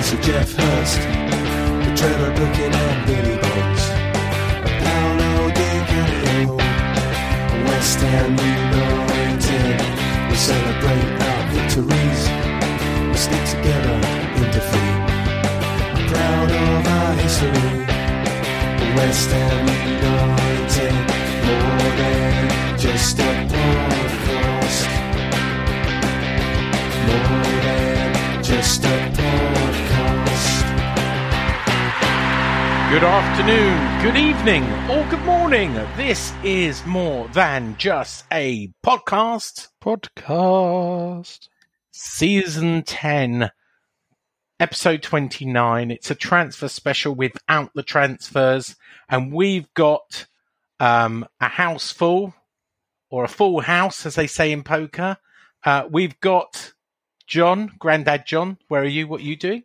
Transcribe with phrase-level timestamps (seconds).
[0.00, 3.84] And Sir Geoff Hurst, the Trevor Brooking and Billy Bonds,
[4.80, 6.56] Paolo Di Canio,
[7.66, 9.76] West Ham United.
[10.30, 12.22] We celebrate our victories,
[13.10, 13.96] we stick together
[14.40, 15.00] in defeat.
[16.08, 17.84] Proud of our history,
[18.96, 19.68] West Ham
[20.00, 20.96] United,
[21.44, 24.88] more than just a podcast.
[27.06, 29.09] More than just a
[32.90, 35.74] Good afternoon, good evening, or good morning.
[35.96, 39.68] This is more than just a podcast.
[39.80, 41.46] Podcast.
[41.92, 43.52] Season 10,
[44.58, 45.92] episode 29.
[45.92, 48.74] It's a transfer special without the transfers,
[49.08, 50.26] and we've got
[50.80, 52.34] um, a house full,
[53.08, 55.16] or a full house, as they say in poker.
[55.64, 56.72] Uh, we've got
[57.28, 58.58] John, Grandad John.
[58.66, 59.06] Where are you?
[59.06, 59.62] What are you doing?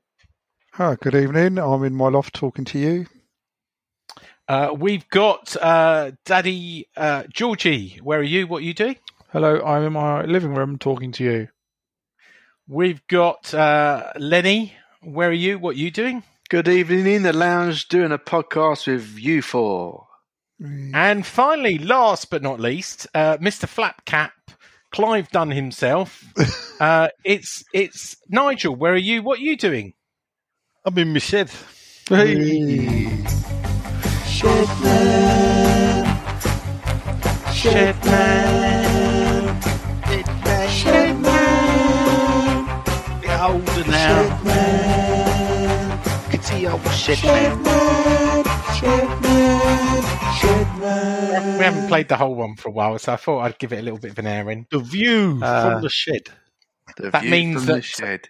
[0.74, 1.58] Hi, good evening.
[1.58, 3.08] I'm in my loft talking to you.
[4.48, 8.00] Uh, we've got uh, Daddy uh, Georgie.
[8.04, 8.46] Where are you?
[8.48, 8.98] What are you doing?
[9.32, 11.48] Hello, I'm in my living room talking to you.
[12.68, 14.74] We've got uh, Lenny.
[15.02, 15.58] Where are you?
[15.58, 16.24] What are you doing?
[16.50, 20.08] Good evening in the lounge doing a podcast with you four.
[20.94, 23.66] And finally, last but not least, uh, Mr.
[23.66, 24.32] Flapcap,
[24.92, 26.24] Clive Dunn himself.
[26.80, 28.76] uh, it's it's Nigel.
[28.76, 29.22] Where are you?
[29.22, 29.94] What are you doing?
[30.86, 31.52] I'm in my shed.
[34.46, 34.70] Shed
[38.06, 39.62] man.
[40.70, 42.82] Shed man.
[43.22, 44.38] Get older now.
[46.30, 47.64] Can see old shed man.
[51.58, 53.80] We haven't played the whole one for a while, so I thought I'd give it
[53.80, 54.68] a little bit of an airing.
[54.70, 56.30] The view Uh, from the shed.
[56.98, 58.30] The That view means from that- the shed.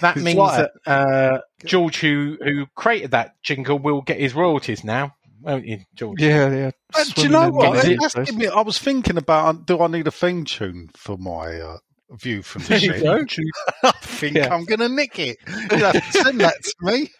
[0.00, 5.14] That means that uh, George, who who created that jingle, will get his royalties now,
[5.42, 6.20] won't you, George?
[6.20, 6.70] Yeah, yeah.
[6.94, 7.84] Uh, do you know what?
[7.84, 11.16] the That's me- I was thinking about uh, do I need a theme tune for
[11.18, 11.78] my uh,
[12.12, 12.68] view from the
[13.00, 13.50] There you.
[13.84, 14.52] I think Yeah.
[14.54, 15.38] I'm going to nick it.
[15.46, 17.10] You have to send that to me.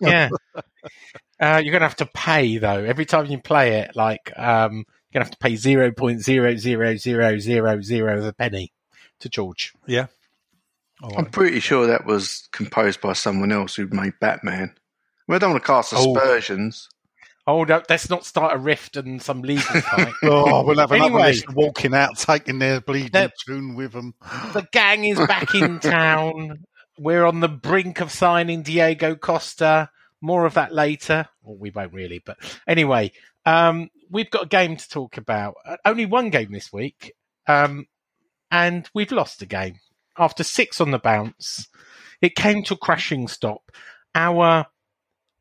[0.00, 0.28] yeah.
[1.40, 3.96] Uh, you're gonna have to pay though every time you play it.
[3.96, 4.84] Like um, you're
[5.20, 8.72] gonna have to pay zero point zero zero zero zero zero of a penny
[9.20, 9.72] to George.
[11.02, 14.74] All I'm pretty sure that was composed by someone else who made Batman.
[15.26, 16.16] Well, I don't want to cast Oh.
[16.16, 16.88] aspersions.
[17.46, 20.14] Oh no, let's not start a rift and some legal fight.
[20.22, 21.34] Oh, we'll have another Anyway.
[21.54, 23.32] walking out, taking their bleeding Yep.
[23.46, 24.14] tune with them.
[24.52, 26.64] the gang is back in town.
[26.98, 29.90] We're on the brink of signing Diego Costa.
[30.22, 31.28] More of that later.
[31.42, 33.12] Well, we won't really, but anyway,
[33.44, 35.56] um, we've got a game to talk about.
[35.66, 37.12] Uh, only one game this week,
[37.46, 37.86] um,
[38.50, 39.80] and we've lost a game
[40.16, 41.68] after six on the bounce.
[42.22, 43.70] It came to a crashing stop.
[44.14, 44.64] Our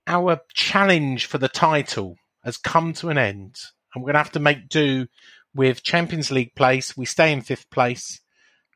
[0.08, 3.58] our challenge for the title has come to an end,
[3.94, 5.08] and we're going to have to make do
[5.56, 6.98] with Champions League place.
[6.98, 8.20] We stay in fifth place.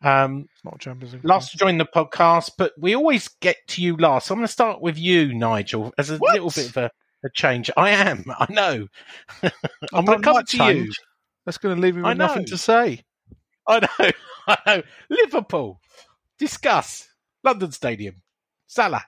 [0.04, 1.26] Um, not Champions League.
[1.26, 4.28] last to join the podcast, but we always get to you last.
[4.28, 6.34] So I'm going to start with you, Nigel, as a What?
[6.34, 6.92] little bit of a,
[7.26, 7.72] a change.
[7.76, 8.88] I am, I know.
[9.94, 10.92] I'm going to come to you.
[11.46, 13.04] That's going to leave you with nothing to say.
[13.68, 14.12] I know,
[14.48, 14.84] I know.
[15.10, 15.82] Liverpool,
[16.38, 17.08] discuss
[17.44, 18.16] London Stadium,
[18.68, 19.04] Salah.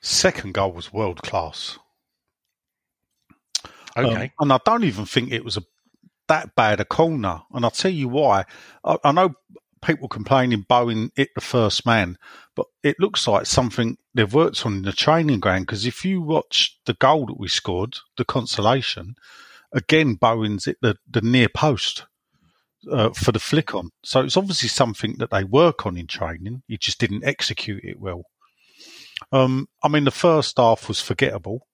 [0.00, 1.78] Second goal was world class.
[3.96, 5.62] Okay, Um, and I don't even think it was a
[6.28, 7.42] that bad a corner.
[7.52, 8.44] And I'll tell you why.
[8.84, 9.34] I, I know
[9.82, 12.18] people complaining Bowen hit the first man,
[12.54, 15.66] but it looks like something they've worked on in the training ground.
[15.66, 19.14] Because if you watch the goal that we scored, the consolation,
[19.72, 22.06] again, Bowen's hit the, the near post.
[22.88, 23.90] Uh, for the flick on.
[24.04, 26.62] So it's obviously something that they work on in training.
[26.68, 28.22] You just didn't execute it well.
[29.32, 31.66] Um, I mean, the first half was forgettable.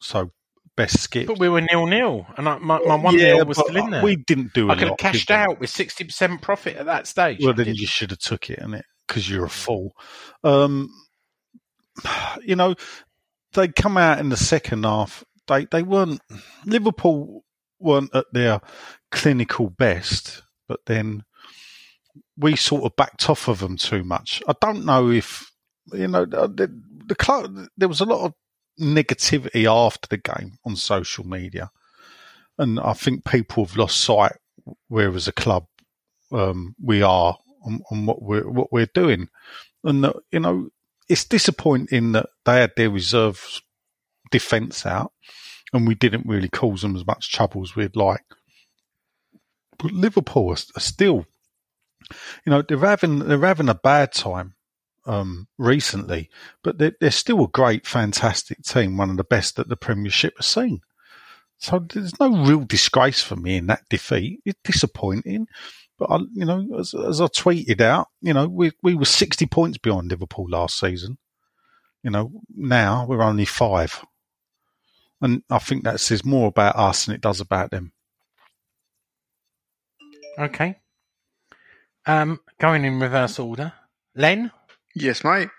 [0.00, 0.30] So
[0.76, 1.26] best skip.
[1.26, 4.02] but we were nil nil, and I, my, my one nil was still in there.
[4.02, 4.70] We didn't do.
[4.70, 7.38] I could have cashed out with sixty percent profit at that stage.
[7.42, 8.82] Well, then you should have took it, innit?
[9.06, 9.92] Because you're a fool.
[10.44, 10.90] Um,
[12.42, 12.74] you know,
[13.52, 15.24] they come out in the second half.
[15.48, 16.20] They they weren't
[16.64, 17.44] Liverpool
[17.78, 18.60] weren't at their
[19.10, 21.24] clinical best, but then
[22.36, 24.42] we sort of backed off of them too much.
[24.46, 25.50] I don't know if
[25.92, 26.72] you know the,
[27.06, 27.66] the club.
[27.76, 28.34] There was a lot of
[28.80, 31.70] negativity after the game on social media,
[32.58, 34.36] and I think people have lost sight
[34.88, 35.66] where as a club
[36.32, 39.28] um, we are on, what we're what we're doing,
[39.84, 40.68] and uh, you know
[41.08, 43.60] it's disappointing that they had their reserve
[44.30, 45.12] defence out,
[45.72, 48.24] and we didn't really cause them as much trouble as we'd like.
[49.78, 51.26] But Liverpool are, are still,
[52.44, 54.55] you know, they're having they're having a bad time
[55.06, 56.30] um, recently,
[56.62, 60.34] but they're, they're still a great, fantastic team, one of the best that the Premiership
[60.36, 60.80] has seen.
[61.58, 64.40] So there's no real disgrace for me in that defeat.
[64.44, 65.46] It's disappointing,
[65.98, 69.46] but I, you know, as, as I tweeted out, you know, we we were 60
[69.46, 71.16] points behind Liverpool last season.
[72.02, 74.04] You know, now we're only five,
[75.22, 77.92] and I think that says more about us than it does about them.
[80.38, 80.76] Okay.
[82.04, 83.72] Um, going in reverse order.
[84.14, 84.50] Len,
[84.96, 85.50] Yes, mate.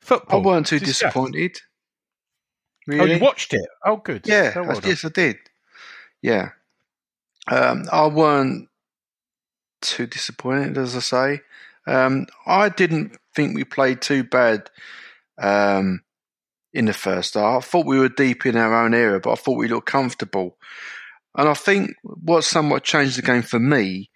[0.00, 0.40] Football.
[0.40, 1.00] I weren't too Discuss.
[1.12, 1.58] disappointed.
[2.90, 3.66] Oh, you watched it?
[3.84, 4.26] Oh, good.
[4.26, 5.36] Yeah, Oh, well I- yes, I did.
[6.22, 6.50] Yeah,
[7.50, 8.68] um, I weren't
[9.82, 11.40] too disappointed, as I say.
[11.86, 14.70] Um, I didn't think we played too bad
[15.38, 16.02] um,
[16.72, 17.64] in the first half.
[17.64, 20.56] I thought we were deep in our own area, but I thought we looked comfortable.
[21.36, 24.10] And I think what somewhat changed the game for me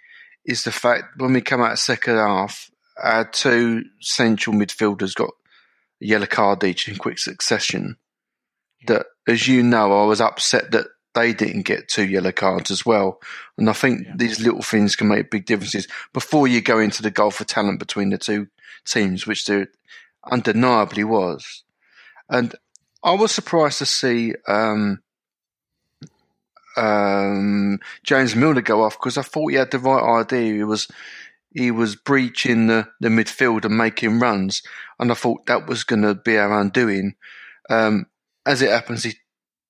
[0.46, 2.70] is the fact when we come out of second half,
[3.02, 5.30] our two central midfielders got
[6.02, 7.96] a yellow card each in quick succession.
[8.86, 12.86] That, as you know, I was upset that they didn't get two yellow cards as
[12.86, 13.20] well.
[13.56, 14.12] And I think Yeah.
[14.16, 17.78] these little things can make big differences before you go into the goal for talent
[17.80, 18.48] between the two
[18.86, 19.68] teams, which there
[20.30, 21.64] undeniably was.
[22.28, 22.54] And
[23.02, 25.02] I was surprised to see um,
[26.76, 30.54] um, James Milner go off because I thought he had the right idea.
[30.54, 30.88] He was
[31.50, 34.62] he was breaching the, the midfield and making runs,
[34.98, 37.14] and I thought that was going to be our undoing.
[37.70, 38.06] Um,
[38.46, 39.14] as it happens, he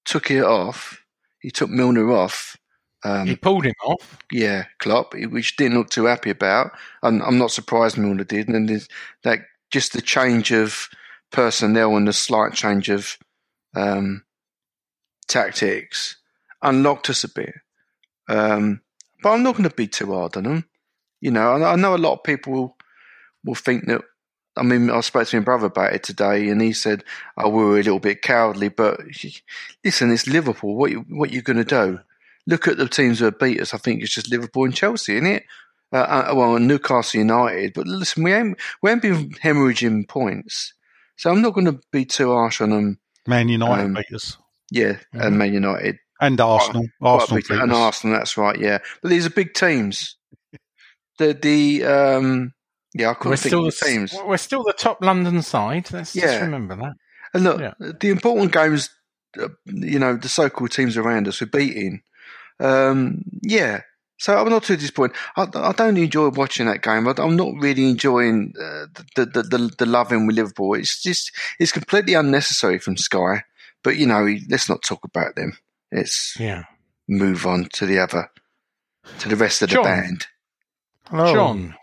[0.05, 1.05] took it off.
[1.41, 2.57] He took Milner off.
[3.05, 4.19] Um, he pulled him off.
[4.33, 6.73] yeah, Klopp, which didn't look too happy about.
[7.03, 8.49] And I'm not surprised Milner did.
[8.49, 8.69] And
[9.23, 9.41] that
[9.71, 10.89] just the change of
[11.31, 13.19] personnel and the slight change of
[13.77, 14.25] um,
[15.29, 16.17] tactics
[16.63, 17.55] unlocked us a bit.
[18.29, 18.81] Um,
[19.23, 20.65] but I'm not going to be too hard on them.
[21.21, 22.77] You know, I, know a lot of people
[23.45, 24.03] will, think that.
[24.57, 27.05] I mean, I spoke to my brother about it today, and he said,
[27.37, 29.01] "Oh, we were a little bit cowardly." But
[29.85, 30.75] listen, it's Liverpool.
[30.75, 32.01] What you, what you going to do?
[32.49, 33.75] look at the teams who have beat us.
[33.75, 35.45] I think it's just Liverpool and Chelsea, isn't it?
[35.93, 35.99] Uh,
[36.31, 37.75] uh, well, Newcastle United.
[37.75, 40.75] But listen, we ain't we ain't been hemorrhaging points,
[41.17, 42.99] so I'm not going to be too harsh on them.
[43.27, 44.37] Man United Um, beat us.
[44.71, 46.89] Yeah, and Man United, And Arsenal.
[47.01, 47.73] Quite Arsenal and.
[47.73, 48.19] Arsenal.
[48.19, 48.59] That's right.
[48.59, 50.17] Yeah, but these are big teams.
[51.19, 52.55] The the um
[52.95, 54.15] yeah, I couldn't We're think still, of the teams.
[54.25, 55.93] we're still the top London side.
[55.93, 56.95] Let's just remember that.
[57.35, 57.75] And look, Yeah.
[57.79, 58.89] the important games,
[59.39, 62.03] uh, you know, the so-called teams around us we're beating.
[62.61, 63.83] Um, yeah,
[64.17, 65.17] so I'm not too disappointed.
[65.37, 67.07] I, I don't enjoy watching that game.
[67.07, 70.75] I, I'm not really enjoying uh, the, the the the loving with Liverpool.
[70.75, 71.31] It's just
[71.61, 73.45] it's completely unnecessary from Sky.
[73.85, 75.57] But you know, let's not talk about them.
[75.93, 76.65] Let's Yeah.
[77.07, 78.31] move on to the other,
[79.21, 80.27] to the rest of the band.
[81.11, 81.33] Hello.
[81.33, 81.75] John,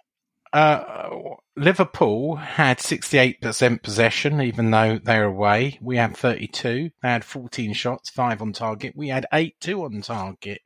[0.54, 1.10] uh,
[1.58, 5.80] Liverpool had 68% possession, even though they're away.
[5.82, 6.92] We had 32.
[7.02, 8.94] They had 14 shots, five on target.
[8.96, 10.62] We had eight, two on target.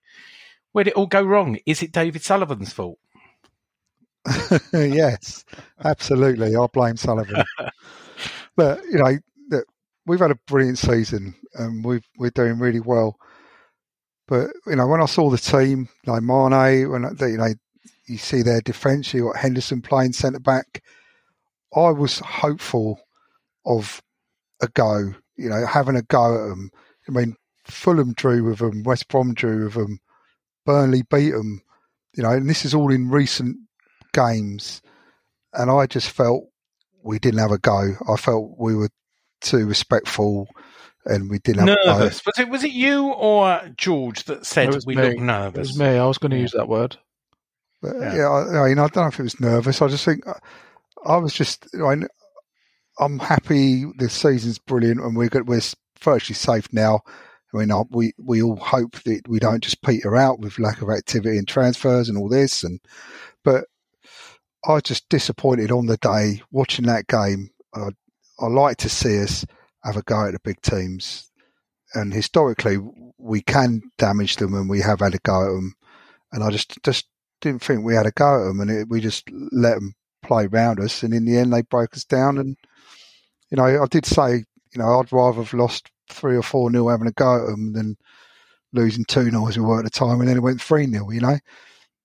[0.73, 1.57] Where did it all go wrong?
[1.65, 2.99] Is it David Sullivan's fault?
[4.73, 5.45] yes,
[5.83, 6.55] absolutely.
[6.55, 7.43] I blame Sullivan.
[8.57, 9.61] but you know,
[10.05, 13.17] we've had a brilliant season, and we've we're doing really well.
[14.27, 17.53] But you know, when I saw the team, like Mane, when you know
[18.09, 20.83] you see their defence, you got Henderson playing centre back.
[21.75, 22.99] I was hopeful
[23.65, 24.01] of
[24.61, 25.13] a go.
[25.37, 26.71] You know, having a go at them.
[27.07, 27.35] I mean,
[27.65, 29.99] Fulham drew with them, West Brom drew with them,
[30.65, 31.61] Burnley beat them.
[32.15, 33.57] You know, and this is all in recent
[34.13, 34.81] games,
[35.53, 36.45] and I just felt
[37.03, 37.93] we didn't have a go.
[38.11, 38.89] I felt we were
[39.41, 40.47] too respectful,
[41.05, 42.25] and we didn't have Nervous.
[42.25, 45.03] Was it was it you or George that said It was we me.
[45.15, 45.85] look It was me.
[45.85, 46.97] I was going to use that word.
[47.81, 48.15] But, Yeah.
[48.15, 49.81] yeah, I, I mean, I don't know if it was nervous.
[49.81, 50.39] I just think I,
[51.05, 51.67] I was just.
[51.75, 51.95] I,
[52.99, 53.85] I'm happy.
[53.97, 55.61] The season's brilliant, and we're good, we're
[56.01, 57.01] virtually safe now.
[57.53, 60.81] I mean, I, we we all hope that we don't just peter out with lack
[60.81, 62.79] of activity and transfers and all this, and
[63.43, 63.65] but
[64.67, 67.49] I was just disappointed on the day watching that game.
[67.73, 67.89] I
[68.39, 69.45] I like to see us
[69.83, 71.31] have a go at the big teams,
[71.93, 72.77] and historically
[73.17, 75.73] we can damage them, and we have had a go at them.
[76.31, 77.07] And I just just
[77.41, 79.93] didn't think we had a go at them, and it, we just let them
[80.23, 81.03] play round us.
[81.03, 82.37] And in the end, they broke us down.
[82.37, 82.57] And
[83.51, 84.35] you know, I did say,
[84.73, 87.73] you know, I'd rather have lost three or four nil having a go at them
[87.73, 87.97] than
[88.73, 91.11] losing two nil as we were at the time, and then it went three nil.
[91.13, 91.37] You know,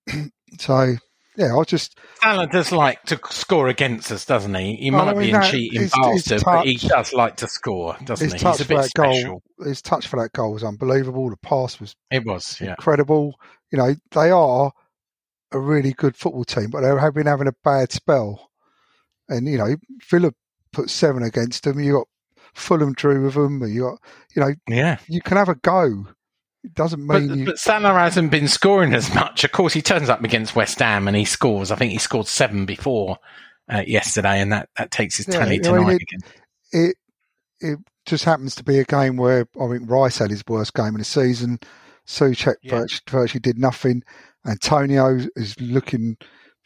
[0.58, 0.94] so
[1.36, 4.76] yeah, I just Salah does like to score against us, doesn't he?
[4.76, 7.48] He might I mean, be a cheating his- his bastard, but he does like to
[7.48, 8.38] score, doesn't his he?
[8.38, 9.42] touch He's a for bit that special.
[9.58, 11.28] goal, his touch for that goal was unbelievable.
[11.30, 12.70] The pass was It was, yeah.
[12.70, 13.34] incredible.
[13.72, 14.70] You know, they are
[15.54, 18.50] a really good football team, but they have been having a bad spell.
[19.28, 19.76] And you know,
[20.10, 20.32] Villa
[20.72, 21.80] put seven against them.
[21.80, 22.08] You got
[22.54, 23.62] Fulham drew with them.
[23.66, 23.98] You got,
[24.36, 24.98] you know, Yeah.
[25.08, 26.08] you can have a go.
[26.62, 27.44] It doesn't But, mean you.
[27.46, 29.44] but Salah hasn't been scoring as much.
[29.44, 31.70] Of course, he turns up against West Ham and he scores.
[31.70, 33.18] I think he scored seven before
[33.72, 35.92] uh, yesterday, and that, that takes his Yeah, tally I mean, tonight.
[35.92, 36.20] it- again.
[36.72, 36.96] it
[37.60, 40.88] it just happens to be a game where I think Rice had his worst game
[40.94, 41.58] of the season.
[42.06, 42.80] Soucek Yeah.
[42.80, 44.02] virtually, virtually did nothing.
[44.46, 46.16] Antonio is looking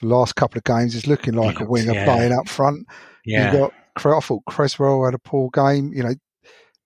[0.00, 2.04] the last couple of games is looking like a winger yeah.
[2.04, 2.86] playing up front.
[3.24, 3.52] Yeah.
[3.52, 5.92] You got I thought Cresswell had a poor game.
[5.92, 6.14] You know,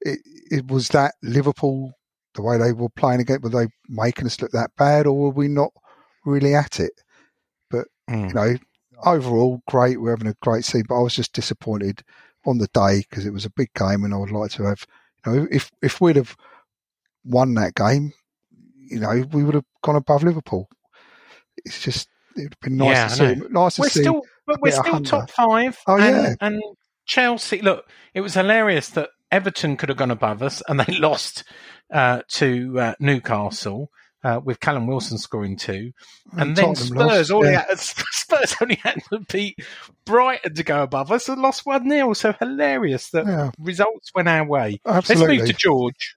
[0.00, 0.18] it
[0.50, 1.92] it was that Liverpool
[2.34, 3.40] the way they were playing again.
[3.42, 5.70] Were they making us look that bad, or were we not
[6.24, 6.92] really at it?
[8.10, 8.28] Mm.
[8.28, 8.56] you know,
[9.04, 10.00] overall, great.
[10.00, 12.02] We're having a great season, but I was just disappointed
[12.44, 14.84] on the day because it was a big game, and I would like to have,
[15.26, 16.36] you know, if if we'd have
[17.24, 18.12] won that game,
[18.76, 20.68] you know, we would have gone above Liverpool.
[21.64, 23.40] It's just it would have been nice Yeah, to see.
[23.40, 23.46] know.
[23.64, 24.00] Nice to We're see.
[24.00, 25.78] still, but we're still top five.
[25.86, 26.34] Oh, and, yeah.
[26.40, 26.62] and
[27.06, 27.60] Chelsea.
[27.62, 31.44] Look, it was hilarious that Everton could have gone above us, and they lost
[31.92, 33.90] uh, to uh, Newcastle.
[34.24, 35.90] Uh, with Callum Wilson scoring two,
[36.38, 37.64] and then Spurs lost, only yeah.
[37.68, 39.58] had, Spurs only had to beat
[40.04, 43.50] Brighton to go above us and lost one 0 So hilarious that Yeah.
[43.58, 44.80] results went our way.
[44.86, 45.38] Absolutely.
[45.38, 46.16] Let's move to George.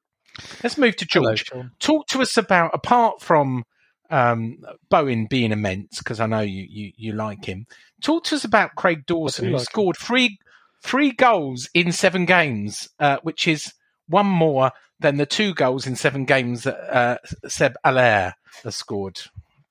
[0.63, 1.45] Let's move to George.
[1.45, 1.71] Sean.
[1.79, 3.63] Talk to us about apart from
[4.09, 4.57] um,
[4.89, 7.65] Bowen being immense because I know you, you you like him.
[8.01, 9.65] Talk to us about Craig Dawson who like him.
[9.65, 10.37] scored three
[10.83, 13.73] three goals in seven games, uh, which is
[14.07, 18.33] one more than the two goals in seven games that uh, Seb Haller
[18.63, 19.19] has scored.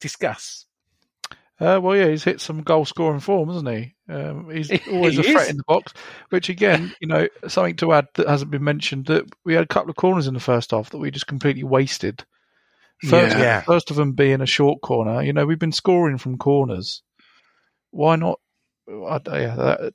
[0.01, 0.67] Discuss.
[1.61, 3.95] Uh, well, yeah, he's hit some goal scoring form, hasn't he?
[4.09, 5.51] Um, he's always He a threat is.
[5.51, 5.95] in the box.
[6.31, 9.69] Which again, you know, something to add that hasn't been mentioned that we had a
[9.69, 12.25] couple of corners in the first half that we just completely wasted.
[13.09, 13.61] First, Yeah.
[13.63, 15.23] first of them being a short corner.
[15.23, 17.03] You know, we've been scoring from corners.
[17.91, 18.39] Why not?
[18.89, 19.93] I, yeah, that,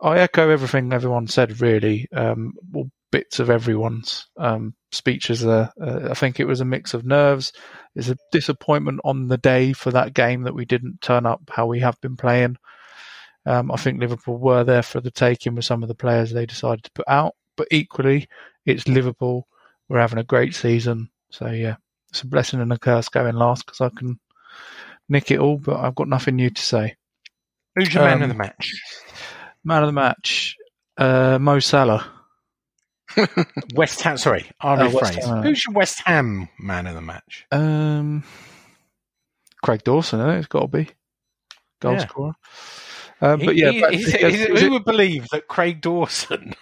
[0.00, 1.60] I echo everything everyone said.
[1.60, 5.72] Really, um, well, bits of everyone's um, speeches there.
[5.80, 7.52] Uh, I think it was a mix of nerves.
[7.94, 11.66] It's a disappointment on the day for that game that we didn't turn up how
[11.66, 12.56] we have been playing.
[13.46, 16.46] Um, I think Liverpool were there for the taking with some of the players they
[16.46, 18.28] decided to put out, but equally,
[18.64, 19.46] it's Liverpool.
[19.88, 21.76] We're having a great season, so yeah,
[22.10, 24.18] it's a blessing and a curse going last because I can
[25.08, 26.96] nick it all, but I've got nothing new to say.
[27.74, 28.72] Who's your man Um, of the match?
[29.64, 30.56] Man of the match,
[30.96, 32.10] uh, Mo Salah.
[33.74, 34.16] West Ham.
[34.18, 35.42] Sorry, I'll uh, rephrase.
[35.44, 37.46] Who's your West Ham man of the match?
[37.52, 38.24] Um,
[39.62, 40.88] Craig Dawson, I think it's got to be
[41.80, 41.98] goal Yeah.
[42.06, 42.32] scorer.
[43.20, 46.54] Um, He- but yeah, he- to- he's- yes, who would believe that Craig Dawson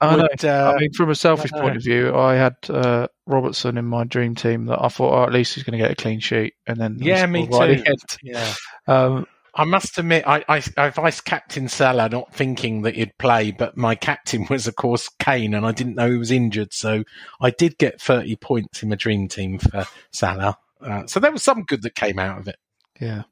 [0.00, 0.22] I know.
[0.30, 0.44] would?
[0.44, 4.04] Uh, I mean, from a selfish point of view, I had uh, Robertson in my
[4.04, 6.54] dream team that I thought, oh, at least he's going to get a clean sheet,
[6.66, 7.84] and then yeah, me right too.
[7.86, 7.98] end.
[8.22, 8.54] Yeah.
[8.86, 13.50] Um, I must admit, I, I, I vice captain Salah, not thinking that he'd play,
[13.50, 16.72] but my captain was, of course, Kane, and I didn't know he was injured.
[16.72, 17.04] So
[17.40, 20.56] I did get 30 points in my dream team for Salah.
[20.80, 22.56] Uh, so there was some good that came out of it.
[23.00, 23.22] Yeah.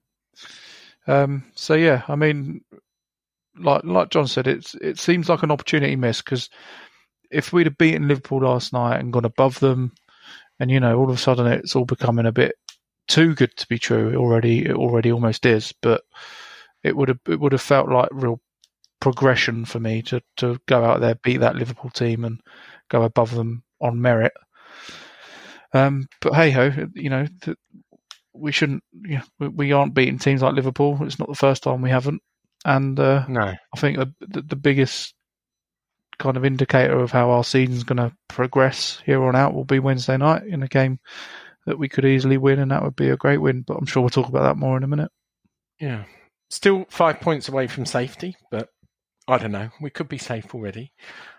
[1.07, 2.63] Um, so yeah, I mean,
[3.59, 6.51] like like John said, it's it seems like an opportunity miss because
[7.31, 9.93] if we'd have beaten Liverpool last night and gone above them,
[10.61, 12.55] and you know, all of a sudden it's all becoming a bit
[13.09, 14.11] too good to be true.
[14.11, 16.03] It already it already almost is, but
[16.83, 18.41] it would have it would have felt like real
[19.01, 22.41] progression for me to to go out there, beat that Liverpool team, and
[22.89, 24.33] go above them on merit.
[25.73, 27.57] Um, but hey ho, you know, th-
[28.33, 28.83] we shouldn't.
[29.07, 30.99] Yeah, we, we aren't beating teams like Liverpool.
[31.03, 32.23] It's not the first time we haven't,
[32.65, 33.43] and uh, No.
[33.43, 35.15] I think the, the the biggest
[36.19, 39.79] kind of indicator of how our season's going to progress here on out will be
[39.79, 40.99] Wednesday night in a game
[41.67, 43.63] that we could easily win, and that would be a great win.
[43.63, 45.11] But I'm sure we'll talk about that more in a minute.
[45.81, 46.05] Yeah.
[46.51, 48.69] Still five points away from safety, but
[49.29, 49.69] I don't know.
[49.81, 50.93] We could be safe already.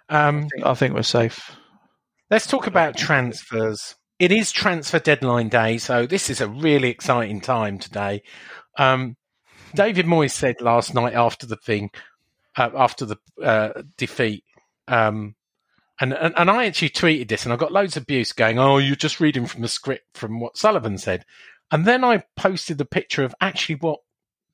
[0.07, 1.55] Um, I think we're safe.
[2.29, 3.95] Let's talk about transfers.
[4.19, 8.21] It is transfer deadline day, so this is a really exciting time today.
[8.77, 9.15] Um,
[9.73, 11.89] David Moyes said last night after the thing,
[12.55, 14.43] uh, after the uh, defeat,
[14.89, 15.35] um,
[16.01, 18.77] and, and and I actually tweeted this, and I got loads of abuse going, "Oh,
[18.77, 21.25] you're just reading from the script from what Sullivan said."
[21.71, 23.99] And then I posted the picture of actually what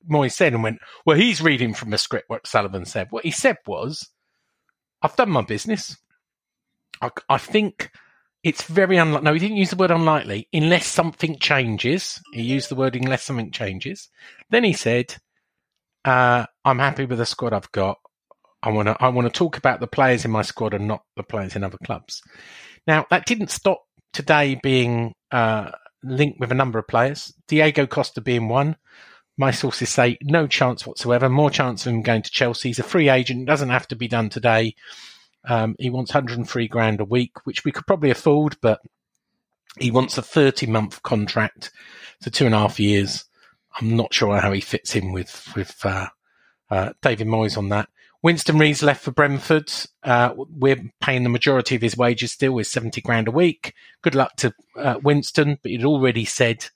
[0.06, 3.08] Moy said and went, well, he's reading from the script what Sullivan said.
[3.10, 4.08] What he said was,
[5.02, 5.96] I've done my business.
[7.00, 7.90] I, I think
[8.42, 9.24] it's very unlikely.
[9.24, 12.20] No, he didn't use the word unlikely unless something changes.
[12.32, 14.08] He used the word unless something changes.
[14.50, 15.16] Then he said,
[16.04, 17.98] uh, I'm happy with the squad I've got.
[18.66, 21.04] I want to I want to talk about the players in my squad and not
[21.16, 22.20] the players in other clubs.
[22.84, 25.70] Now that didn't stop today being uh,
[26.02, 27.32] linked with a number of players.
[27.46, 28.76] Diego Costa being one.
[29.38, 31.28] My sources say no chance whatsoever.
[31.28, 32.70] More chance of him going to Chelsea.
[32.70, 33.46] He's a free agent.
[33.46, 34.74] Doesn't have to be done today.
[35.44, 38.80] Um, he wants 103 grand a week, which we could probably afford, but
[39.78, 41.70] he wants a 30 month contract,
[42.20, 43.26] so two and a half years.
[43.80, 46.08] I'm not sure how he fits in with with uh,
[46.68, 47.88] uh, David Moyes on that.
[48.26, 49.72] Winston Reid left for Brentford.
[50.02, 53.72] Uh, we're paying the majority of his wages still with 70 grand a week.
[54.02, 56.66] Good luck to uh, Winston, but he'd already said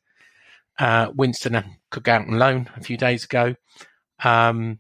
[0.79, 3.57] uh, Winston could go out on loan a few days ago.
[4.23, 4.79] Um,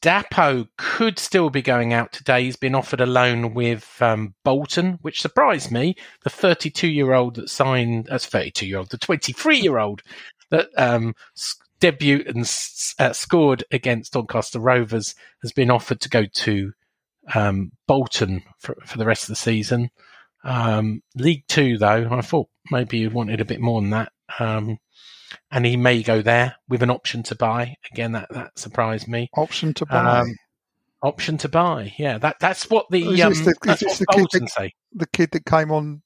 [0.00, 2.44] Dapo could still be going out today.
[2.44, 5.96] He's been offered a loan with um, Bolton, which surprised me.
[6.22, 10.00] The 32 year old that signed, that's 32 year old, the 23 year old
[10.50, 11.14] that um,
[11.80, 12.40] debut and
[12.98, 16.72] uh, scored against Doncaster Rovers has been offered to go to
[17.34, 19.90] um, Bolton for, for the rest of the season.
[20.44, 24.12] Um, League Two, though, I thought maybe he wanted a bit more than that.
[24.38, 24.78] Um,
[25.50, 27.74] and he may go there with an option to buy.
[27.92, 29.28] Again, that, that surprised me.
[29.36, 30.20] Option to buy.
[30.20, 30.34] Um,
[31.02, 31.92] option to buy.
[31.98, 34.18] Yeah, that that's what the Is um, this the- is that's this what the kid
[34.18, 34.72] Bolton that- say.
[34.92, 36.02] the kid that came on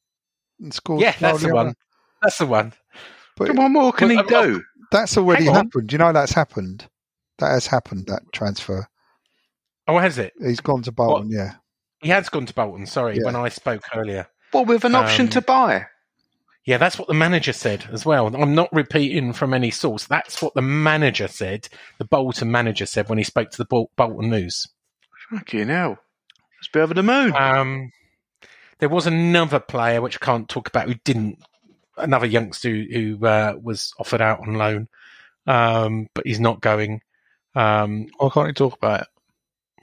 [0.61, 1.01] and scored.
[1.03, 1.75] Yeah, that's the one.
[2.23, 2.73] That's the one.
[3.37, 4.65] But What more can he Well, do?
[4.91, 5.93] That's already happened.
[5.93, 6.89] You know that's happened.
[7.39, 8.07] That has happened.
[8.07, 8.87] That transfer.
[9.87, 10.35] Oh, has it?
[10.41, 11.31] He's gone to Bolton.
[11.31, 11.55] Yeah.
[12.01, 12.87] He has gone to Bolton.
[12.87, 13.25] Sorry, Yeah.
[13.25, 14.27] when I spoke earlier.
[14.53, 15.87] Well, with an option Um, to buy.
[16.65, 18.27] Yeah, that's what the manager said as well.
[18.35, 20.05] I'm not repeating from any source.
[20.07, 21.69] That's what the manager said.
[21.99, 24.67] The Bolton manager said when he spoke to the Bol- Bolton News.
[25.31, 25.97] Fucking hell.
[26.59, 27.35] It's a bit over the moon.
[27.35, 27.93] Um,
[28.81, 31.39] there was another player which I can't talk about who didn't.
[31.99, 34.89] Another youngster who, who uh, was offered out on loan,
[35.47, 37.01] um, but he's not going.
[37.55, 39.09] Um, Why can't you talk about it?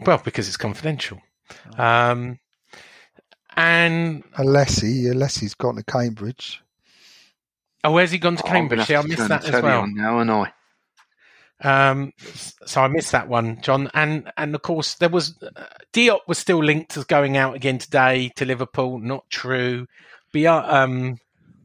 [0.06, 1.21] well, because it's confidential.
[1.78, 2.39] Um,
[3.56, 5.06] and Alessi.
[5.06, 6.62] Alessi's gone to Cambridge.
[7.84, 8.80] oh, where's he gone to Cambridge?
[8.80, 9.88] gonna See, I missed that as well.
[9.88, 10.51] now, and I.
[11.62, 12.12] Um,
[12.65, 13.89] so I missed that one, John.
[13.93, 17.78] And and of course there was uh, Diop was still linked as going out again
[17.78, 18.99] today to Liverpool.
[18.99, 19.88] Not true.
[20.34, 21.17] Bia, um,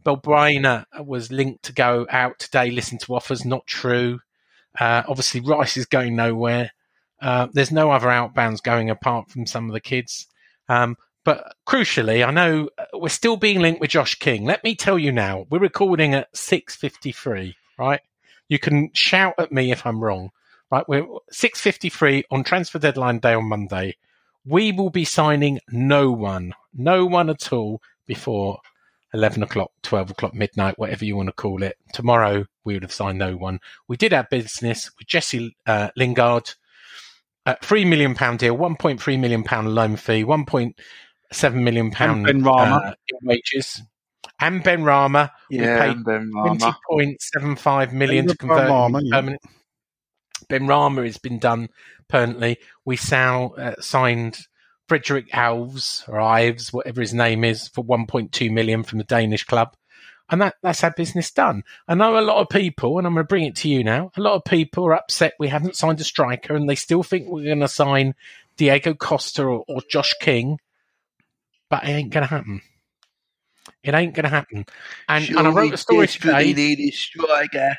[0.05, 2.71] Balbuena was linked to go out today.
[2.71, 3.45] Listen to offers.
[3.45, 4.21] Not true.
[4.79, 6.73] Uh, obviously Rice is going nowhere.
[7.21, 10.27] Uh, there's no other outbounds going apart from some of the kids.
[10.69, 14.45] Um, but crucially, I know uh, we're still being linked with Josh King.
[14.45, 18.01] Let me tell you now, we're recording at 6:53, right?
[18.49, 20.31] You can shout at me if I'm wrong.
[20.71, 23.97] Right, we're 6:53 on transfer deadline day on Monday.
[24.47, 28.61] We will be signing no one, no one at all before
[29.13, 31.77] 11 o'clock, 12 o'clock, midnight, whatever you want to call it.
[31.93, 33.59] Tomorrow we would have signed no one.
[33.89, 36.55] We did our business with Jesse uh, Lingard,
[37.47, 42.87] a three million pound deal, 1.3 million pound loan fee, 1.7 million pound and Benrahma.
[42.87, 43.83] uh, in wages,
[44.41, 45.31] and Benrahma.
[45.51, 46.75] Yeah, paid and Benrahma.
[46.89, 49.17] point seven five million to convert Rama, yeah.
[49.17, 49.43] permanent.
[50.49, 51.69] Benrahma has been done
[52.09, 52.59] permanently.
[52.85, 54.39] We uh, signed
[54.91, 59.05] Frederik Alves or Ives, whatever his name is, for one point two million from the
[59.05, 59.77] Danish club,
[60.29, 61.63] and that that's our business done.
[61.87, 64.11] I know a lot of people, and I'm going to bring it to you now.
[64.17, 67.29] A lot of people are upset we haven't signed a striker, and they still think
[67.29, 68.17] we're going to sign
[68.57, 70.59] Diego Costa or, or Josh King,
[71.69, 72.61] but it ain't going to happen.
[73.85, 74.67] It ain't going to happen.
[75.09, 76.53] And, and I wrote a story today.
[76.53, 77.77] need a striker.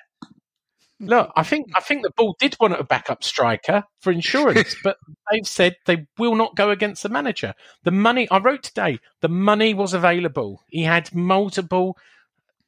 [1.04, 4.98] Look, I think I think the ball did want a backup striker for insurance, but
[5.32, 7.54] they've said they will not go against the manager.
[7.84, 10.62] The money I wrote today, the money was available.
[10.68, 11.98] He had multiple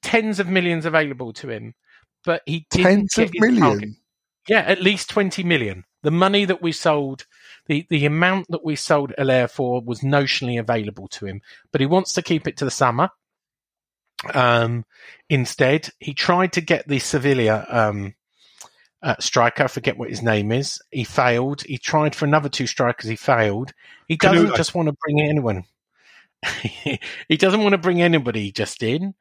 [0.02, 1.76] tens of millions available to him,
[2.26, 3.62] but he didn't Tens get of million.
[3.62, 3.89] target.
[4.48, 5.84] Yeah, at least twenty million.
[6.02, 7.26] The money that we sold,
[7.67, 11.41] the the amount that we sold Haller for was notionally available to him,
[11.72, 13.10] but he wants to keep it to the summer.
[14.34, 14.86] Um,
[15.30, 18.15] instead, he tried to get the Sevilla um,
[19.04, 19.63] uh, striker.
[19.63, 20.82] I forget what his name is.
[20.89, 21.62] He failed.
[21.62, 23.10] He tried for another two strikers.
[23.10, 23.74] He failed.
[24.08, 25.66] He doesn't just want to bring anyone.
[27.28, 29.13] he doesn't want to bring anybody just in.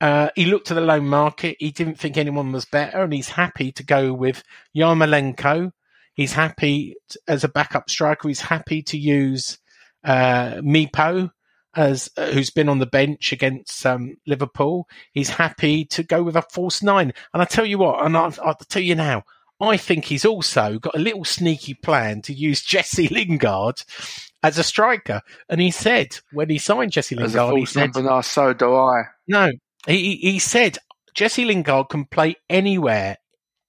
[0.00, 1.56] Uh, he looked to the loan market.
[1.58, 4.42] He didn't think anyone was better, and he's happy to go with
[4.76, 5.72] Yarmolenko.
[6.14, 8.28] He's happy t- as a backup striker.
[8.28, 9.58] He's happy to use
[10.04, 11.30] uh, Mipo
[11.76, 14.88] as uh, who's been on the bench against um, Liverpool.
[15.12, 17.12] He's happy to go with a false nine.
[17.32, 19.24] And I tell you what, and I'll, I'll tell you now,
[19.60, 23.82] I think he's also got a little sneaky plan to use Jesse Lingard
[24.42, 25.22] as a striker.
[25.48, 28.52] And he said when he signed Jesse As a Lingard, he said, number, no, so
[28.52, 29.02] do I.
[29.26, 29.52] no,
[29.86, 30.78] he, he said
[31.14, 33.16] Jesse Lingard can play anywhere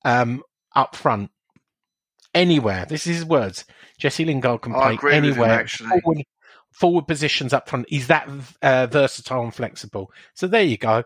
[0.04, 0.44] um,
[0.76, 1.32] up front.
[2.34, 2.86] Anywhere.
[2.86, 3.64] This is his words.
[3.98, 5.52] Jesse Lingard can I play with him, anywhere.
[5.52, 6.02] actually.
[6.02, 6.26] Forward,
[6.80, 7.86] forward positions up front.
[7.90, 8.30] He's that
[8.62, 10.12] uh, versatile and flexible.
[10.34, 11.04] So there you go.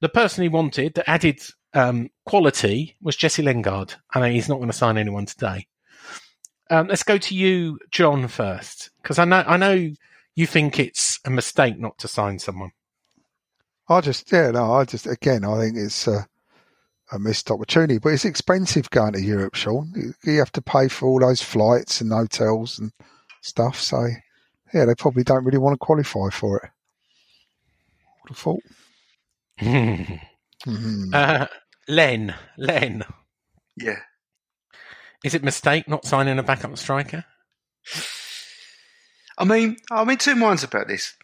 [0.00, 1.40] The person he wanted that added
[1.74, 3.94] um, quality was Jesse Lingard.
[4.12, 5.66] I know he's not going to sign anyone today.
[6.70, 9.90] Um, let's go to you, John, first, because I know I know
[10.34, 12.70] you think it's a mistake not to sign someone.
[13.88, 16.26] I just, yeah, no, I just, again, I think it's a,
[17.12, 19.92] a missed opportunity, but it's expensive going to Europe, Sean.
[19.94, 22.92] You- You have to pay for all those flights and hotels and
[23.42, 23.78] stuff.
[23.78, 24.06] So,
[24.72, 26.70] yeah, they probably don't really want to qualify for it.
[28.22, 28.60] Would have thought.
[30.64, 31.12] Mhm.
[31.12, 31.46] Uh,
[31.88, 33.02] Len, Len,
[33.76, 33.98] Yeah.
[35.24, 37.24] is it mistake not signing a backup striker?
[39.36, 41.14] I mean, I'm in two minds about this.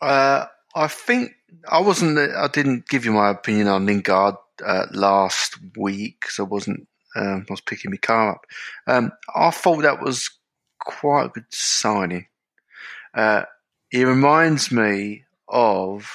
[0.00, 1.32] Uh, I think
[1.68, 2.18] I wasn't.
[2.18, 6.88] I didn't give you my opinion on Lingard uh, last week because I wasn't.
[7.14, 8.46] Um, I was picking my car up.
[8.86, 10.30] Um, I thought that was
[10.86, 12.26] quite a good signing.
[13.14, 13.42] Uh,
[13.90, 16.10] he reminds me of.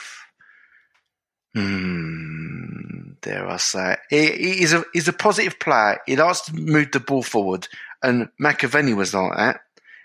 [1.54, 3.98] Hmm, dare I say?
[4.10, 6.00] He, he's a he's a positive player.
[6.06, 7.68] He likes to move the ball forward,
[8.02, 9.62] and McAvennie was like that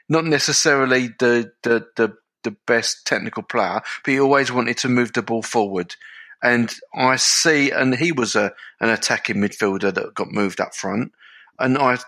[0.08, 5.12] not necessarily the, the, the, the best technical player, but he always wanted to move
[5.12, 5.94] the ball forward.
[6.42, 11.12] And I see, and he was a, an attacking midfielder that got moved up front.
[11.58, 11.98] And I,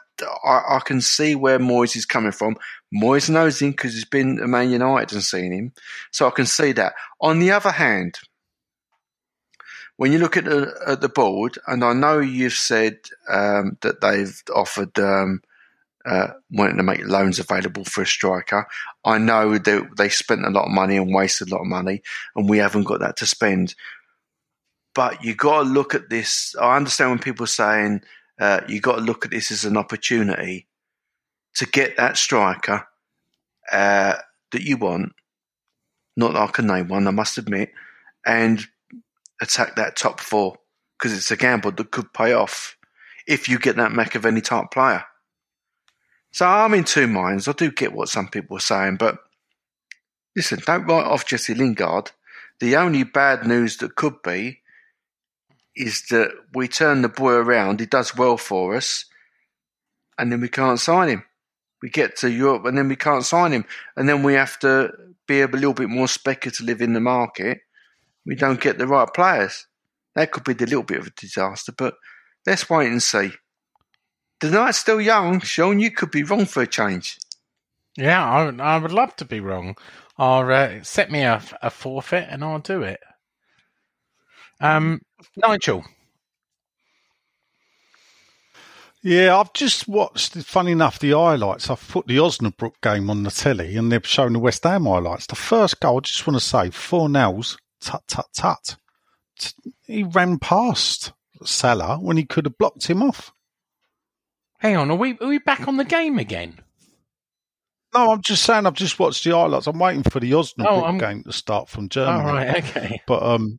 [0.45, 2.57] I, I can see where Moyes is coming from.
[2.95, 5.73] Moyes knows him because he's been at Man United and seen him.
[6.11, 6.95] So I can see that.
[7.21, 8.19] On the other hand,
[9.97, 14.01] when you look at the, at the board, and I know you've said um, that
[14.01, 15.43] they've offered um,
[16.09, 18.67] uh, wanting to make loans available for a striker.
[19.05, 22.03] I know that they spent a lot of money and wasted a lot of money,
[22.35, 23.75] and we haven't got that to spend.
[24.95, 26.57] But you got to look at this.
[26.61, 28.03] I understand when people are saying
[28.39, 30.67] uh, you got to look at this as an opportunity
[31.55, 32.87] to get that striker
[33.73, 34.15] uh,
[34.53, 35.13] that you want.
[36.17, 37.71] Not that I can name one, I must admit,
[38.27, 38.65] and
[39.41, 40.57] attack that top four
[40.99, 42.77] because it's a gamble that could pay off
[43.27, 45.05] if you get that McAvennie type player.
[46.33, 47.49] So I'm in two minds.
[47.49, 49.19] I do get what some people are saying, but
[50.35, 52.11] listen, don't write off Jesse Lingard.
[52.61, 54.61] The only bad news that could be
[55.79, 57.81] is that we turn the boy around.
[57.81, 59.05] He does well for us,
[60.19, 61.25] and then we can't sign him.
[61.83, 63.65] We get to Europe, and then we can't sign him,
[63.97, 64.91] and then we have to
[65.27, 67.61] be a little bit more speculative in the market.
[68.27, 69.67] We don't get the right players.
[70.15, 71.95] That could be the little bit of a disaster, but
[72.47, 73.31] let's wait and see.
[74.41, 75.79] The night's still young, Sean.
[75.81, 77.19] You could be wrong for a change.
[77.97, 79.77] Yeah, I, would- I would love to be wrong.
[80.19, 83.01] Or uh, set me a, a forfeit and I'll do it.
[84.61, 85.01] Um,
[85.37, 85.85] Nigel,
[89.03, 90.35] Yeah, I've just watched.
[90.39, 91.71] Funny enough, the highlights.
[91.71, 95.27] I've put the Osnabrück game on the telly, and they've shown the West Ham highlights.
[95.27, 98.77] The first goal, I just want to say, Fornals, tut tut tut.
[99.87, 101.13] He ran past
[101.45, 103.33] Salah when he could have blocked him off.
[104.59, 106.59] hang on, are we are we back on the game again?
[107.95, 108.67] No, I'm just saying.
[108.67, 109.67] I've just watched the highlights.
[109.69, 112.25] I'm waiting for the Osnabrück Oh, game to start from Oh, Germany.
[112.33, 113.01] right, okay.
[113.07, 113.59] But um,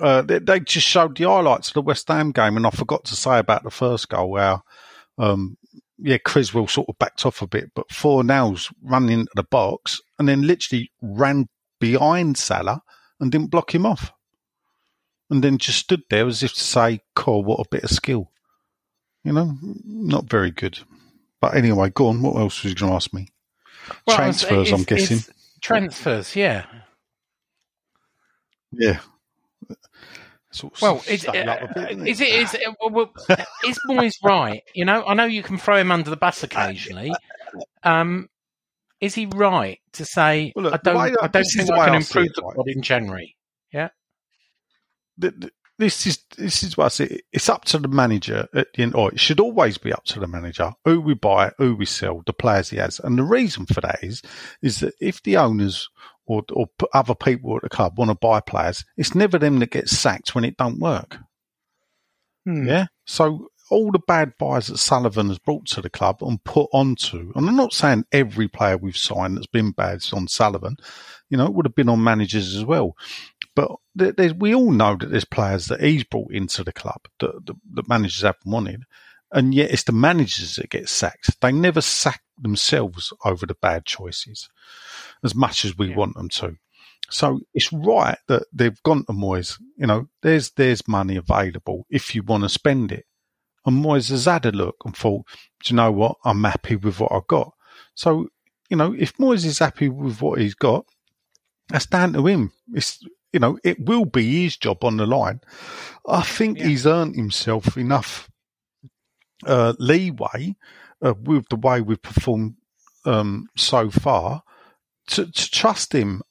[0.00, 3.04] uh, they, they just showed the highlights of the West Ham game, and I forgot
[3.06, 4.60] to say about the first goal where,
[5.18, 5.56] um,
[5.98, 10.28] yeah, Cresswell sort of backed off a bit, but Fornals ran into the box and
[10.28, 11.48] then literally ran
[11.80, 12.82] behind Salah
[13.20, 14.12] and didn't block him off,
[15.30, 18.30] and then just stood there as if to say, "Cool, what a bit of skill."
[19.24, 20.78] You know, not very good.
[21.40, 22.22] But anyway, go on.
[22.22, 23.28] What else was you going to ask me?
[24.06, 25.18] Well, Transfers, I'm guessing.
[25.18, 25.30] it's
[25.60, 26.66] Transfers, yeah.
[28.72, 29.00] Yeah.
[30.56, 33.12] Sort of Well, stuck it bit, uh, isn't is it is it, well,
[33.64, 34.62] is Moyes right?
[34.74, 37.12] You know, I know you can throw him under the bus occasionally.
[37.82, 38.28] Um,
[39.00, 41.84] is he right to say Well, look, I don't the I- I don't think I
[41.84, 42.52] can I improve the right?
[42.52, 43.36] squad in January?
[45.20, 47.20] th- th- this is this is what I say.
[47.32, 50.20] It's up to the manager at the end, or it should always be up to
[50.20, 53.66] the manager who we buy, who we sell, the players he has, and the reason
[53.66, 54.22] for that is
[54.62, 55.90] is that if the owners
[56.26, 59.70] or or other people at the club want to buy players, it's never them that
[59.70, 61.18] get sacked when it don't work.
[62.44, 62.66] Hmm.
[62.66, 62.86] Yeah.
[63.06, 67.32] So all the bad buys that Sullivan has brought to the club and put onto,
[67.34, 70.76] and I'm not saying every player we've signed that's been bad is on Sullivan,
[71.28, 72.94] you know, it would have been on managers as well.
[73.54, 77.46] But there's, we all know that there's players that he's brought into the club that,
[77.72, 78.84] that managers haven't wanted,
[79.32, 81.40] and yet it's the managers that get sacked.
[81.40, 84.48] They never sack themselves over the bad choices
[85.24, 85.96] as much as we Yeah.
[85.96, 86.56] want them to.
[87.10, 89.60] So it's right that they've gone to Moyes.
[89.76, 93.04] You know, there's there's money available if you want to spend it.
[93.64, 95.26] And Moyes has had a look and thought,
[95.62, 96.16] do you know what?
[96.24, 97.52] I'm happy with what I've got.
[97.94, 98.28] So,
[98.70, 100.84] you know, if Moyes is happy with what he's got,
[101.68, 102.52] that's down to him.
[102.74, 103.00] It's
[103.32, 105.40] you know, it will be his job on the line.
[106.08, 106.66] I think Yeah.
[106.68, 108.30] he's earned himself enough
[109.46, 110.56] uh, leeway
[111.00, 112.54] with the way we've performed
[113.04, 114.42] um, so far
[115.08, 116.22] to, to trust him.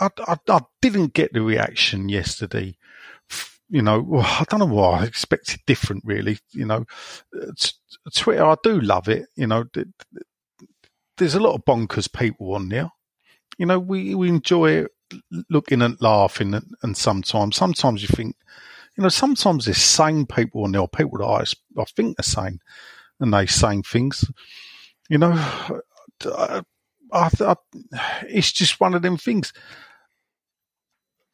[0.00, 2.76] I, I, I didn't get the reaction yesterday.
[3.70, 6.04] You know, I don't know why I expected different.
[6.06, 6.86] Really, you know,
[7.34, 7.72] Uh, t-
[8.14, 8.44] Twitter.
[8.44, 9.26] I do love it.
[9.36, 10.26] You know, th- th-
[11.18, 12.90] there's a lot of bonkers people on there.
[13.58, 14.86] You know, we we enjoy
[15.50, 18.36] looking and laughing, and, and sometimes, sometimes you think,
[18.96, 22.60] you know, sometimes there's sane people on there, people that I, I think are sane,
[23.20, 24.30] and they saying things.
[25.08, 26.62] You know, I,
[27.12, 27.54] I, I,
[28.28, 29.52] it's just one of them things.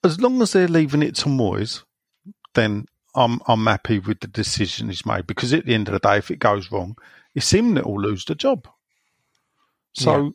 [0.02, 1.82] As long as they're leaving it to Moyes,
[2.54, 5.26] then I'm I'm happy with the decision he's made.
[5.26, 6.96] Because at the end of the day, if it goes wrong,
[7.34, 8.68] it's him that will lose the job.
[9.94, 10.34] So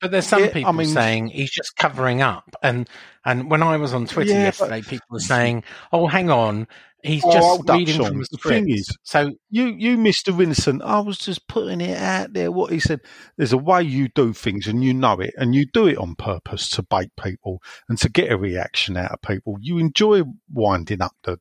[0.00, 2.88] But there's some Yeah, I people mean- saying he's just covering up, and
[3.24, 6.66] and when I was on Twitter Yeah, yesterday, people were saying, "Oh, hang on,
[7.06, 8.06] he's Oh, just oh, hold up, reading Sean.
[8.08, 10.40] from the The thing is- so you, you, Mr.
[10.42, 12.50] Innocent, I was just putting it out there.
[12.52, 13.00] What he said,
[13.36, 16.14] there's a way you do things, and you know it, and you do it on
[16.16, 19.56] purpose to bait people and to get a reaction out of people.
[19.60, 21.38] You enjoy winding up the,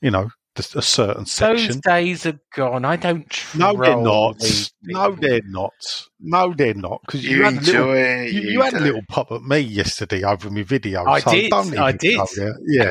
[0.00, 1.68] you know, the, a certain section.
[1.68, 2.84] those days are gone.
[2.84, 3.24] I don't.
[3.54, 4.42] No, they're not.
[4.82, 5.72] No, they're not.
[6.18, 7.02] No, they're not.
[7.06, 8.32] Because you, You had a little, enjoy it.
[8.32, 11.04] you, you had a little pop at me yesterday over my video.
[11.06, 12.16] I so did, Don't even I did.
[12.16, 12.54] go there.
[12.66, 12.90] Yeah,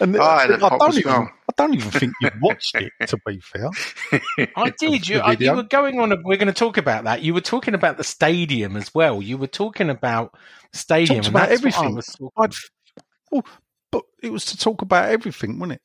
[0.00, 1.10] and I had a pop don't even.
[1.12, 1.30] well.
[1.58, 2.92] I don't even think you watched it.
[3.08, 3.68] To be fair,
[4.56, 5.08] I did.
[5.08, 5.56] You, I, uh, you video.
[5.56, 6.12] were going on.
[6.12, 7.22] A, we're going to talk about that.
[7.22, 9.20] You were talking about the stadium as well.
[9.20, 10.34] You were talking about
[10.72, 11.22] stadium.
[11.22, 11.94] Talked about that's what I everything.
[11.96, 12.52] was talking I'd,
[13.32, 13.58] well, oh,
[13.90, 15.82] but it was to talk about everything, wasn't it?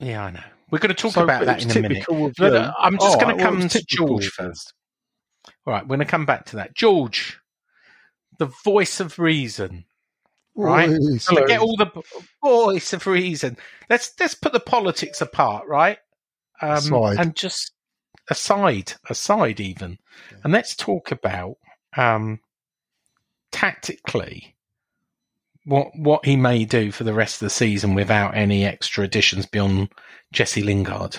[0.00, 0.40] Yeah, I know.
[0.70, 2.04] We're going to talk So, about that in a minute.
[2.08, 4.74] of No, uh, um, I'm just oh, All going to come was to George first.
[5.66, 6.74] All right, we're going to come back to that.
[6.74, 7.38] George,
[8.38, 9.84] the voice of reason.
[10.56, 10.88] Right.
[10.88, 11.24] Please.
[11.24, 11.90] Forget all the
[12.42, 13.56] voice of reason.
[13.90, 15.98] Let's let's put the politics apart, right?
[16.62, 17.18] Um, Aside.
[17.18, 17.72] and just
[18.30, 19.98] aside, aside even,
[20.44, 21.56] and let's talk about
[21.96, 22.40] um,
[23.50, 24.54] tactically
[25.64, 29.46] what what he may do for the rest of the season without any extra additions
[29.46, 29.88] beyond
[30.32, 31.16] Jesse Lingard.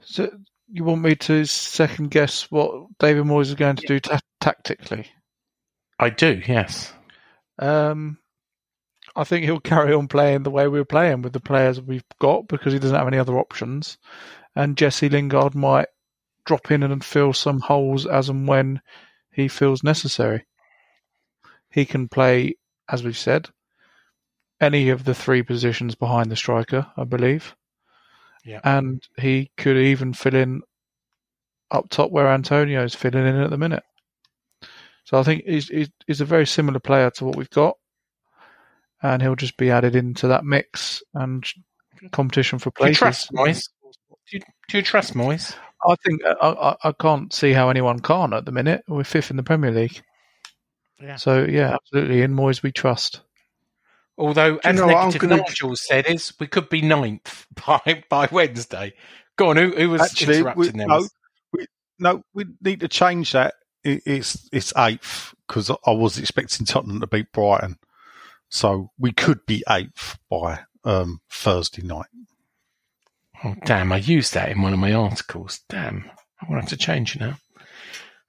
[0.00, 0.30] So
[0.72, 5.06] you want me to second guess what David Moyes is going to do ta- tactically?
[5.98, 6.92] I do, yes.
[7.58, 8.18] Um,
[9.14, 12.48] I think he'll carry on playing the way we're playing with the players we've got
[12.48, 13.98] because he doesn't have any other options.
[14.54, 15.88] And Jesse Lingard might
[16.44, 18.80] drop in and fill some holes as and when
[19.32, 20.46] he feels necessary.
[21.70, 22.54] He can play,
[22.88, 23.48] as we've said,
[24.60, 27.54] any of the three positions behind the striker, I believe.
[28.44, 28.60] Yeah.
[28.64, 30.62] And he could even fill in
[31.70, 33.82] up top where Antonio's filling in at the minute.
[35.06, 37.76] So I think he's, he's, he's a very similar player to what we've got,
[39.02, 41.44] and he'll just be added into that mix and
[42.12, 42.98] competition for Do you places.
[42.98, 43.68] trust Moyes?
[44.10, 45.54] Do you, do you trust Moyes?
[45.88, 48.82] I think uh, I, I, I can't see how anyone can't at the minute.
[48.88, 50.02] We're fifth in the Premier League,
[51.00, 51.16] Yeah.
[51.16, 52.22] so yeah, absolutely.
[52.22, 53.20] In Moyes, we trust.
[54.18, 58.28] Although, as know I'm Negative gonna- Nigel said, is we could be ninth by by
[58.32, 58.94] Wednesday.
[59.36, 60.88] Go on, who, who was Actually, we, interrupting them?
[60.88, 61.08] no,
[61.52, 61.66] we,
[62.00, 63.54] no, we need to change that.
[63.86, 67.78] It, it's it's eighth because I was expecting Tottenham to beat Brighton,
[68.48, 72.06] so we could be eighth by um, Thursday night.
[73.44, 75.60] Oh, damn, I used that in one of my articles.
[75.68, 77.36] Damn, I want to have to change it now.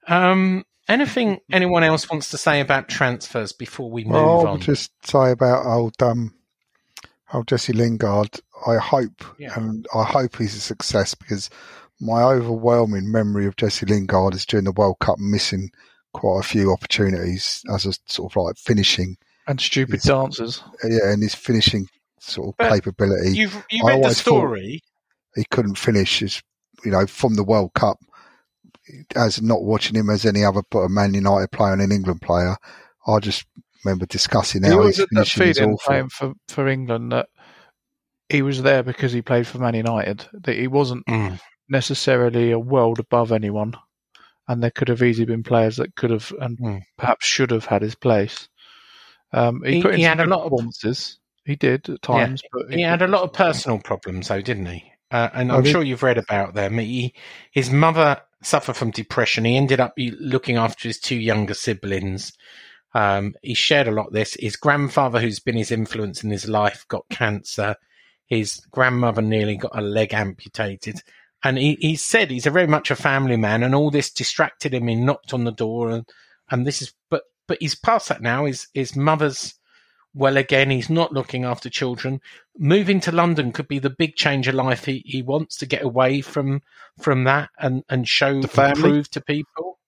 [0.06, 4.60] Um, anything anyone else wants to say about transfers before we move Well, I on?
[4.60, 6.34] just say about old um,
[7.32, 8.40] old Jesse Lingard.
[8.66, 9.58] I hope, Yeah.
[9.58, 11.48] and I hope he's a success because
[12.00, 15.70] my overwhelming memory of Jesse Lingard is during the World Cup missing
[16.14, 20.04] quite a few opportunities as a sort of like finishing, And stupid Yes.
[20.04, 20.62] dancers.
[20.84, 21.86] yeah, and his finishing
[22.20, 23.36] sort of But capability.
[23.36, 24.82] You've you I read the always thought- story.
[25.36, 26.42] he couldn't finish His,
[26.84, 27.98] you know from the World Cup.
[29.14, 32.22] As not watching him as any other but a Man United player and an England
[32.22, 32.56] player,
[33.06, 33.44] I just
[33.84, 37.28] remember discussing He how always his had that feeling playing for, for England that
[38.30, 40.26] he was there because he played for Man United.
[40.32, 41.38] That he wasn't Mm.
[41.68, 43.74] Necessarily a world above anyone,
[44.46, 46.82] and there could have easily been players that could have and Mm.
[46.96, 48.48] perhaps should have had his place.
[49.32, 51.18] Um, he, He- put in he had a lot of- performances.
[51.44, 54.92] He did at times, but He had a lot of personal problems, though, didn't he?
[55.10, 56.76] Uh, and I I'm think- sure you've read about them.
[56.78, 57.14] He,
[57.50, 59.46] his mother suffered from depression.
[59.46, 62.32] He ended up looking after his two younger siblings.
[62.94, 64.34] Um, he shared a lot of this.
[64.38, 67.76] His grandfather, who's been his influence in his life, got cancer.
[68.26, 71.00] His grandmother nearly got a leg amputated.
[71.44, 74.74] And he, he said he's a very much a family man, and all this distracted
[74.74, 74.88] him.
[74.88, 76.08] He knocked on the door, and,
[76.50, 78.44] and this is, but but he's past that now.
[78.44, 79.54] His his mother's
[80.14, 80.70] well again.
[80.70, 82.20] He's not looking after children.
[82.58, 84.84] Moving to London could be the big change of life.
[84.84, 86.62] He he wants to get away from
[86.98, 89.78] from that and and show and prove to people.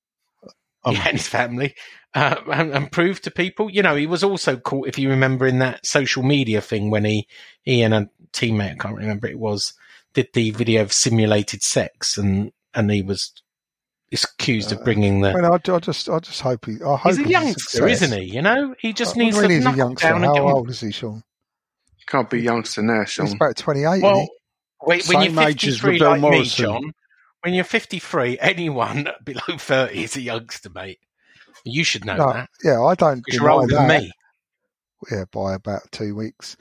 [0.82, 1.74] Um, yeah, and his family,
[2.14, 3.70] uh, and, and prove to people.
[3.70, 7.04] You know, he was also caught, if you remember, in that social media thing when
[7.04, 7.28] he
[7.62, 9.74] he and a teammate, I can't remember it was,
[10.14, 13.32] did the video of simulated sex, and and he was
[14.12, 15.30] accused of uh, bringing the.
[15.30, 16.76] I mean, I, I just, I just hope he.
[16.82, 18.02] I hope He's a youngster, success.
[18.02, 18.34] isn't he?
[18.34, 20.08] You know, he just uh, What needs mean to he's a youngster.
[20.08, 20.52] down and How get on.
[20.52, 21.22] old is he, Sean?
[22.06, 24.28] Can't be youngster now, He's about 28, Well, isn't
[24.80, 26.92] when, when Same you're age as 53 Bill like me, John,
[27.42, 30.98] when you're 53, anyone below 30 is a youngster, mate.
[31.64, 32.16] You should know?
[32.16, 33.86] No, that yeah, I don't you're older that.
[33.88, 34.12] than me.
[35.12, 36.56] Yeah, by about two weeks.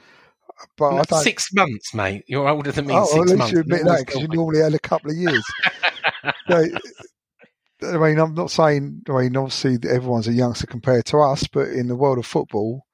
[0.77, 1.17] But No.
[1.21, 2.23] Six months, mate.
[2.27, 2.93] You're older than me.
[2.95, 3.53] oh, well, at least months.
[3.53, 5.43] you admit that because you normally had a couple of years.
[6.49, 6.65] No,
[7.83, 9.03] I mean, I'm not saying.
[9.07, 12.85] I mean, obviously, everyone's a youngster compared to us, but in the world of football,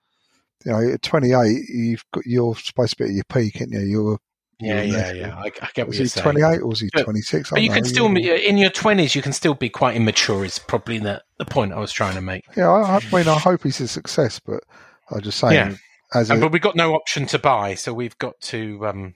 [0.63, 3.79] you know, at 28, you've got you're supposed to be at your peak, aren't you?
[3.79, 4.19] You're
[4.59, 5.35] Yeah, you're yeah, yeah.
[5.37, 6.23] I, I get what you're he saying.
[6.23, 7.51] 28 or was he 26?
[7.51, 8.33] I But you don't can know, still, yeah.
[8.35, 11.79] in your 20s, you can still be quite immature, is probably the, the point I
[11.79, 12.43] was trying to make.
[12.55, 14.63] Yeah, I, I mean, I hope he's a success, but
[15.09, 15.75] I just saying, Yeah.
[16.15, 19.15] As And, a, but we've got no option to buy, so we've got to, um,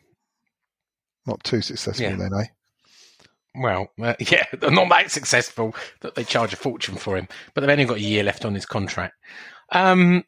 [1.25, 2.15] not too successful, Yeah.
[2.15, 2.45] then, eh?
[3.55, 7.69] well, uh, yeah, not that successful that they charge a fortune for him, but they've
[7.69, 9.15] only got a year left on his contract.
[9.71, 10.23] Um,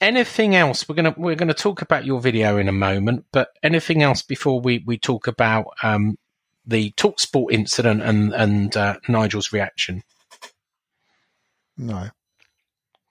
[0.00, 0.88] anything else?
[0.88, 4.60] We're gonna we're gonna talk about your video in a moment, but anything else before
[4.60, 6.18] we we talk about um,
[6.66, 10.02] the Talksport incident and and uh, Nigel's reaction?
[11.76, 12.08] No,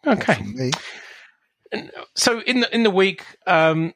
[0.06, 0.72] Okay.
[2.16, 3.94] So in the in the week, um,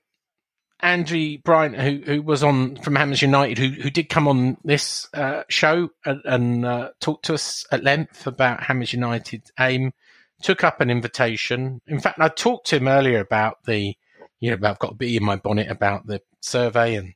[0.79, 5.07] Andy Bryant, who who was on from Hammers United, who who did come on this
[5.13, 9.93] uh, show and, and uh, talk to us at length about Hammers United aim,
[10.41, 11.81] took up an invitation.
[11.87, 13.95] In fact, I talked to him earlier about the,
[14.39, 17.13] you know, I've got a bee in my bonnet about the survey and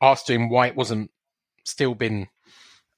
[0.00, 1.10] asked him why it wasn't
[1.64, 2.28] still been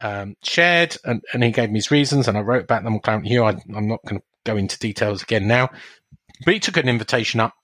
[0.01, 3.01] um, shared, and, and he gave me his reasons, and I wrote about them on
[3.01, 3.45] Claret and Hugh.
[3.45, 5.71] I, I'm not going to go into details again now,
[6.45, 7.55] but he took an invitation up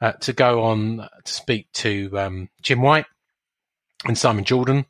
[0.00, 3.06] uh, to go on to speak to um, Jim White
[4.04, 4.86] and Simon Jordan.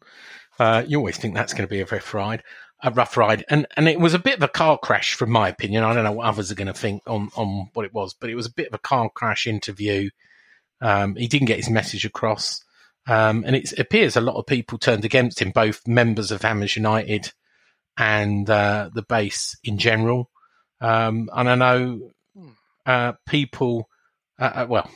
[0.59, 2.43] Uh, you always think that's going to be a rough ride,
[2.83, 5.49] a rough ride, and and it was a bit of a car crash, from my
[5.49, 5.85] opinion.
[5.85, 8.31] I don't know what others are going to think on on what it was, but
[8.31, 10.11] it was a bit of a car crash interview.
[10.81, 12.63] Um, he didn't get his message across.
[13.09, 16.75] Um, and it appears a lot of people turned against him, both members of Hammers
[16.75, 17.33] United
[17.97, 20.31] and uh, the base in general.
[20.81, 22.11] Um, and I know
[22.87, 23.89] uh, people,
[24.39, 24.91] uh, uh, well,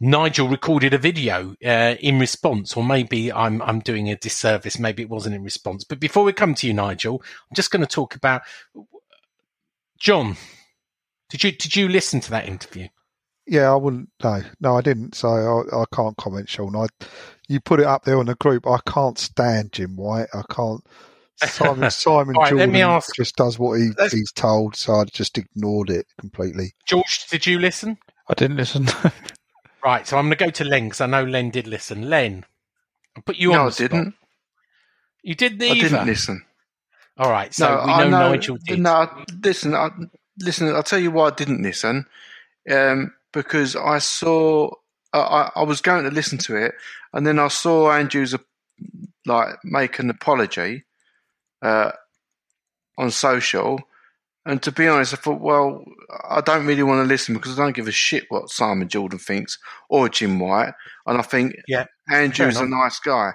[0.00, 4.78] Nigel recorded a video uh, in response, or maybe I'm I'm doing a disservice.
[4.78, 5.84] Maybe it wasn't in response.
[5.84, 8.42] But before we come to you, Nigel, I'm just going to talk about
[9.98, 10.36] John.
[11.30, 12.88] Did you did you listen to that interview?
[13.46, 14.10] Yeah, I wouldn't.
[14.22, 15.14] No, no, I didn't.
[15.14, 16.76] So I, I can't comment, Sean.
[16.76, 16.86] I,
[17.48, 18.66] you put it up there on the group.
[18.66, 20.28] I can't stand Jim White.
[20.34, 20.84] I can't.
[21.44, 24.76] Simon Simon All right, let me ask- just does what he, he's told.
[24.76, 26.74] So I just ignored it completely.
[26.86, 27.98] George, did you listen?
[28.28, 28.86] I didn't listen.
[29.84, 32.10] Right, so I'm going to go to Len because I know Len did listen.
[32.10, 32.44] Len,
[33.14, 33.58] I'll put you on.
[33.58, 33.90] no, I spot.
[33.90, 34.14] didn't.
[35.22, 36.44] You didn't I didn't listen.
[37.16, 38.30] All right, so no, we I know, know.
[38.32, 38.80] Nigel did.
[38.80, 39.08] No,
[39.44, 39.90] listen, I,
[40.40, 40.74] listen.
[40.74, 42.04] I'll tell you why I didn't listen.
[42.68, 44.70] Um, because I saw,
[45.12, 46.74] I, I, I was going to listen to it,
[47.12, 48.38] and then I saw Andrews uh,
[49.24, 50.82] like make an apology
[51.66, 51.92] uh,
[52.98, 53.80] on social.
[54.44, 55.84] And to be honest, I thought, well,
[56.30, 59.18] I don't really want to listen because I don't give a shit what Simon Jordan
[59.18, 60.72] thinks or Jim White.
[61.04, 63.32] And I think Yeah, Andrew's a nice guy.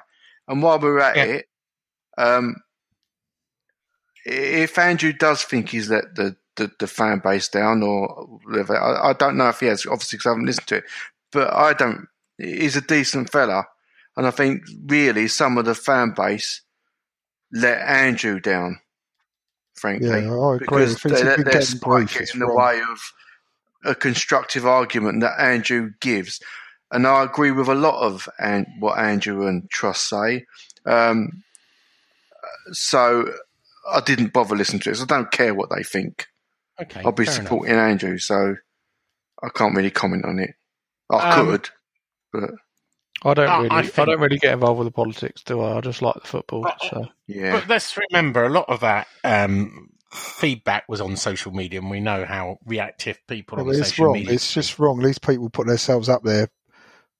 [0.47, 1.23] And while we're at Yeah.
[1.25, 1.45] it,
[2.17, 2.55] um,
[4.25, 9.09] if Andrew does think he's let the, the, the fan base down or whatever, I,
[9.09, 10.83] I don't know if he has, obviously, because I haven't listened to it,
[11.31, 12.07] but I don't.
[12.37, 13.65] He's a decent fella.
[14.15, 16.61] And I think really some of the fan base
[17.53, 18.79] let Andrew down,
[19.75, 20.59] frankly Yeah, I agree.
[20.59, 22.57] because If it's they a let big their getting spite brief, get in the wrong.
[22.57, 22.99] way of
[23.83, 26.39] a constructive argument that Andrew gives.
[26.91, 30.45] and I agree with a lot of an, what Andrew and Trust say.
[30.85, 31.43] Um,
[32.71, 33.31] so
[33.89, 34.95] I didn't bother listening to it.
[34.97, 36.27] So I don't care what they think.
[36.81, 37.43] Okay, I'll be fair enough.
[37.45, 38.55] supporting Andrew, so
[39.43, 40.51] I can't really comment on it.
[41.09, 41.69] I Um, could,
[42.33, 42.49] but
[43.23, 43.69] I don't I- really.
[43.69, 45.77] I I, don't really get involved with the politics, do I?
[45.77, 46.63] I just like the football.
[46.63, 51.51] But- So yeah, But let's remember, a lot of that um, feedback was on social
[51.51, 54.13] media, and we know how reactive people Well, on it's social wrong.
[54.15, 54.33] media.
[54.33, 54.99] It's just wrong.
[55.01, 56.49] These people put themselves up there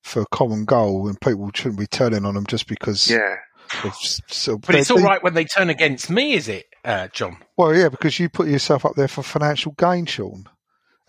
[0.04, 3.10] for a common goal, and people shouldn't be turning on them just because.
[3.10, 3.38] yeah.
[3.86, 7.08] Of, so, but it's they- all right when they turn against me, is it, uh,
[7.10, 7.38] John?
[7.56, 10.50] Well, yeah, because you put yourself up there for financial gain, Sean.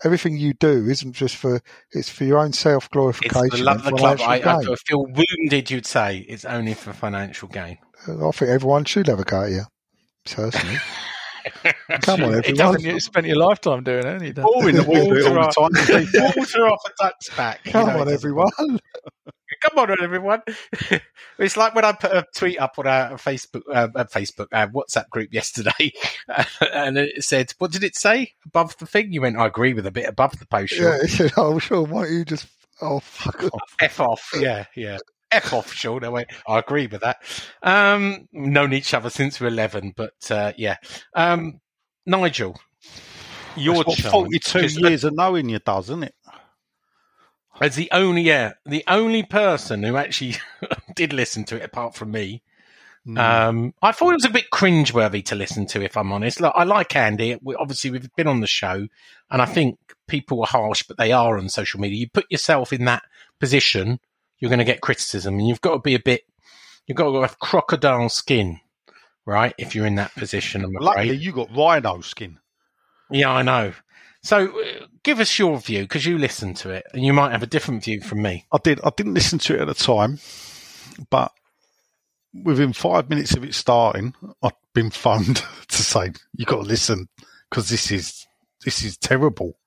[0.03, 3.49] Everything you do isn't just for it's for your own self glorification.
[3.49, 4.19] for the love of the club.
[4.21, 5.71] I, I feel wounded.
[5.71, 7.77] You'd say it's only for financial gain.
[8.07, 9.63] Uh, I think everyone should have a go at you.
[10.25, 10.77] Personally,
[12.01, 12.55] come on, It everyone.
[12.55, 14.33] doesn't you spent your lifetime doing it, haven't you?
[14.33, 14.43] Dan?
[14.45, 15.29] Boring the Water
[15.59, 15.79] all the
[16.21, 16.35] time.
[16.37, 17.61] water off a duck's back.
[17.65, 18.49] you Come know, on, everyone.
[19.63, 20.41] Come on, everyone!
[21.39, 24.67] it's like when I put a tweet up on our Facebook, uh, uh, Facebook, uh,
[24.67, 25.93] WhatsApp group yesterday,
[26.73, 29.87] and it said, "What did it say above the thing?" You went, "I agree with
[29.87, 30.85] a bit above the post." Sean.
[30.85, 32.47] Yeah, he said, "Oh, Sean, why don't you just
[32.81, 34.97] oh fuck off?" F off, yeah, yeah.
[35.31, 36.03] F off, Sean.
[36.03, 37.17] I went, I agree with that.
[37.63, 40.75] Um, known each other since we were 11, but uh, yeah.
[41.15, 41.61] Um,
[42.05, 42.59] Nigel,
[43.55, 46.15] your That's what chance, forty-two 'cause years of knowing you does, isn't it?
[47.61, 50.35] As the only, yeah, the only person who actually
[50.95, 52.41] did listen to it, apart from me.
[53.07, 53.17] Mm.
[53.17, 56.39] Um, I thought it was a bit cringeworthy to listen to, if I'm honest.
[56.39, 57.37] Look, I like Andy.
[57.41, 58.87] We, obviously, we've been on the show,
[59.29, 59.77] and I think
[60.07, 61.99] people are harsh, but they are on social media.
[61.99, 63.03] You put yourself in that
[63.39, 63.99] position,
[64.39, 66.23] you're going to get criticism, and you've got to be a bit.
[66.87, 68.59] You've got to have crocodile skin,
[69.25, 69.53] right?
[69.57, 71.21] If you're in that position, I'm Luckily, afraid.
[71.21, 72.39] you got rhino skin.
[73.09, 73.73] Yeah, I know.
[74.23, 77.43] So, uh, give us your view because you listened to it, and you might have
[77.43, 78.45] a different view from me.
[78.51, 78.79] I did.
[78.83, 80.19] I didn't listen to it at the time,
[81.09, 81.33] but
[82.33, 87.09] within five minutes of it starting, I'd been phoned to say you got to listen
[87.49, 88.25] because this is
[88.63, 89.57] this is terrible.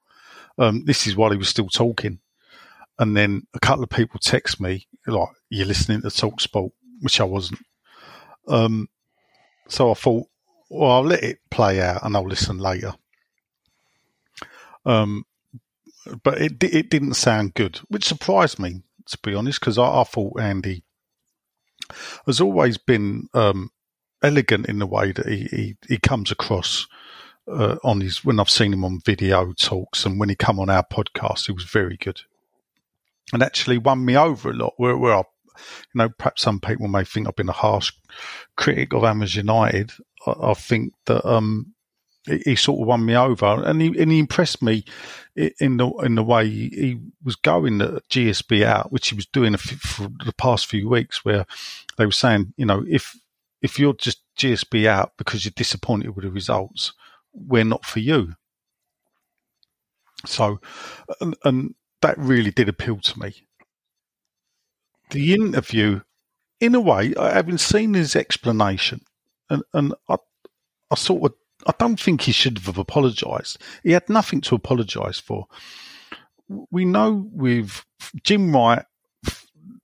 [0.59, 2.21] Um, this is while he was still talking,
[2.99, 7.21] and then a couple of people text me like, "You're listening to Talk Sport," which
[7.21, 7.61] I wasn't.
[8.49, 8.89] Um,
[9.69, 10.29] so I thought,
[10.71, 12.95] well, I'll let it play out and I'll listen later.
[14.87, 15.25] Um,
[16.23, 20.05] but it it didn't sound good, which surprised me to be honest, because I, I
[20.05, 20.83] thought Andy
[22.27, 23.71] has always been um,
[24.23, 26.87] elegant in the way that he he, he comes across
[27.49, 30.71] uh, on his when I've seen him on video talks and when he come on
[30.71, 32.21] our podcast, he was very good,
[33.33, 34.75] and actually won me over a lot.
[34.77, 35.25] Where where I, you
[35.95, 37.93] know, perhaps some people may think I've been a harsh
[38.57, 39.93] critic of Hammers United.
[40.27, 41.75] I, I think that um,
[42.27, 44.85] he, sort of won me over, and he and he impressed me
[45.37, 49.57] in the in the way he, was going the GSB out, which he was doing
[49.57, 51.47] for the past few weeks, where
[51.97, 53.17] they were saying, you know, if
[53.63, 56.93] if you're just GSB out because you're disappointed with the results,
[57.33, 58.35] we're not for you.
[60.25, 60.61] So,
[61.21, 63.35] and, and that really did appeal to me.
[65.11, 66.01] The interview,
[66.61, 69.03] in a way, having seen his explanation,
[69.49, 70.17] and and I,
[70.91, 73.59] I sort of, I don't think he should have apologised.
[73.83, 75.47] He had nothing to apologise for.
[76.49, 77.85] We know with
[78.23, 78.85] Jim White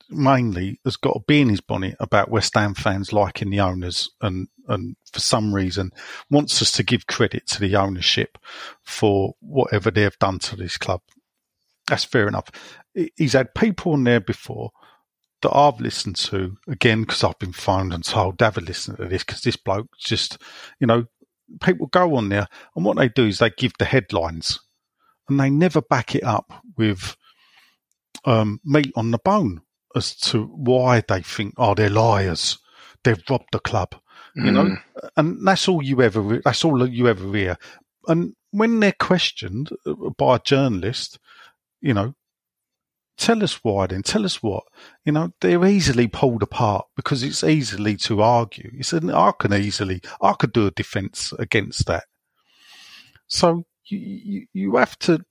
[0.08, 4.10] mainly has got to be in his bonnet about West Ham fans liking the owners
[4.20, 5.90] and, and for some reason
[6.30, 8.38] wants us to give credit to the ownership
[8.82, 11.00] for whatever they've done to this club.
[11.88, 12.50] That's fair enough.
[13.16, 14.70] He's had people on there before
[15.40, 19.24] that I've listened to again because I've been phoned and told, David, listen to this
[19.24, 20.38] because this bloke just,
[20.78, 21.06] you know,
[21.60, 22.46] people go on there
[22.76, 24.60] and what they do is they give the headlines
[25.28, 27.16] and they never back it up with
[28.24, 29.62] um, meat on the bone
[29.94, 32.58] as to why they think, oh, they're liars.
[33.04, 33.94] They've robbed the club,
[34.36, 34.82] you know, Mm.
[35.16, 37.58] and that's all you ever, that's all you ever hear.
[38.08, 41.18] And when they're questioned uh, by a journalist,
[41.80, 42.14] you know,
[43.22, 44.64] tell us why then, tell us what,
[45.04, 48.70] you know, they're easily pulled apart because it's easily to argue.
[48.74, 52.04] It's an, I can easily, I could do a defense against that.
[53.28, 55.24] So you, you, you have to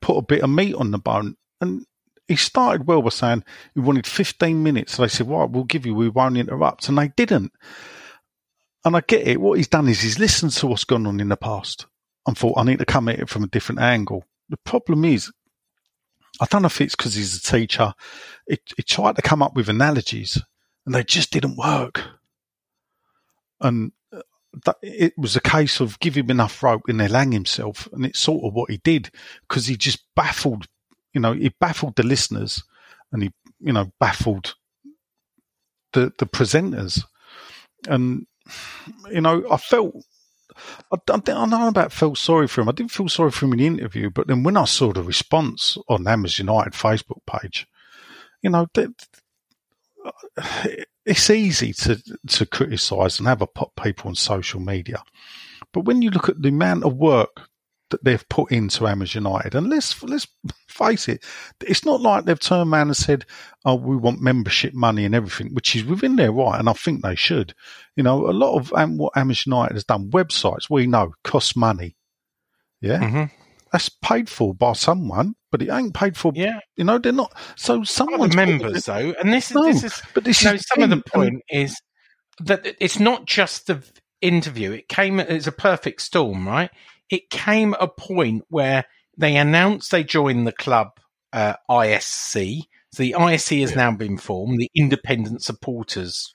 [0.00, 1.36] put a bit of meat on the bone.
[1.60, 1.84] And
[2.28, 3.42] he started well by saying
[3.74, 4.94] he wanted 15 minutes.
[4.94, 6.88] So they said, right, we'll give you, we won't interrupt.
[6.88, 7.52] And they didn't.
[8.84, 9.40] And I get it.
[9.40, 11.86] What he's done is he's listened to what's gone on in the past
[12.28, 14.24] and thought, I need to come at it from a different angle.
[14.48, 15.32] The problem is,
[16.40, 17.94] I don't know if it's because he's a teacher.
[18.48, 20.40] He, he tried to come up with analogies
[20.86, 22.02] and they just didn't work.
[23.60, 24.22] And uh,
[24.64, 27.88] that, it was a case of give him enough rope and he'll hang himself.
[27.92, 29.10] And it's sort of what he did
[29.48, 30.66] because he just baffled,
[31.12, 32.62] you know, he baffled the listeners
[33.12, 34.54] and he, you know, baffled
[35.92, 37.04] the the presenters,
[37.86, 38.26] and
[39.10, 39.94] you know, I felt.
[40.92, 42.68] I, I know about felt sorry for him.
[42.68, 45.02] I didn't feel sorry for him in the interview, but then when I saw the
[45.02, 47.66] response on Hammers United Facebook page,
[48.42, 48.90] you know, that,
[50.04, 50.68] uh,
[51.04, 55.02] it's easy to to criticise and have a pop people on social media,
[55.72, 57.48] but when you look at the amount of work
[57.90, 60.26] that they've put into Hammers United, and let's let's
[60.68, 61.24] face it,
[61.60, 63.24] it's not like they've turned around and said,
[63.64, 67.02] "Oh, we want membership money and everything," which is within their right, and I think
[67.02, 67.54] they should.
[67.96, 71.56] You know, a lot of um, what Hammers United has done, websites we know cost
[71.56, 71.96] money.
[72.80, 73.30] Yeah, Mhm.
[73.72, 76.32] that's paid for by someone, but it ain't paid for.
[76.34, 76.60] Yeah.
[76.76, 77.32] You know, they're not.
[77.56, 80.54] So Some someone members, though, and this is No, this is but this you know,
[80.54, 81.74] is some of the and- point is
[82.40, 83.82] that it's not just the
[84.20, 84.72] interview.
[84.72, 85.18] It came.
[85.18, 86.70] It's a perfect storm, right?
[87.10, 88.84] It came a point where
[89.16, 90.98] they announced they joined the club
[91.32, 92.62] uh, ISC.
[92.92, 96.32] So the ISC has now been formed, the Independent Supporters,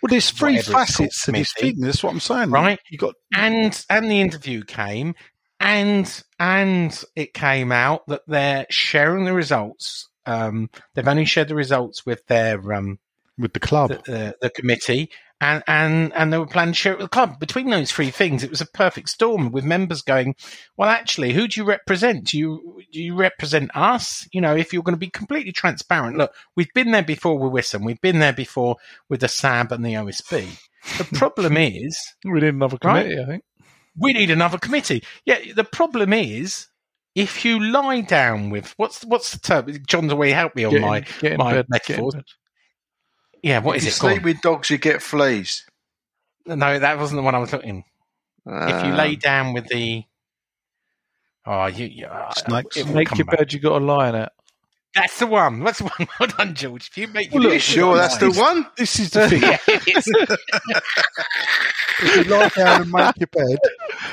[0.00, 1.80] Well, there's three whatever it's called, facets to this thing.
[1.80, 2.50] That's what I'm saying.
[2.50, 2.78] Right.
[2.90, 5.14] You got and and the interview came,
[5.58, 10.08] and and it came out that they're sharing the results.
[10.24, 12.98] Um, they've only shared the results with their um,
[13.38, 13.90] with the club.
[13.90, 15.10] the, the, the committee,
[15.40, 17.38] and, and and they were planning to share it with the club.
[17.38, 20.34] Between those three things, it was a perfect storm with members going,
[20.76, 22.24] "Well, actually, who do you represent?
[22.28, 24.26] Do you do you represent us?
[24.32, 27.52] You know, if you're going to be completely transparent, look, we've been there before with
[27.52, 28.76] Wissam, we've been there before
[29.08, 30.58] with the SAB and the OSB.
[30.98, 33.02] The problem is." We need another Right.
[33.04, 33.44] committee, I think.
[33.98, 35.04] we need another committee.
[35.26, 36.68] Yeah, the problem is
[37.14, 39.72] if you lie down with what's what's the term?
[39.86, 42.14] John's away help me on Get my get in my metaphors.
[43.46, 43.66] Get in bed.
[43.66, 43.66] yeah.
[43.66, 43.98] What if is you it?
[43.98, 45.64] Go sleep with dogs, you get fleas.
[46.46, 47.84] No, that wasn't the one I was looking.
[48.46, 50.04] if you lay down with the
[51.46, 52.76] oh, you, you uh, Snakes.
[52.76, 53.38] it Make your back.
[53.38, 54.32] bed, you got to lie in it.
[54.94, 55.60] That's the one.
[55.64, 56.08] That's the one.
[56.20, 56.88] Well done, George.
[56.88, 58.28] If you make Well, your look, bed, sure you that's lie.
[58.30, 58.66] the one?
[58.76, 59.42] This is the thing.
[59.42, 59.58] yeah.
[61.98, 63.58] If you lie down and make your bed,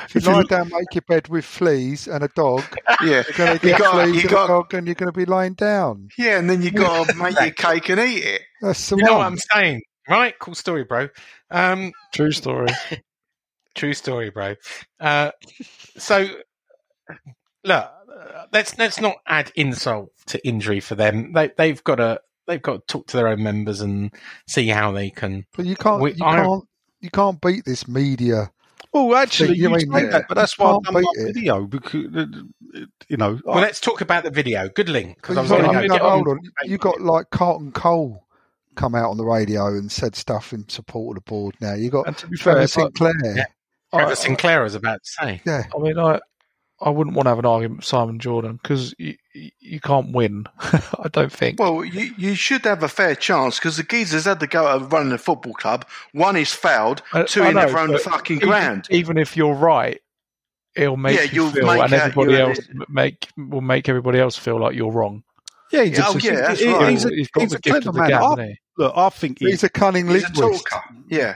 [0.06, 2.62] if you lie down make your bed with fleas and a dog,
[3.02, 3.22] Yeah.
[3.26, 5.18] you're going to You got- fleas you and got- a dog and you're going to
[5.18, 6.08] be lying down.
[6.18, 8.42] Yeah, and then you got to make your cake and eat it.
[8.60, 10.34] That's the you know what I'm saying, right?
[10.38, 11.08] Cool story, bro.
[11.50, 12.68] Um, True story.
[13.74, 14.54] True story, bro.
[15.00, 15.32] Uh,
[15.96, 16.28] so,
[17.64, 21.32] look, uh, let's let's not add insult to injury for them.
[21.32, 24.12] They they've got to they've got to talk to their own members and
[24.46, 25.44] see how they can.
[25.56, 26.64] But you can't, We- you I- can't,
[27.00, 28.50] you can't beat this media.
[28.94, 31.34] Well, actually, you you, mean- say that, but that's why I've Can't done my it.
[31.34, 32.26] video because uh,
[33.08, 33.40] you know.
[33.44, 34.68] Well, I- let's talk about the video.
[34.68, 35.94] Good link because I was going to go.
[35.94, 36.38] get hold on.
[36.38, 36.40] on.
[36.64, 38.24] You got like Carlton Cole
[38.76, 41.56] come out on the radio and said stuff in support of the board.
[41.60, 43.12] Now you got And to be Trevor if I, Sinclair.
[43.22, 43.44] Yeah.
[43.92, 45.42] I, Trevor Sinclair was about to say.
[45.44, 46.20] Yeah, I mean, I,
[46.84, 50.12] I wouldn't want to have an argument with Simon Jordan because you, you, you can't
[50.12, 50.44] win.
[50.60, 51.58] I don't think.
[51.58, 54.92] Well, you, you should have a fair chance because the geezers had to go at
[54.92, 55.86] running a football club.
[56.12, 58.86] One is fouled, I- two I he know, never owned the fucking even, ground.
[58.90, 59.98] Even if you're right,
[60.76, 64.18] it'll make Yeah, you you'll feel, make and everybody you're- else make will make everybody
[64.20, 65.22] else feel like you're wrong.
[65.72, 66.90] yeah, he's Yeah, oh, a, yeah, that's he- right.
[66.90, 68.10] He's a, He's got he's the a gift clever of the man.
[68.10, 69.48] gab, I, look, I think he's.
[69.50, 70.66] he's a cunning He's a linguist.
[70.66, 70.84] talker.
[71.08, 71.34] Yeah.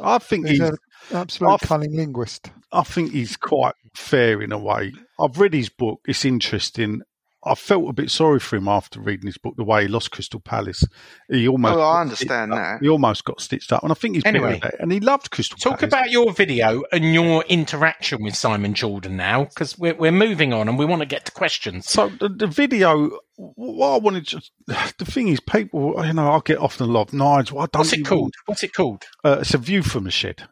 [0.00, 0.68] I think He's he's.
[0.70, 0.76] an
[1.12, 2.50] absolute I've- cunning linguist.
[2.72, 4.92] I think he's quite fair in a way.
[5.18, 6.00] I've read his book.
[6.06, 7.02] It's interesting.
[7.44, 10.10] I felt a bit sorry for him after reading his book, the way he lost
[10.10, 10.84] Crystal Palace.
[11.30, 11.76] He almost.
[11.76, 12.80] Oh, I understand that.
[12.82, 15.78] He almost got stitched up, and I think he's Anyway, and he loved Crystal Talk
[15.78, 15.92] Palace.
[15.92, 20.68] about your video and your interaction with Simon Jordan now, because we're we're moving on
[20.68, 21.88] and we want to get to questions.
[21.88, 24.42] So the, the video, what I wanted to,
[24.98, 27.20] the thing is, people, you know, I get often a lot of.
[27.20, 28.34] I don't What's it called?
[28.46, 29.04] What's it called?
[29.24, 30.48] Uh, it's a view from a shed.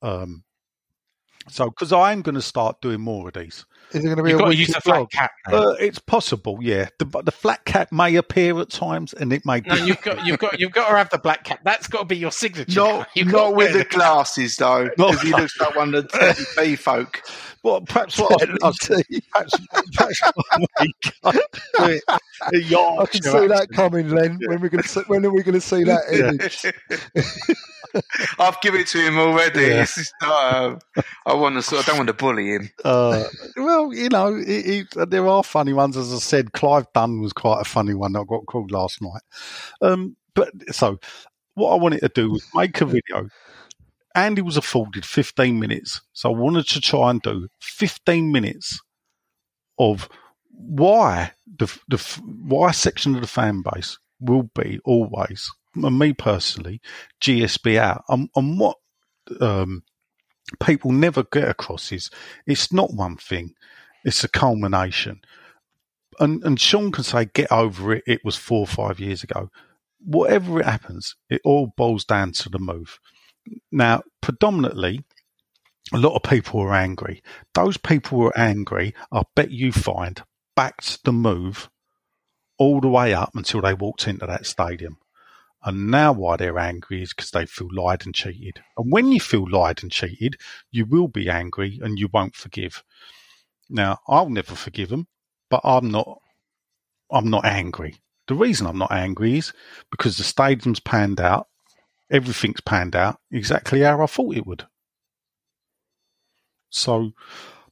[0.00, 0.44] Um,
[1.48, 3.64] so because I am going to start doing more of these.
[3.92, 5.10] Is it going to be You've a got to use a flat blog?
[5.10, 5.30] cap.
[5.46, 6.88] Uh, it's possible, yeah.
[6.98, 9.60] The, the flat cap may appear at times, and it may.
[9.60, 11.60] No, you've got you've got you've got to have the black cap.
[11.64, 12.80] That's got to be your signature.
[12.80, 16.10] Not, You've got not to with the glasses, though, because he looks like one of
[16.10, 17.20] the Teddy B folk.
[17.64, 18.72] Well, perhaps what I, I,
[19.32, 19.58] perhaps,
[19.94, 20.20] perhaps
[21.24, 21.40] I do
[21.78, 24.38] it a I can see that coming, Len.
[24.46, 26.66] When we're going to when are we going to see that image?
[28.38, 29.62] I've given it to him already.
[29.62, 29.82] Yeah.
[29.82, 30.78] It's just not, um,
[31.26, 31.62] I want to.
[31.62, 32.70] Sort I don't want to bully him.
[32.84, 33.24] Uh,
[33.56, 35.96] well, you know, it, it, there are funny ones.
[35.96, 39.00] As I said, Clive Dunn was quite a funny one that I got called last
[39.00, 39.22] night.
[39.80, 40.98] Um, but so,
[41.54, 43.28] what I wanted to do was make a video.
[44.14, 48.80] Andy was afforded 15 minutes, so I wanted to try and do 15 minutes
[49.78, 50.08] of
[50.50, 51.98] why the, the
[52.46, 56.80] why section of the fan base will be always, and me personally,
[57.20, 58.78] GSB out, and, and what
[59.40, 59.82] um,
[60.62, 62.10] people never get across is
[62.46, 63.54] it's not one thing,
[64.04, 65.20] it's a culmination.
[66.20, 68.04] and and Sean can say, "Get over it.
[68.06, 69.50] It was four or five years ago."
[70.04, 73.00] Whatever it happens, it all boils down to the move.
[73.70, 75.04] Now, predominantly,
[75.92, 77.22] a lot of people were angry.
[77.54, 80.22] Those people who are angry, I bet you find,
[80.56, 81.68] backed the move
[82.58, 84.98] all the way up until they walked into that stadium.
[85.62, 88.62] And now why they're angry is because they feel lied and cheated.
[88.76, 90.36] And when you feel lied and cheated,
[90.70, 92.82] you will be angry and you won't forgive.
[93.70, 95.08] Now, I'll never forgive them,
[95.48, 96.20] but I'm not
[97.10, 97.96] I'm not angry.
[98.26, 99.52] The reason I'm not angry is
[99.90, 101.48] because the stadium's panned out,
[102.14, 104.64] everything's panned out exactly how I thought it would.
[106.70, 107.10] So,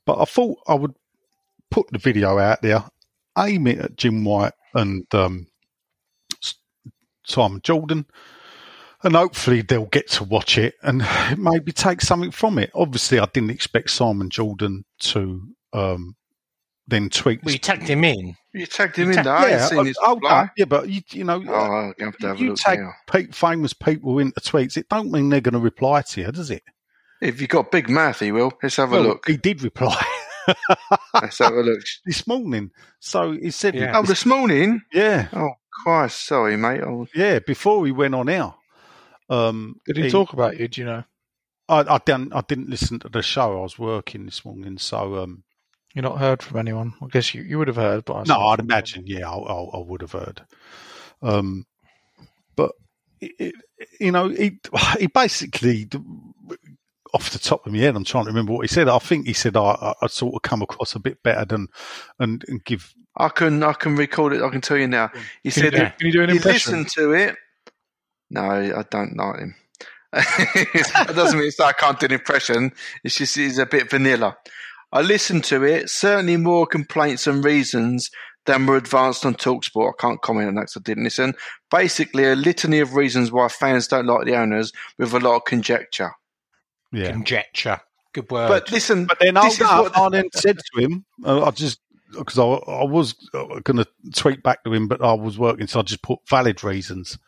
[0.05, 0.95] but I thought I would
[1.71, 2.85] put the video out there,
[3.39, 5.47] aim it at Jim White and um,
[7.25, 8.07] Simon Jordan,
[9.05, 11.07] and hopefully they'll get to watch it and
[11.39, 12.71] maybe take something from it.
[12.75, 16.17] Obviously, I didn't expect Simon Jordan to um,
[16.93, 17.43] then tweet.
[17.43, 18.37] Well, you tagged him in.
[18.55, 19.35] You tagged him You in tag- there.
[19.35, 20.51] I ain't yeah, seen his oh, reply.
[20.57, 22.79] yeah, but you, you know, Oh, I'll have to have a you look take
[23.09, 24.77] pe- famous people into tweets.
[24.77, 26.63] It don't mean they're going to reply to you, does it?
[27.21, 28.53] If you've got big mouth, he will.
[28.63, 29.27] Let's have a look.
[29.29, 30.01] He did reply
[31.15, 31.81] Let's have a look.
[32.05, 32.71] this morning.
[33.01, 33.93] So he said, Yeah.
[33.97, 34.83] Oh, this morning?
[34.93, 35.51] yeah, Oh,
[35.85, 36.27] Christ.
[36.27, 36.81] Sorry, mate.
[36.83, 38.53] Oh, yeah, before we went on air.
[39.31, 40.69] Um, Did he, talk about you?
[40.69, 41.05] Do you know?
[41.69, 42.35] I, I didn't.
[42.35, 43.61] I didn't listen to the show.
[43.61, 45.45] I was working this morning, so um,
[45.95, 46.95] You're not heard from anyone.
[47.03, 49.05] I guess you, you would have heard, but I no, I'd imagine.
[49.07, 50.43] Yeah, I, I, I would have heard.
[51.21, 51.67] Um,
[52.57, 52.73] but
[53.21, 53.55] it, it,
[54.01, 54.59] you know, he
[54.99, 55.89] he basically,
[57.15, 58.89] off the top of my head, I'm trying to remember what he said.
[58.89, 61.69] I think he said I, I, I sort of come across a bit better than
[62.19, 62.95] and, and give.
[63.17, 64.43] I can I can record it.
[64.43, 65.11] I can tell you now.
[65.43, 66.83] He Can you, said do, can you do an impression?
[66.83, 67.37] listen to it.
[68.31, 69.55] No, I don't like him.
[70.13, 72.73] that doesn't mean I can't do an impression.
[73.05, 74.37] It's just he's a bit vanilla.
[74.93, 75.89] I listened to it.
[75.91, 78.11] Certainly more complaints and reasons
[78.47, 79.93] than were advanced on Talksport.
[79.99, 81.35] I can't comment on that because I didn't listen.
[81.71, 85.45] Basically, a litany of reasons why fans don't like the owners with a lot of
[85.45, 86.13] conjecture.
[86.93, 87.81] Yeah, Conjecture.
[88.13, 88.49] Good word.
[88.49, 91.81] But listen, but then this is what I then said to him, uh, I just
[92.17, 95.67] because I, I was uh, going to tweet back to him, but I was working,
[95.67, 97.19] so I just put valid reasons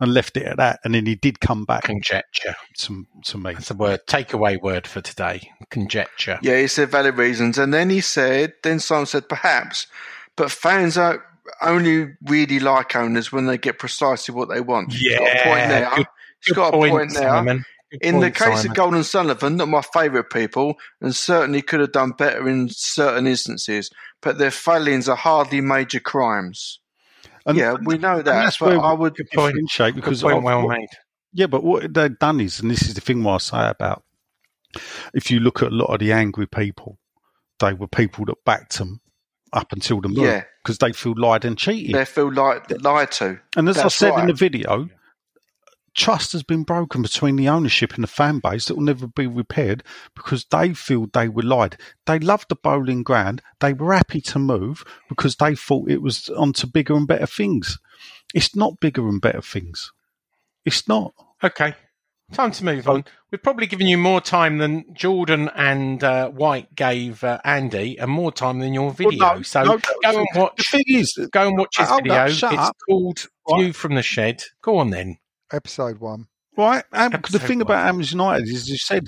[0.00, 0.80] and left it at that.
[0.84, 2.54] And then he did come back Conjecture.
[2.78, 3.54] to to me.
[3.54, 4.00] That's a word.
[4.06, 5.50] Takeaway word for today.
[5.70, 6.38] Conjecture.
[6.42, 9.86] Yeah, he said valid reasons, and then he said, then Simon said perhaps,
[10.36, 11.24] but fans are
[11.62, 14.92] only really like owners when they get precisely what they want.
[14.92, 15.90] He's got a point there.
[15.96, 16.06] good-
[16.44, 17.22] He's got a point there.
[17.28, 17.64] Simon.
[17.90, 18.70] Good In the case Simon.
[18.70, 22.68] of Gold and Sullivan, not my favourite people, and certainly could have done better in
[22.68, 23.90] certain instances,
[24.22, 26.80] but their failings are hardly major crimes.
[27.46, 29.14] And, yeah, we know that, that's but where I would.
[29.16, 29.30] Point.
[29.30, 30.42] differentiate Good because point.
[30.42, 30.88] Well made.
[31.32, 34.02] Yeah, but what they've done is, and this is the thing why I say about,
[35.14, 36.98] if you look at a lot of the angry people,
[37.60, 39.00] they were people that backed them
[39.52, 40.44] up until the move Yeah.
[40.62, 41.94] because they feel lied and cheated.
[41.94, 43.40] They feel like lied to.
[43.56, 44.88] and as I that's said in the video,
[45.94, 49.26] trust has been broken between the ownership and the fan base that will never be
[49.26, 49.82] repaired
[50.14, 51.76] because they feel they were lied.
[52.06, 53.42] They loved the Boleyn Ground.
[53.60, 57.78] They were happy to move because they thought it was onto bigger and better things.
[58.34, 59.92] It's not bigger and better things.
[60.64, 61.12] It's not.
[61.42, 61.74] Okay.
[62.32, 63.04] Time to move on.
[63.32, 68.08] We've probably given you more time than Jordan and uh, White gave uh, Andy, and
[68.08, 69.18] more time than your video.
[69.18, 70.56] Well, no, so no, go and watch.
[70.56, 72.14] The thing is, Go and watch his video.
[72.14, 72.76] up, it's up.
[72.88, 73.62] called Right.
[73.62, 75.18] "View from the Shed." Go on then.
[75.52, 76.26] Episode one.
[76.56, 76.84] Right.
[76.92, 77.66] Am- the thing one.
[77.66, 79.06] about Hammers United is you said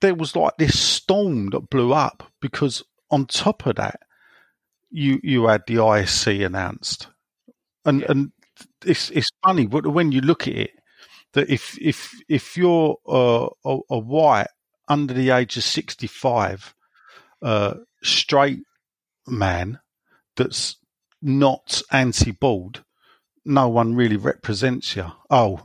[0.00, 4.00] there was like this storm that blew up because on top of that,
[4.90, 7.08] you you had the ISC announced,
[7.84, 8.32] and and
[8.84, 10.70] it's it's funny, but when you look at it,
[11.34, 14.48] that if if if you're uh, a, a white
[14.88, 16.74] under the age of sixty five,
[17.42, 18.60] uh, straight
[19.26, 19.80] man
[20.36, 20.76] that's
[21.20, 22.84] not anti-bald,
[23.48, 25.06] no one really represents you.
[25.30, 25.60] Oh,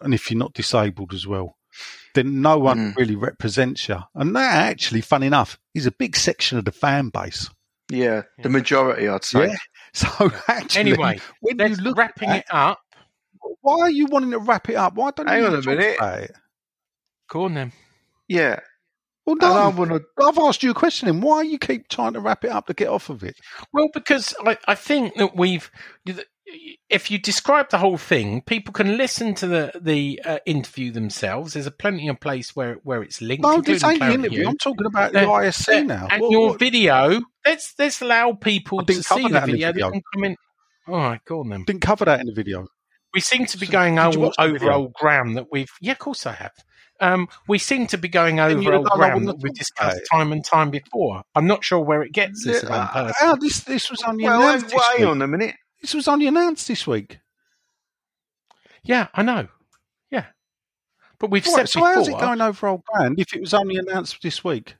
[0.00, 1.56] and if you're not disabled as well,
[2.14, 2.96] then no one Mm.
[2.96, 3.98] really represents you.
[4.14, 7.50] And that actually, fun enough, is a big section of the fan base.
[7.90, 9.48] Yeah, the majority, I'd say.
[9.48, 9.56] Yeah.
[9.96, 10.08] So
[10.48, 12.80] actually, Anyway, when Let's you look wrapping at it up.
[13.60, 14.94] why are you wanting to wrap it up?
[14.94, 15.96] Why don't Hang you on a talk minute.
[15.98, 16.32] about it?
[17.30, 17.72] Go on then.
[18.26, 18.58] Yeah.
[19.24, 20.02] Well, And I no, want to.
[20.20, 21.06] I've asked you a question.
[21.06, 23.36] Then why you keep trying to wrap it up to get off of it?
[23.72, 25.70] Well, because I, I think that we've,
[26.90, 31.54] if you describe the whole thing, people can listen to the the uh, interview themselves.
[31.54, 33.42] There's a plenty of place where where it's linked.
[33.42, 34.40] No, this ain't the interview.
[34.40, 34.48] View.
[34.48, 36.08] I'm talking about the Uh, ISC Uh, now.
[36.10, 39.50] And What- your what- video, let's let's allow people I to see the that in
[39.50, 39.68] the video.
[39.72, 39.86] video.
[39.88, 40.38] They can comment.
[40.86, 41.64] All right, go on then.
[41.64, 42.66] didn't cover that in the video.
[43.14, 44.72] We seem to be So, going did you over, watch the over video?
[44.74, 45.70] old ground that we've.
[45.80, 46.52] Yeah, of course I have.
[47.00, 50.10] um, we seem to be going over old I ground that we have discussed talked
[50.12, 51.22] time and time before.
[51.34, 53.28] I'm not sure where it gets this Yeah, uh, person.
[53.28, 55.56] uh, this this was only Well, announced this wait on a minute.
[55.84, 57.18] This was only announced this week.
[58.84, 59.48] Yeah, I know.
[60.10, 60.24] Yeah,
[61.18, 61.94] but we've Right, said so before.
[61.94, 64.76] how's it going over old ground if it was only announced this week?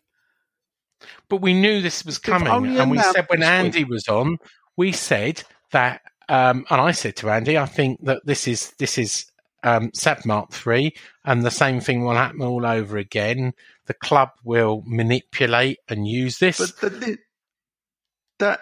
[1.29, 2.49] But we knew this was coming,
[2.79, 3.53] and we said when this week.
[3.53, 4.39] Andy was on,
[4.79, 5.43] we said
[5.73, 6.01] that,
[6.31, 9.27] um, and I said to Andy, I think that this is this is
[9.63, 10.95] um, SAB Mark Three,
[11.27, 13.53] and the same thing will happen all over again.
[13.85, 16.57] The club will manipulate and use this.
[16.57, 17.19] But the,
[18.39, 18.61] that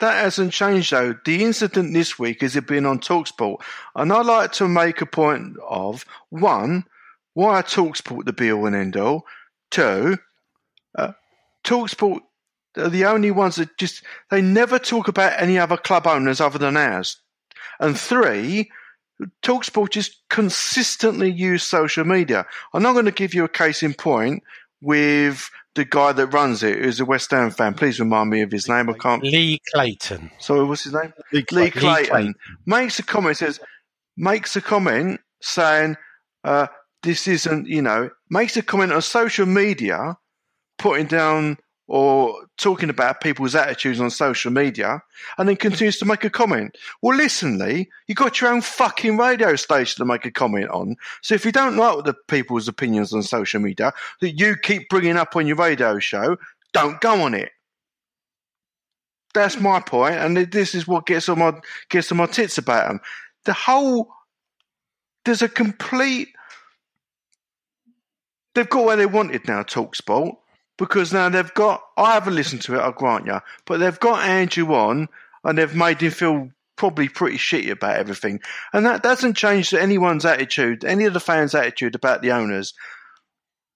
[0.00, 1.14] that hasn't changed though.
[1.24, 3.62] The incident this week is it been on Talksport,
[3.94, 6.84] and I like to make a point of one,
[7.34, 9.24] why are Talksport the be all and end all?
[9.70, 10.18] Two,
[10.98, 11.12] uh,
[11.64, 12.20] Talksport
[12.76, 16.58] are the only ones that just they never talk about any other club owners other
[16.58, 17.16] than ours.
[17.80, 18.70] And three,
[19.42, 22.46] Talksport just consistently use social media.
[22.74, 24.42] I'm not going to give you a case in point
[24.80, 27.74] with the guy that runs it, who's a West Ham fan.
[27.74, 28.90] Please remind me of his name.
[28.90, 29.22] I can't.
[29.22, 30.30] Lee Clayton.
[30.38, 31.12] Sorry, what's his name?
[31.32, 31.80] Lee Lee Clayton.
[31.80, 32.34] Clayton, Clayton.
[32.66, 33.36] makes a comment.
[33.36, 33.60] Says
[34.16, 35.96] makes a comment saying
[36.44, 36.66] uh,
[37.02, 37.66] this isn't.
[37.66, 40.16] You know, makes a comment on social media,
[40.78, 41.58] putting down
[41.92, 45.02] or talking about people's attitudes on social media,
[45.36, 46.78] and then continues to make a comment.
[47.02, 50.96] Well, listen, Lee, you got your own fucking radio station to make a comment on.
[51.20, 55.18] So if you don't like the people's opinions on social media that you keep bringing
[55.18, 56.38] up on your radio show,
[56.72, 57.50] don't go on it.
[59.34, 62.88] That's my point, and this is what gets on my gets on my tits about
[62.88, 63.00] them.
[63.44, 64.08] The whole
[65.26, 66.28] there's a complete.
[68.54, 70.36] They've got where they wanted now, Talk Talksport,
[70.78, 71.82] because now they've got.
[71.96, 75.08] I haven't listened to it, I'll grant you, but they've got Andrew on,
[75.44, 78.40] and they've made him feel probably pretty shitty about everything,
[78.72, 82.74] and that doesn't change anyone's attitude, any of the fans' attitude about the owners.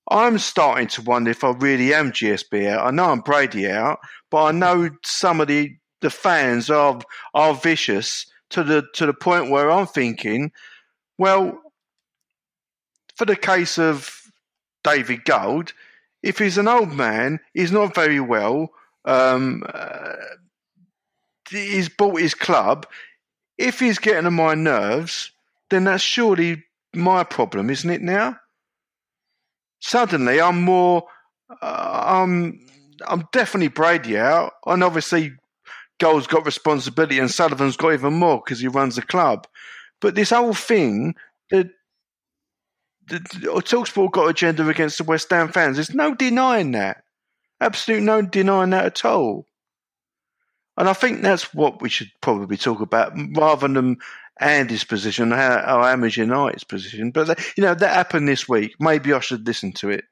[0.09, 2.87] I'm starting to wonder if I really am GSB out.
[2.87, 3.99] I know I'm Brady out,
[4.31, 7.01] but I know some of the, the fans are
[7.35, 10.53] are vicious to the to the point where I'm thinking,
[11.19, 11.61] well,
[13.17, 14.21] for the case of
[14.85, 15.73] David Gold,
[16.23, 18.71] if he's an old man, he's not very well.
[19.05, 20.15] Um, uh,
[21.51, 22.87] he's bought his club.
[23.59, 25.31] If he's getting on my nerves,
[25.71, 26.65] then that's surely
[26.95, 28.03] my problem, isn't it?
[28.03, 28.37] Now,
[29.81, 31.05] suddenly I'm more.
[31.63, 32.67] Uh, I'm
[33.07, 35.33] I'm definitely Brady out, and obviously
[35.99, 39.47] Gold's got responsibility, and Sullivan's got even more because he runs the club.
[40.01, 41.15] But this whole thing,
[41.51, 41.71] the,
[43.09, 45.77] the, the Talksport got agenda against the West Ham fans.
[45.77, 47.03] There's no denying that.
[47.61, 49.47] Absolute no denying that at all.
[50.77, 53.97] And I think that's what we should probably talk about rather than
[54.39, 57.11] Andy's position, how, how Hammers United's position.
[57.11, 58.75] But, that, you know, that happened this week.
[58.79, 60.05] Maybe I should listen to it.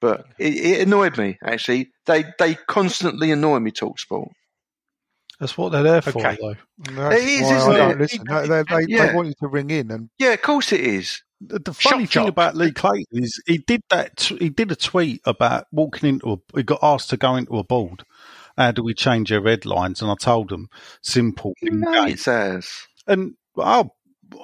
[0.00, 1.90] But it, it annoyed me, actually.
[2.04, 4.30] They they constantly annoy me, Talksport.
[5.40, 6.36] That's what they're there for, Okay.
[6.40, 6.54] though.
[6.92, 8.10] That's It is, isn't I don't it?
[8.10, 9.06] They, they, they, Yeah.
[9.06, 11.22] they want you to ring in and Yeah, of course it is.
[11.48, 12.28] The, the funny Shock thing jock.
[12.28, 14.16] about Lee Clayton is he did that.
[14.16, 16.32] T- he did a tweet about walking into.
[16.32, 18.04] A, he got asked to go into a board.
[18.56, 20.00] How do we change our red lines?
[20.00, 20.68] And I told him
[21.02, 21.54] simple.
[21.60, 22.14] You know engage.
[22.14, 22.86] it's ours.
[23.06, 23.84] And I,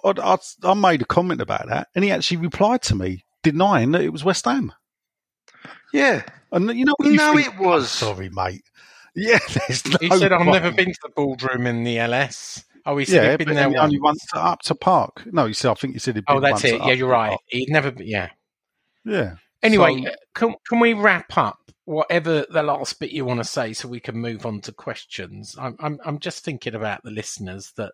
[0.04, 4.02] I, I made a comment about that, and he actually replied to me denying that
[4.02, 4.72] it was West Ham.
[5.92, 6.22] Yeah.
[6.52, 7.84] And you know, what you No, think, it was.
[8.02, 8.62] "Oh, sorry, mate.
[9.16, 9.96] Yeah, there's no.
[10.00, 13.36] He said, "I've never been to the boardroom in the LS." Oh, he said Yeah,
[13.36, 14.24] been there only once.
[14.34, 15.22] up to Park.
[15.32, 15.70] No, he said.
[15.70, 16.80] I think he said he'd been Oh, that's it.
[16.80, 17.30] Yeah, you're right.
[17.30, 17.40] Park.
[17.48, 17.92] He'd never.
[17.98, 18.30] Yeah.
[19.04, 19.34] Yeah.
[19.62, 23.44] Anyway, So- uh, can can we wrap up whatever the last bit you want to
[23.44, 25.54] say so we can move on to questions?
[25.58, 27.92] I'm I'm I'm just thinking about the listeners that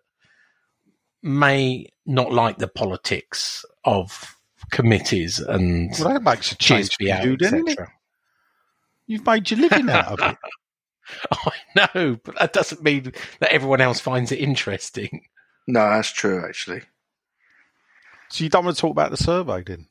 [1.23, 4.35] may not like the politics of
[4.71, 7.71] committees and Well, that makes a change for you, doesn't it?
[7.71, 7.91] etc.
[9.07, 10.37] You've made your living out of it.
[11.31, 11.51] I
[11.95, 15.25] know, but that doesn't mean that everyone else finds it interesting.
[15.67, 16.81] No, that's true, actually.
[18.29, 19.87] So you don't want to talk about the survey, then?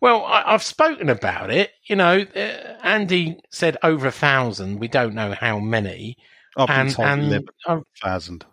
[0.00, 1.72] Well, I, I've spoken about it.
[1.84, 4.78] You know, uh, Andy said over a thousand.
[4.78, 6.16] We don't know how many.
[6.56, 8.44] I've been and told and eleven uh, thousand.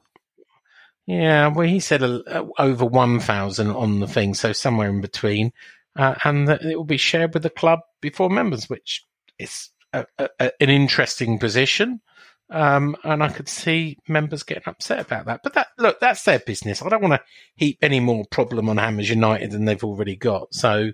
[1.05, 5.51] yeah, well, he said uh, over one thousand on the thing, so somewhere in between,
[5.95, 9.03] uh, and that it will be shared with the club before members, which
[9.39, 12.01] is a, a, a- an interesting position.
[12.49, 15.41] Um, and I could see members getting upset about that.
[15.43, 16.81] But that look, that's their business.
[16.81, 17.23] I don't want to
[17.57, 20.53] heap any more problem on Hammers United than they've already got.
[20.53, 20.91] So,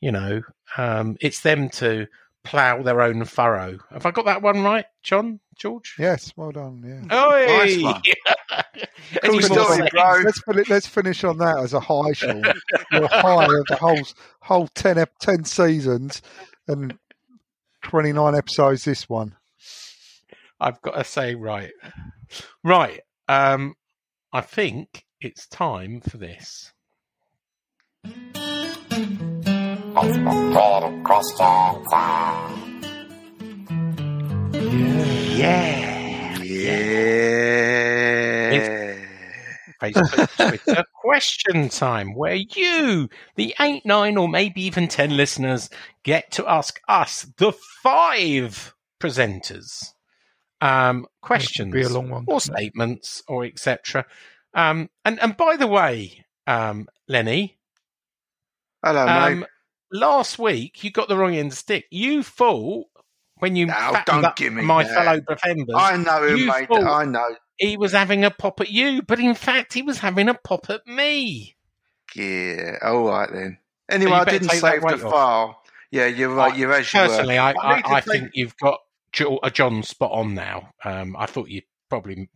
[0.00, 0.42] you know,
[0.76, 2.08] um, it's them to
[2.42, 3.78] plough their own furrow.
[3.92, 5.38] Have I got that one right, John?
[5.56, 5.94] George?
[6.00, 6.82] Yes, well done.
[6.84, 7.16] Yeah.
[7.16, 8.02] Oh, Nice one.
[9.24, 10.20] Cool story, bro.
[10.24, 12.42] Let's finish, let's finish on that as a high, Sean.
[12.92, 14.00] Your high of the whole
[14.40, 16.22] whole 10, ep- 10 seasons
[16.66, 16.96] and
[17.88, 18.84] twenty nine episodes.
[18.84, 19.34] This one.
[20.60, 21.70] I've got to say, right,
[22.64, 23.00] right.
[23.28, 23.76] Um,
[24.32, 26.72] I think it's time for this.
[35.36, 36.42] Yeah.
[36.42, 37.32] Yeah.
[39.80, 45.70] Facebook, Twitter question time, where you, the eight, nine, or maybe even ten listeners,
[46.02, 47.52] get to ask us, the
[47.82, 49.92] five presenters,
[50.60, 52.24] um, questions Be a long one.
[52.26, 54.04] or statements or etc.
[54.54, 57.58] Um, and and by the way, um, Lenny,
[58.84, 59.48] Hello, um, mate.
[59.92, 61.84] last week you got the wrong end of the stick.
[61.90, 62.86] You thought
[63.38, 64.92] when you No, don't give me my that.
[64.94, 66.68] fellow defenders, I know him, you mate.
[66.68, 67.36] thought- I know.
[67.58, 70.70] He was having a pop at you, but in fact he was having a pop
[70.70, 71.56] at me.
[72.14, 72.78] Yeah.
[72.82, 73.58] All right then.
[73.90, 75.00] Anyway, you I didn't save the off.
[75.00, 75.62] file.
[75.90, 76.56] Yeah, you're right.
[76.56, 77.06] You're as you were.
[77.06, 78.80] Personally, I, I I, I take- think you've got
[79.42, 80.70] a John spot on now.
[80.84, 82.28] Um, I thought you probably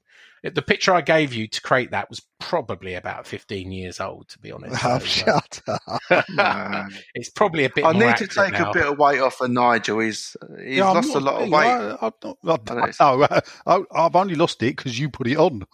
[0.42, 2.20] the picture I gave you to create that was
[2.52, 4.74] probably about 15 years old, to be honest.
[4.84, 6.24] Oh, So, uh, shut up.
[6.28, 6.86] No.
[7.14, 7.82] it's probably a bit.
[7.82, 8.70] I more need to take now.
[8.70, 10.00] a bit of weight off of Nigel.
[10.00, 11.64] He's he's Yeah, I'm lost a lot of weight.
[11.66, 13.26] I, I, don't- I, I no,
[13.66, 15.66] I, I've only lost it because you put it on.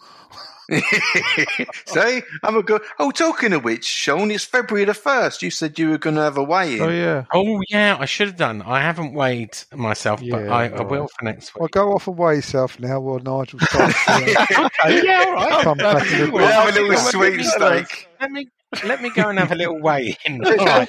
[1.85, 2.81] See, I'm a good.
[2.99, 5.41] Oh, talking of which, Sean, it's February the first.
[5.41, 6.81] You said you were going to have a weigh in.
[6.81, 7.25] Oh yeah.
[7.33, 8.61] Oh yeah, I should have done.
[8.61, 10.89] I haven't weighed myself, but I, I alright.
[10.89, 11.59] will for next week.
[11.59, 11.71] Well, week.
[11.71, 14.05] go off and weigh yourself now while Nigel starts.
[14.05, 15.51] to, yeah, all right.
[15.51, 16.97] uh, come back in the We'll have a Let little me-
[17.43, 18.07] sweepstake.
[18.21, 18.47] Let me
[18.85, 20.45] let me go and have a little weigh in.
[20.45, 20.87] All right,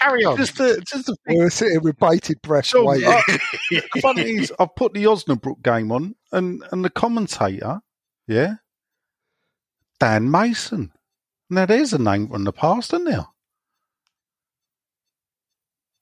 [0.00, 0.36] carry on.
[0.36, 3.08] Just the, just the We're sitting with bated breath, Sean, waiting.
[3.08, 3.38] I-
[3.70, 7.78] the funny is, I've put the Osnabrück game on, and, and the commentator,
[8.26, 8.54] yeah,
[10.00, 10.92] Dan Mason.
[11.48, 13.26] Now, there's a name from the past, isn't there?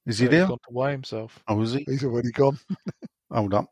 [0.06, 0.46] Is he He's there?
[0.48, 1.42] gone to weigh himself.
[1.48, 1.84] Oh, is he?
[1.86, 2.58] He's already gone.
[3.32, 3.70] Hold up.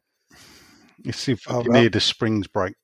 [1.04, 1.80] Let's see if we Hold can up.
[1.80, 2.74] hear the springs break.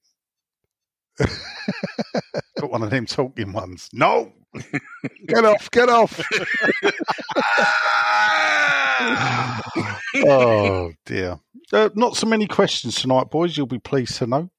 [1.19, 3.89] Got one of them talking ones.
[3.93, 4.33] No!
[5.27, 6.19] Get off, get off.
[10.27, 11.39] oh, dear.
[11.73, 13.57] Uh, not so many questions tonight, boys.
[13.57, 14.51] You'll be pleased to know.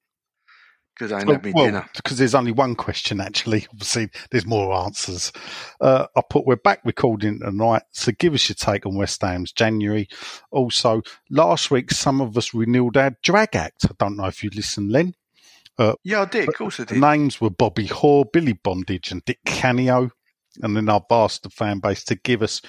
[0.99, 1.89] Because I Well, well, dinner.
[1.95, 3.65] because there's only one question actually.
[3.71, 5.31] Obviously, there's more answers.
[5.79, 9.53] Uh, I put we're back recording tonight, so give us your take on West Ham's
[9.53, 10.09] January.
[10.51, 13.85] Also, last week some of us renewed our drag act.
[13.85, 15.13] I don't know if you listened, Len.
[16.03, 16.49] Yeah, I did.
[16.49, 16.97] Of course I did.
[16.97, 20.09] The names were Bobby Hoare, Billy Bondage, and Dick Canio.
[20.61, 22.61] And then I've asked the fan base to give us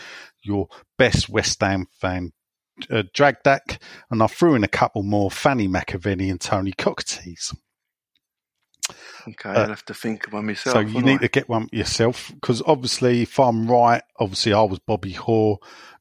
[0.44, 2.30] your best West Ham fan
[2.88, 7.52] uh, drag deck, and I threw in a couple more: Fanny McAvennie and Tony Cocktees.
[9.28, 10.74] Okay, Uh, I'll have to think one myself.
[10.74, 11.22] So you need I?
[11.22, 15.58] to get one yourself because obviously, if I'm right, obviously I was Bobby Hoare,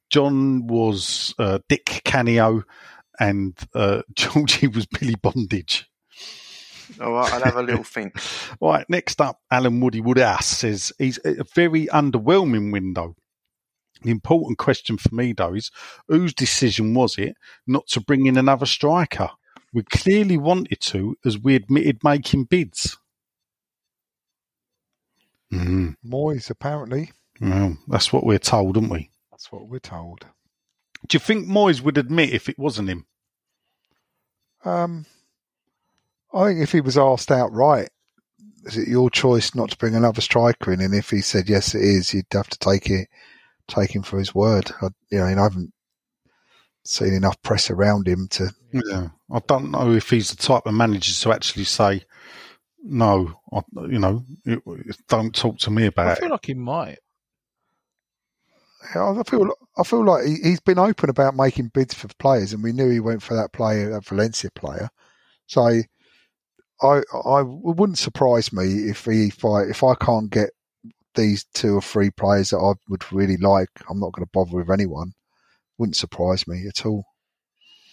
[0.09, 2.63] John was uh, Dick Canio,
[3.19, 5.89] and uh, Georgie was Billy Bondage.
[6.99, 8.15] All right, I'll have a little think.
[8.61, 13.15] Right, next up, Alan Woody Woodhouse says he's a very underwhelming window.
[14.01, 15.71] The important question for me, though, is
[16.07, 17.35] whose decision was it
[17.67, 19.29] not to bring in another striker?
[19.73, 22.97] We clearly wanted to, as we admitted making bids.
[25.53, 27.11] Mm, Moyes, apparently.
[27.39, 29.09] well, that's what we're told, aren't we?
[29.31, 30.25] That's what we're told.
[31.07, 33.05] Do you think Moyes would admit if it wasn't him?
[34.65, 35.05] Um,
[36.33, 37.89] I think if he was asked outright,
[38.65, 40.81] is it your choice not to bring another striker in?
[40.81, 43.07] And if he said yes, it is, you'd have to take it,
[43.67, 44.71] take him for his word.
[44.81, 45.73] I, you know, I haven't
[46.83, 48.49] seen enough press around him to.
[48.71, 52.03] Yeah, I don't know if he's the type of manager to actually say,
[52.83, 54.61] "No, I, you know, it,
[55.07, 56.99] don't talk to me about it." I feel it." like he might.
[58.95, 62.63] I feel, I feel like he, he's been open about making bids for players, and
[62.63, 64.89] we knew he went for that player, that Valencia player.
[65.47, 65.81] So,
[66.81, 70.51] I, I it wouldn't surprise me if he, if I, if I can't get
[71.15, 74.55] these two or three players that I would really like, I'm not going to bother
[74.57, 75.13] with anyone.
[75.79, 77.05] Wouldn't surprise me at all.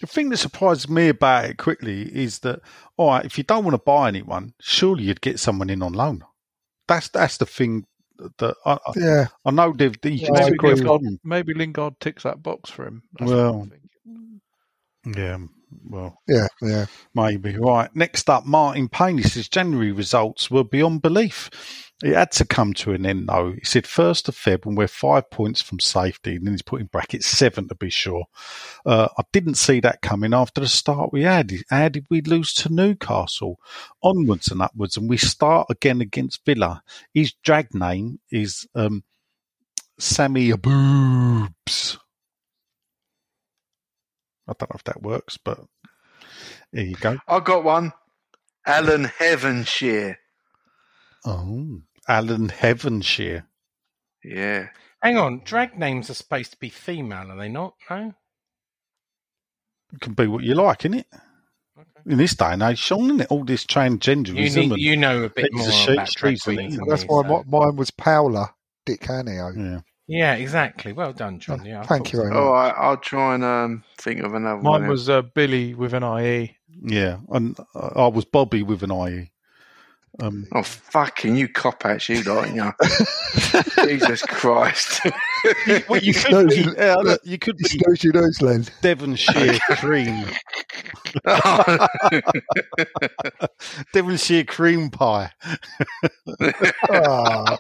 [0.03, 2.61] The thing that surprises me about it quickly is that,
[2.99, 5.95] all right, if you don't want to buy anyone, surely you'd get someone in on
[5.95, 6.23] loan.
[6.89, 7.85] That's that's the thing
[8.39, 9.97] that I, I, Yeah, I know they've.
[10.05, 12.87] You Yeah, can I take agree it with from- Maybe Lingard ticks that box for
[12.87, 13.03] him.
[13.19, 14.41] That's Well, what I'm thinking.
[15.17, 15.39] Yeah,
[15.89, 16.87] well, yeah, yeah.
[17.15, 17.57] maybe.
[17.57, 17.95] Right.
[17.95, 19.19] Next up, Martin Payne.
[19.19, 21.86] He says January results were beyond belief.
[22.03, 23.53] It had to come to an end, though.
[23.53, 26.83] He said first of Feb, and we're five points from safety, and then he's put
[26.83, 28.27] in brackets seven to be sure.
[28.85, 31.51] Uh, I didn't see that coming after the start we had.
[31.71, 33.59] How did we lose to Newcastle?
[34.03, 36.83] Onwards and upwards, and we start again against Villa.
[37.15, 39.03] His drag name is um,
[39.99, 41.97] Sammy Aboobs.
[44.47, 45.61] I don't know if that works, but
[46.75, 47.17] there you go.
[47.27, 47.95] I got one.
[48.67, 50.19] Alan Heavenshire.
[51.25, 53.47] Oh, Alan Heavenshire.
[54.25, 54.69] Yeah.
[55.03, 57.75] Hang on, drag names are supposed to be female, are they not?
[57.91, 58.15] No.
[59.93, 61.05] It can be what you like, innit?
[62.07, 63.27] In this day and age, Sean, isn't it?
[63.31, 66.79] All this You, transgenderism need, you know a bit more sheep, about drag queens.
[66.89, 68.55] That's me, why so- mine was Paola
[68.85, 69.51] Dick Canio.
[69.57, 69.81] yeah.
[70.09, 70.93] Yeah, exactly.
[70.93, 71.65] Well done, John.
[71.65, 72.23] Yeah, I Thank thought you so.
[72.23, 72.39] very much.
[72.41, 74.83] All right, I'll try and um, think of another one.
[74.83, 76.57] Mine was uh, Billy with an IE.
[76.81, 79.33] Yeah, and I was Bobby with an IE.
[80.21, 82.73] Um, Oh, fucking you cop outs, you don't you
[83.85, 85.01] Jesus Christ.
[85.89, 88.65] well, you could no- be, yeah, look, you could be snooze, you lose, Len.
[88.81, 90.25] Devonshire cream,
[93.93, 95.31] Devonshire cream pie.
[96.91, 97.59] Ah.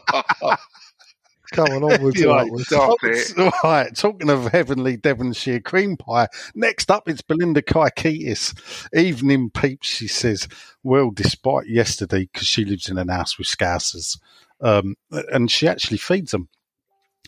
[1.57, 2.67] Come on, and Right, upwards.
[2.67, 3.33] Stop it.
[3.65, 6.29] Right, talking of heavenly Devonshire cream pie.
[6.55, 8.87] Next up, it's Belinda Kaikitis.
[8.95, 10.49] Evening peeps, she says.
[10.83, 14.19] Well, despite yesterday, because she lives in an house with scousers,
[14.61, 16.51] um, and she actually feeds them.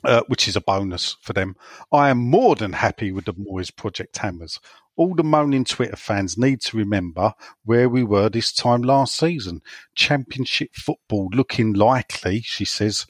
[0.05, 1.57] Uh, which is a bonus for them.
[1.91, 4.61] I am more than happy with the Moyes Project Hammers.
[4.97, 7.33] All the moaning Twitter fans need to remember
[7.65, 9.61] where we were this time last season.
[9.95, 13.07] Championship football looking likely, she says.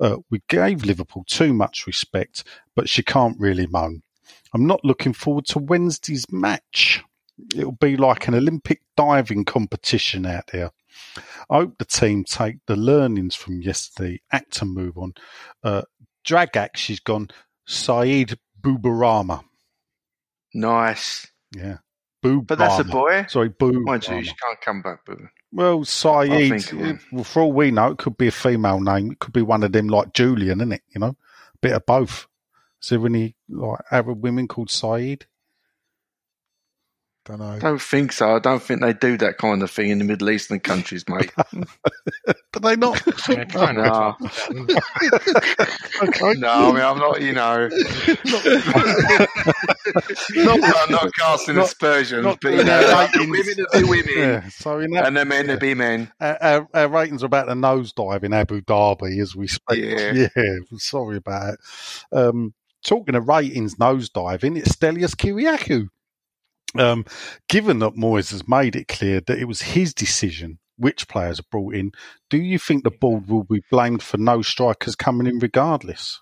[0.00, 4.02] Uh, we gave Liverpool too much respect, but she can't really moan.
[4.52, 7.02] I'm not looking forward to Wednesday's match.
[7.56, 10.70] It'll be like an Olympic diving competition out there.
[11.50, 15.14] I hope the team take the learnings from yesterday, act and move on.
[15.64, 15.82] Uh,
[16.24, 17.28] drag act, she's gone
[17.66, 19.42] Saeed Boubarama.
[20.54, 21.26] nice.
[21.54, 21.78] Yeah.
[22.24, 22.46] Boobarama.
[22.46, 23.26] But that's a boy.
[23.28, 23.80] Sorry, Boo.
[23.80, 25.28] Mind you, she can't come back, boo.
[25.52, 26.72] Well, Saeed,
[27.12, 29.12] well, for all we know, it could be a female name.
[29.12, 30.82] It could be one of them like Julian, isn't it?
[30.94, 31.16] You know,
[31.60, 32.26] bit of both.
[32.82, 35.26] Is there any like Arab women called Saeed?
[37.24, 37.50] Don't know.
[37.50, 38.34] I don't think so.
[38.34, 41.32] I don't think they do that kind of thing in the Middle Eastern countries, mate.
[42.52, 43.00] But they not.
[43.28, 44.14] Yeah, try and no.
[46.02, 46.34] okay.
[46.34, 47.68] no, I mean, I'm not, you know.
[50.34, 53.66] not, I'm not casting not- aspersions, not but, you know, their like the women to
[53.72, 54.48] be women Yeah.
[54.48, 56.12] So in that, and the men to be men.
[56.20, 59.84] our, our, our ratings are about to nosedive in Abu Dhabi as we speak.
[59.84, 60.28] Yeah.
[60.36, 61.60] yeah sorry about it.
[62.16, 62.52] Um,
[62.84, 65.88] talking of ratings nosediving, it's Stelios Kiriakou.
[66.78, 67.04] Um,
[67.48, 71.44] given that Moyes has made it clear that it was his decision which players are
[71.50, 71.92] brought in,
[72.30, 76.20] do you think the board will be blamed for no strikers coming in regardless?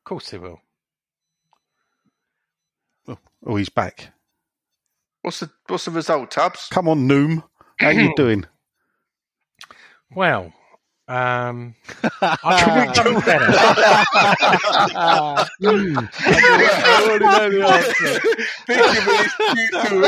[0.00, 0.60] Of course they will.
[3.46, 4.12] Oh, he's back.
[5.22, 6.68] What's the what's the result, Tubbs?
[6.70, 7.44] Come on, Noom.
[7.78, 8.46] How you doing?
[10.14, 10.52] Well,
[11.10, 11.74] um,
[12.22, 13.46] I could have done better.
[14.94, 15.48] I
[17.02, 18.20] already know the answer.
[18.66, 19.26] Thinking of it,
[19.58, 19.98] it's too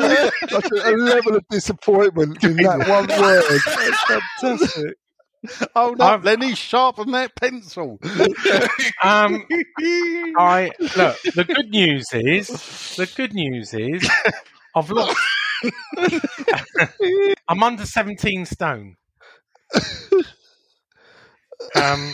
[0.00, 0.48] early.
[0.48, 3.60] Such a, a level of disappointment in that one word.
[4.40, 4.96] Fantastic.
[5.76, 7.98] Hold I'm- up, Lenny, sharpen that pencil.
[9.02, 9.44] Um,
[10.38, 11.20] I look.
[11.34, 12.48] The good news is,
[12.96, 14.08] the good news is,
[14.74, 15.20] I've lost.
[17.48, 18.96] I'm under 17 stone.
[21.76, 22.12] Um,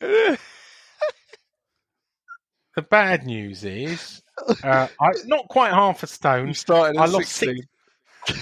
[0.00, 0.38] the
[2.90, 4.22] bad news is,
[4.64, 6.48] uh, I, not quite half a stone.
[6.48, 7.62] You started at I lost 16.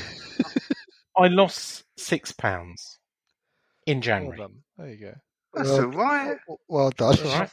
[1.19, 2.99] I lost six pounds
[3.87, 4.39] in Well January.
[4.39, 4.63] done.
[4.79, 5.15] There you go.
[5.55, 6.37] That's all right.
[6.69, 7.19] Well done.
[7.19, 7.51] All right.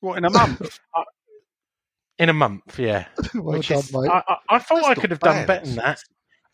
[0.00, 0.78] what, in a month?
[2.18, 3.08] In a month, yeah.
[3.34, 4.08] well Which done, is, mate.
[4.10, 6.02] I, I, I thought That's I could have done better than that.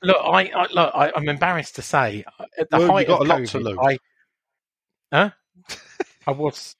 [0.03, 2.25] Look, I, I look, I, I'm embarrassed to say,
[2.59, 3.79] at the Well, height got of a lot to lose.
[3.81, 3.99] I,
[5.13, 5.31] huh?
[6.27, 6.77] I was,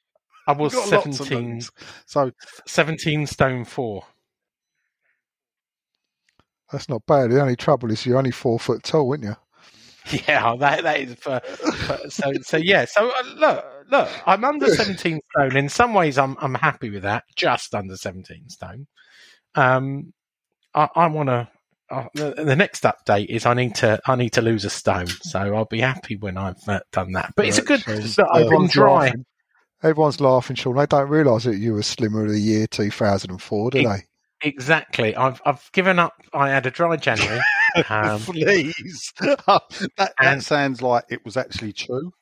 [0.47, 1.63] I was You've got a lot to 17.
[2.07, 2.31] So
[2.67, 4.05] 17 stone four.
[6.73, 7.31] That's not bad.
[7.31, 9.37] The only trouble is you're only four foot tall, aren't you?
[10.27, 12.87] Yeah, that that is for, for so so yeah.
[12.87, 15.57] So uh, look, look, I'm under 17 stone.
[15.57, 17.23] In some ways, I'm I'm happy with that.
[17.37, 18.89] Just under 17 stone.
[19.55, 20.13] Um,
[20.75, 21.49] I, I want to.
[21.93, 25.07] Uh, the, the next update is I need to I need to lose a stone,
[25.09, 27.35] so I'll be happy when I've uh, done that.
[27.37, 27.83] But it's a good.
[27.83, 29.05] So, I've been everyone's dry.
[29.07, 29.27] laughing.
[29.83, 30.77] Everyone's laughing, Sean.
[30.77, 34.03] They don't realise that you were slimmer of the year 2004, do It- they?
[34.45, 35.15] Exactly.
[35.15, 36.15] I've I've given up.
[36.33, 37.41] I had a dry January.
[37.89, 39.13] Um, Please.
[39.21, 39.63] that,
[39.97, 42.13] that and- sounds like it was actually true.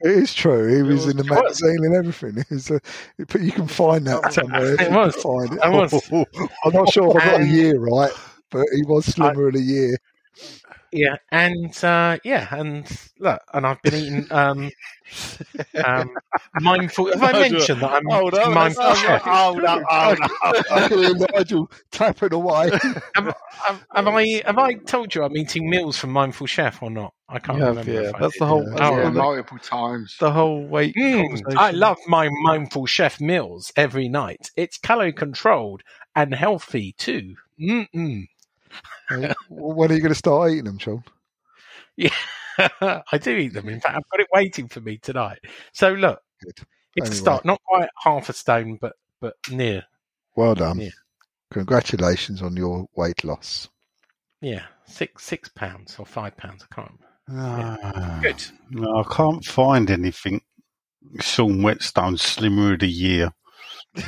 [0.00, 0.74] It is true.
[0.76, 1.62] He was was- in the it was.
[1.62, 2.80] magazine and everything.
[3.28, 4.74] But you can find that somewhere.
[4.80, 5.14] It was.
[5.16, 5.60] Find it.
[5.60, 5.92] I was.
[6.12, 8.12] I'm not sure if I got a year right,
[8.50, 9.96] but he was slimmer in a year.
[10.90, 12.86] Yeah, and uh, yeah, and
[13.18, 14.70] look, and I've been eating um,
[15.84, 16.10] um,
[16.54, 17.06] mindful.
[17.12, 19.26] Have I mentioned that I'm Hold on, mindful hold chef?
[19.26, 20.62] on, hold on, hold on.
[20.70, 22.70] I can Nigel tapping away.
[23.14, 23.34] Have,
[23.66, 27.12] have, have I have I told you I'm eating meals from Mindful Chef or not?
[27.28, 27.92] I can't You have, remember.
[27.92, 28.08] yeah.
[28.08, 28.40] if I That's did.
[28.40, 28.62] the whole.
[28.62, 28.88] Yeah.
[28.88, 30.16] Oh, yeah, the, multiple times.
[30.18, 30.94] the whole weight.
[30.96, 31.42] Mm.
[31.58, 34.50] I love my Mindful Chef meals every night.
[34.56, 35.82] It's calorie controlled
[36.16, 37.36] and healthy too.
[37.60, 38.26] Mm-mm.
[39.48, 41.02] when are you going to start eating them, Sean?
[41.96, 42.14] Yeah,
[42.58, 43.68] I do eat them.
[43.68, 45.38] In fact, I've got it waiting for me tonight.
[45.72, 46.54] So look, Good.
[46.96, 47.16] it's a Anyway.
[47.16, 47.44] start.
[47.44, 49.84] Not quite half a stone, but but near.
[50.36, 50.80] Well done.
[50.80, 50.90] Yeah.
[51.50, 53.68] Congratulations on your weight loss.
[54.40, 56.64] Yeah, six six pounds or five pounds.
[56.70, 56.92] I can't.
[57.26, 57.80] remember.
[57.82, 58.44] Ah, Good.
[58.70, 60.40] No, I can't find anything.
[61.20, 63.32] Sean Whetstone Slimmer of the Year.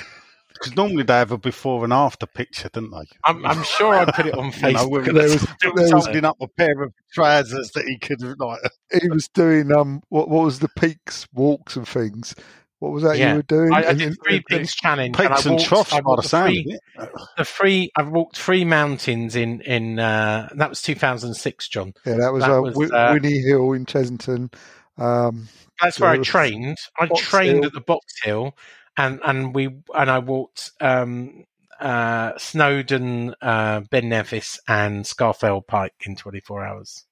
[0.60, 3.06] Because normally they have a before and after picture, don't they?
[3.24, 5.04] I'm I'm sure I put it on You know, Facebook.
[5.06, 8.36] there was- still there was- holding up a pair of trousers that he could have
[8.38, 8.60] like.
[9.00, 12.34] He was doing um, what what was the peaks walks and things?
[12.80, 13.30] What was that Yeah.
[13.32, 13.72] you were doing?
[13.72, 15.16] I, I And- did and- three and- peaks challenge.
[15.16, 17.10] Peaks and, I and walked, troughs I by the walked the sound three, of it.
[17.38, 17.90] the three.
[17.96, 21.92] I've walked three mountains in in uh, that was 2006, John.
[22.04, 24.52] Yeah, that was, That uh, was, Wi- uh, Winnie Hill in Chessington.
[24.98, 25.48] Um,
[25.80, 26.76] That's where I trained.
[26.98, 27.64] I Box trained Hill.
[27.66, 28.54] at the Box Hill,
[28.96, 31.44] and and we and I walked um,
[31.80, 37.04] uh, Snowdon, uh, Ben Nevis, and Scafell Pike in 24 hours.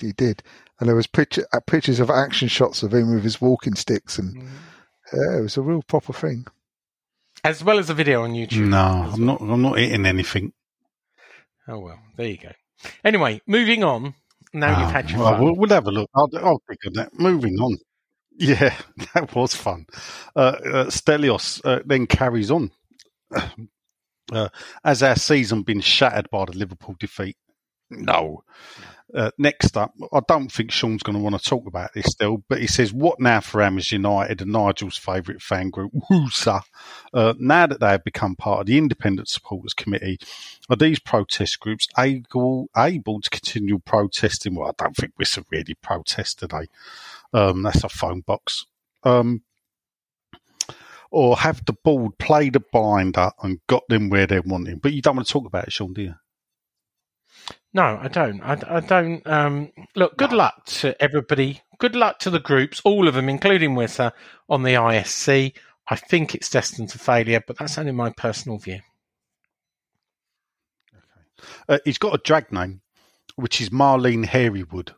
[0.00, 0.42] he did,
[0.78, 4.18] and there was picture, uh, pictures of action shots of him with his walking sticks,
[4.18, 4.36] and
[5.12, 6.46] yeah, it was a real proper thing.
[7.44, 8.68] As well as a video on YouTube.
[8.68, 9.18] No, I'm well.
[9.18, 9.40] not.
[9.40, 10.52] I'm not eating anything.
[11.66, 12.52] Oh well, there you go.
[13.04, 14.14] Anyway, moving on.
[14.52, 15.42] Now Ah, you've had your well, fun.
[15.44, 16.08] We'll, we'll have a look.
[16.14, 17.18] I'll, I'll think of that.
[17.18, 17.76] Moving on.
[18.38, 18.76] Yeah,
[19.14, 19.86] that was fun.
[20.36, 22.70] Uh, uh, Stelios uh, then carries on.
[24.32, 24.48] Uh,
[24.84, 27.36] has our season been shattered by the Liverpool defeat?
[27.90, 28.44] No.
[29.14, 32.44] Uh, next up, I don't think Sean's going to want to talk about this still,
[32.48, 36.60] but he says, What now for Hammers United and Nigel's favourite fan group, Woosa?
[37.14, 40.18] Uh, now that they have become part of the Independent Supporters Committee,
[40.68, 44.54] are these protest groups able, able to continue protesting?
[44.54, 46.66] Well, I don't think we're really protest today.
[47.32, 48.66] Um, that's a phone box.
[49.02, 49.42] Um,
[51.10, 54.78] or have the board played a blinder and got them where they're wanting?
[54.78, 56.14] But you don't want to talk about it, Sean, do you?
[57.72, 58.40] No, I don't.
[58.42, 59.26] I, I don't.
[59.26, 61.60] Um, look, good luck to everybody.
[61.78, 64.12] Good luck to the groups, all of them, including Wissa,
[64.48, 65.54] on the ISC.
[65.88, 68.80] I think it's destined to failure, but that's only my personal view.
[71.68, 72.80] Uh, he's got a drag name,
[73.36, 74.94] which is Marlene Hairywood.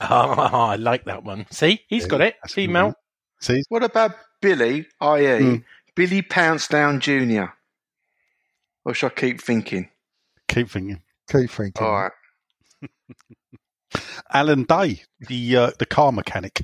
[0.00, 1.46] Oh, I like that one.
[1.50, 2.36] See, he's got it.
[2.42, 2.94] That's a Female.
[3.40, 5.56] See, What about Billy, i.e., Hmm.
[5.94, 7.52] Billy Pouncedown Jr.?
[8.84, 9.90] Or should I keep thinking?
[10.48, 11.02] keep thinking.
[11.30, 11.84] Keep thinking.
[11.86, 12.12] All right.
[14.32, 16.62] Alan Day, the uh, the car mechanic,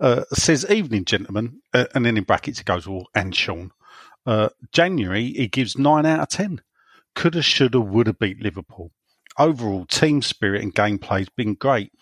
[0.00, 3.72] uh, says, "Evening, gentlemen," uh, and then in brackets it goes, "Well, and Sean."
[4.26, 6.60] Uh, January, he gives nine out of ten.
[7.14, 8.92] Coulda, shoulda, woulda beat Liverpool.
[9.38, 11.92] Overall, team spirit and gameplay has been great.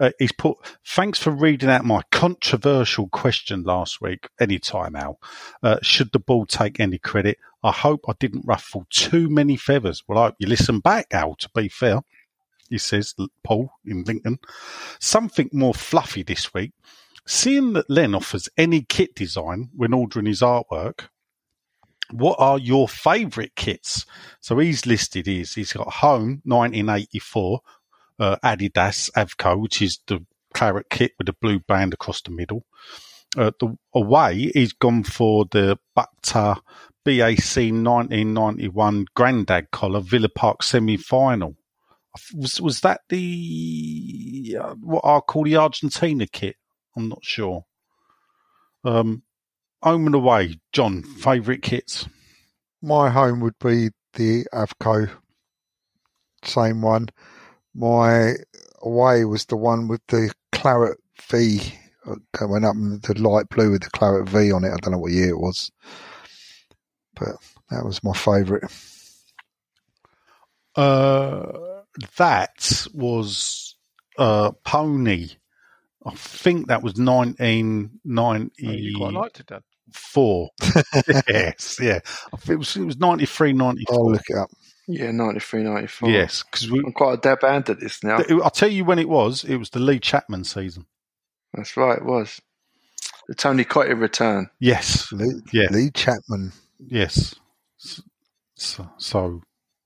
[0.00, 4.28] Uh, he's put, thanks for reading out my controversial question last week.
[4.40, 5.18] Anytime, Al.
[5.62, 7.38] Uh, should the ball take any credit?
[7.62, 10.02] I hope I didn't ruffle too many feathers.
[10.06, 12.02] Well, I hope you listen back, Al, to be fair
[12.68, 14.38] he says, Paul in Lincoln.
[15.00, 16.72] Something more fluffy this week.
[17.26, 21.08] Seeing that Len offers any kit design when ordering his artwork,
[22.10, 24.06] what are your favourite kits?
[24.40, 25.54] So he's listed his.
[25.54, 27.60] He's got Home 1984,
[28.18, 32.64] uh, Adidas Avco, which is the claret kit with the blue band across the middle.
[33.36, 36.60] Uh, the away, he's gone for the Bukta
[37.04, 41.56] BAC 1991 Grandad collar Villa Park semi final
[42.34, 46.56] was was that the uh, what I call the Argentina kit?
[46.96, 47.64] I'm not sure.
[48.84, 49.22] Um,
[49.82, 51.02] home and away, John.
[51.02, 52.06] Favourite kits?
[52.82, 55.10] My home would be the Avco,
[56.44, 57.08] same one.
[57.74, 58.34] My
[58.82, 60.98] away was the one with the claret
[61.30, 61.60] V
[62.06, 64.72] uh, going up, and the light blue with the claret V on it.
[64.72, 65.70] I don't know what year it was,
[67.14, 67.28] but
[67.70, 68.64] that was my favourite.
[70.74, 71.82] Uh,
[72.16, 73.76] that was
[74.16, 75.28] uh, Pony.
[76.06, 78.76] I think that was Oh, 1994.
[78.76, 79.50] you liked it,
[81.28, 81.98] yes, yeah.
[82.32, 83.94] I think it was it was 93, 94.
[83.96, 84.50] I'll look it up.
[84.90, 86.08] Yeah, 93, 94.
[86.10, 86.78] Yes, because we.
[86.80, 88.22] I'm quite a dab hand at this now.
[88.42, 89.44] I'll tell you when it was.
[89.44, 90.86] It was the Lee Chapman season.
[91.52, 92.40] That's right, it was.
[93.28, 94.48] The Tony Cottee return.
[94.58, 95.68] Yes, Lee, Yeah.
[95.70, 96.52] Lee Chapman.
[96.78, 97.34] yes.
[98.56, 99.42] So, so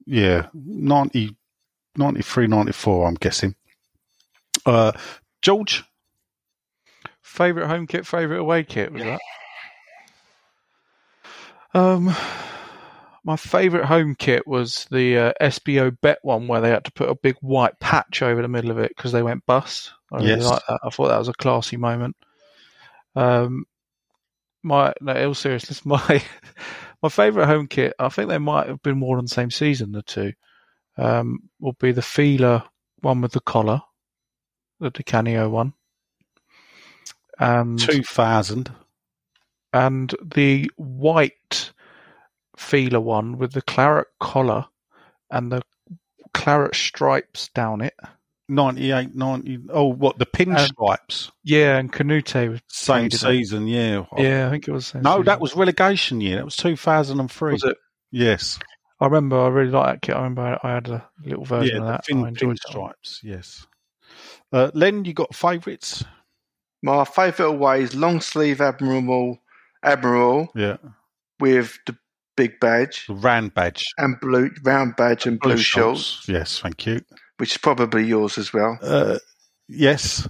[0.06, 1.36] yeah, 90,
[1.96, 3.54] 93, 94, I'm guessing.
[4.64, 4.92] Uh,
[5.42, 5.84] George,
[7.20, 9.20] Favorite home kit, favorite away kit was that?
[11.74, 12.14] Um,
[13.24, 17.08] my favorite home kit was the uh, SBO Bet one where they had to put
[17.08, 19.92] a big white patch over the middle of it because they went bust.
[20.12, 20.44] I really Yes.
[20.44, 20.80] like that.
[20.82, 22.16] I thought that was a classy moment.
[23.14, 23.64] Um,
[24.62, 26.22] my no, all seriousness, my
[27.02, 27.94] my favorite home kit.
[27.98, 29.92] I think they might have been more on the same season.
[29.92, 30.32] The two
[30.96, 32.68] um, will be the Fila
[33.00, 33.80] one with the collar,
[34.80, 35.74] the Di Canio one.
[37.38, 38.70] And 2000.
[39.72, 41.72] and the white
[42.62, 44.66] Fila one with the claret collar
[45.30, 45.62] and the
[46.32, 47.94] claret stripes down it.
[48.48, 49.58] 98, 90.
[49.70, 50.18] Oh, what?
[50.18, 51.30] The pinstripes.
[51.42, 53.18] Yeah, and Kanouté was Same faded it.
[53.18, 54.04] season, yeah.
[54.18, 54.86] Yeah, I think it was.
[54.86, 55.24] the same No, season.
[55.26, 56.36] that was relegation year.
[56.36, 57.52] That was 2003.
[57.52, 57.76] Was it?
[58.10, 58.58] Yes.
[59.00, 59.38] I remember.
[59.40, 60.14] I really liked that kit.
[60.16, 62.04] I remember I had a little version yeah, of that.
[62.06, 62.74] thin I enjoyed that.
[62.74, 63.66] pinstripes, yes.
[64.52, 66.04] Uh, Len, you got favourites?
[66.82, 69.38] My favourite away is long sleeve Admiral
[69.82, 70.76] Admiral Yeah.
[71.40, 71.96] with the
[72.36, 73.82] big badge round badge.
[73.98, 77.00] and blue round badge and blue, shorts, Yes, thank you.
[77.38, 78.78] which is probably yours as well.
[78.82, 79.18] Uh,
[79.68, 80.28] yes.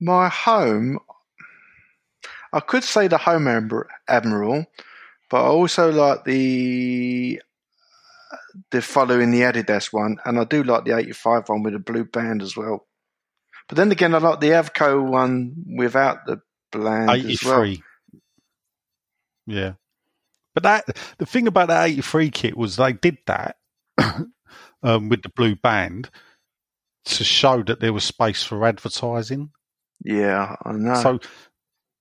[0.00, 0.98] My home,
[2.52, 3.48] I could say the home
[4.08, 4.64] Admiral,
[5.30, 7.40] but I also like the
[8.70, 12.04] the following the Adidas one, and I do like the 85 one with a blue
[12.04, 12.86] band as well.
[13.68, 16.40] But then again, I like the Avco one without the
[16.70, 17.62] band as well.
[17.64, 17.82] 83.
[19.46, 19.72] Yeah.
[20.54, 20.84] But that
[21.18, 23.56] the thing about that 83 kit was they did that
[24.82, 26.10] um, with the blue band
[27.06, 29.50] to show that there was space for advertising.
[30.04, 30.94] Yeah, I know.
[30.94, 31.18] So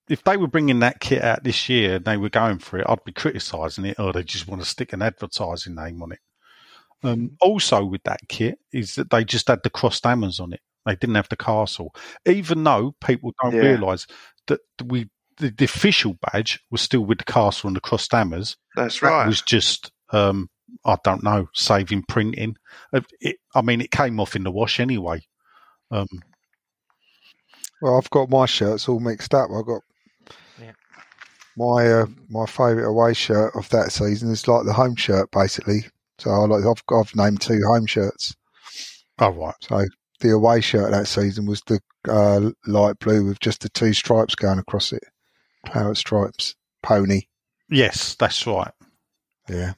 [0.10, 2.86] if they were bringing that kit out this year and they were going for it,
[2.88, 6.20] I'd be criticising it, or they just want to stick an advertising name on it.
[7.04, 10.62] Um, also, with that kit, is that they just had the crossed diamonds on it.
[10.86, 11.94] They didn't have the castle,
[12.26, 13.62] even though people don't Yeah.
[13.62, 14.08] realise
[14.48, 18.56] that we the, the official badge was still with the castle and the crossed hammers.
[18.76, 19.24] That's That right.
[19.24, 20.50] It was just um,
[20.86, 22.56] I don't know, saving printing.
[22.94, 25.22] Uh, It, I mean, it came off in the wash anyway.
[25.92, 26.08] Um,
[27.82, 29.50] Well, I've got my shirts all mixed up.
[29.52, 29.82] I've got
[30.60, 30.72] Yeah.
[31.58, 35.86] my uh, my favourite away shirt of that season is like the home shirt, basically.
[36.20, 38.36] So I like I've I've named two home shirts.
[39.20, 39.86] oh right, So
[40.20, 44.36] the away shirt that season was the uh, light blue with just the two stripes
[44.36, 45.04] going across it,
[45.66, 47.24] parrot stripes, pony.
[47.70, 48.72] yes, that's right.
[49.50, 49.74] Yeah,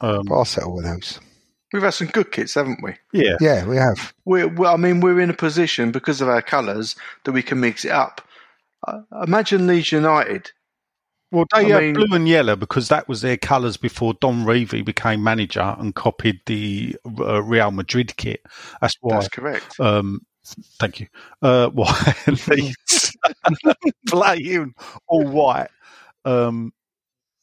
[0.00, 1.18] Um, but I'll settle with those.
[1.72, 2.94] We've had some good kits, haven't we?
[3.12, 4.12] yeah, Yeah, we have.
[4.26, 6.94] We're, we I mean, we're in a position because of our colours
[7.24, 8.20] that we can mix it up.
[8.86, 10.50] Uh, imagine Leeds United.
[11.30, 14.44] Well, they I had mean- blue and yellow because that was their colours before Don
[14.44, 18.42] Revie became manager and copied the uh, Real Madrid kit.
[18.82, 19.14] That's why.
[19.14, 19.80] That's correct.
[19.80, 20.20] Um,
[20.78, 21.08] thank you.
[21.40, 22.14] Uh, why
[22.48, 23.16] Leeds
[24.08, 24.74] playing
[25.08, 25.70] all white?
[26.24, 26.72] Um,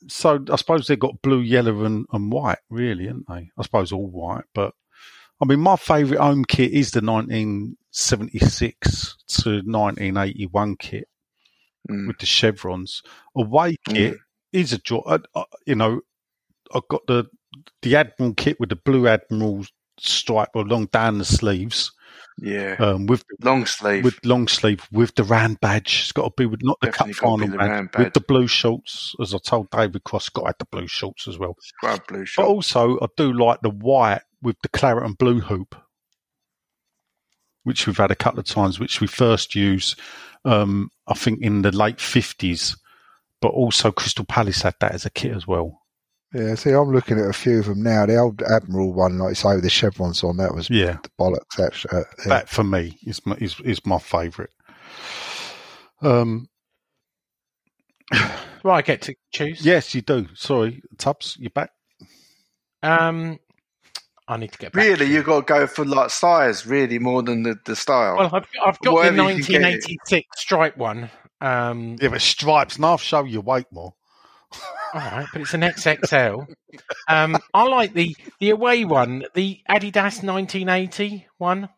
[0.08, 3.50] so I suppose they've got blue, yellow, and, and white, really, haven't they?
[3.58, 4.74] I suppose all white, but
[5.42, 11.08] I mean, my favourite home kit is the 1976 to 1981 kit
[11.90, 12.08] Mm.
[12.08, 13.02] with the chevrons.
[13.36, 14.18] Away kit
[14.52, 15.00] is a joy.
[15.06, 16.02] Uh, uh, you know,
[16.76, 17.26] I've got the
[17.82, 19.66] the Admiral kit with the blue Admiral
[19.98, 21.92] stripe along down the sleeves,
[22.42, 22.76] Yeah.
[22.80, 24.04] um, with Long sleeve.
[24.04, 26.02] with long sleeve with the Rand badge.
[26.04, 28.14] It's got to be with not the Definitely cut gotta final the badge, Rand with
[28.14, 29.16] the blue shorts.
[29.22, 31.56] As I told David Cross, got to have the blue shorts as well.
[32.08, 35.76] Blue But also, I do like the white with the claret and blue hoop,
[37.64, 40.00] which we've had a couple of times, which we first used,
[40.46, 42.78] um, I think, in the late 50s.
[43.42, 45.79] But also, Crystal Palace had that as a kit as well.
[46.34, 48.06] Yeah, see, I'm looking at a few of them now.
[48.06, 51.10] The old Admiral one, like you say, with the chevrons on, that was Yeah, the
[51.20, 51.56] bollocks.
[51.58, 51.92] That shirt.
[52.20, 52.26] Yeah.
[52.28, 54.52] that for me is my, is, is my favourite.
[56.02, 56.48] Um,
[58.12, 59.66] Do I get to choose?
[59.66, 60.28] yes, you do.
[60.36, 61.72] Sorry, Tubbs, you back?
[62.84, 63.40] Um,
[64.28, 64.84] I need to get back.
[64.84, 68.18] really, you've got to go for like size, really, more than the, the style.
[68.18, 69.62] Well, I've, I've got Whatever the you can get.
[69.62, 71.10] 1986 stripe one.
[71.42, 73.94] Um, Yeah, but stripes, and I'll show you weight more.
[74.94, 76.48] All right, but it's an XXL.
[77.08, 81.70] um, I like the the away one, the Adidas 1980 one.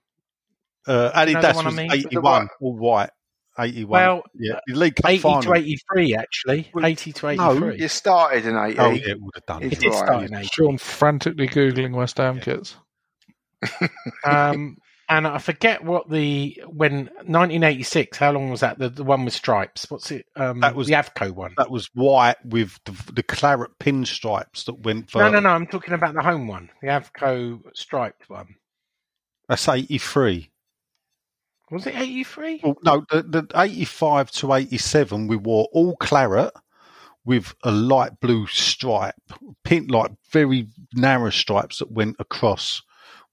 [0.87, 1.91] Uh, You know the Adidas one I mean?
[1.91, 3.09] 81, all white.
[3.59, 3.89] 81.
[3.89, 5.41] Well, yeah, the League Cup 80 final.
[5.41, 6.71] to 83, actually.
[6.73, 7.81] Well, 80 to no, 83.
[7.81, 8.79] You started in 80.
[8.79, 9.79] Oh, yeah, it would have done It it.
[9.79, 9.97] did right.
[9.97, 10.47] start in 80.
[10.53, 12.75] Sean frantically googling West Ham kits.
[14.25, 14.77] Um,
[15.11, 18.17] and I forget what the when 1986.
[18.17, 18.79] How long was that?
[18.79, 19.85] The, the one with stripes.
[19.91, 20.25] What's it?
[20.37, 21.53] Um, That was- the Avco one.
[21.57, 25.19] That was white with the, the claret pinstripes that went for.
[25.19, 25.49] No, no, no.
[25.49, 28.55] I'm talking about the home one, the Avco striped one.
[29.49, 30.49] That's 83.
[31.71, 32.61] Was it 83?
[32.63, 36.51] Well, no, the, the 85 to 87, we wore all claret
[37.25, 39.15] with a light blue stripe,
[39.65, 42.81] pink, like very narrow stripes that went across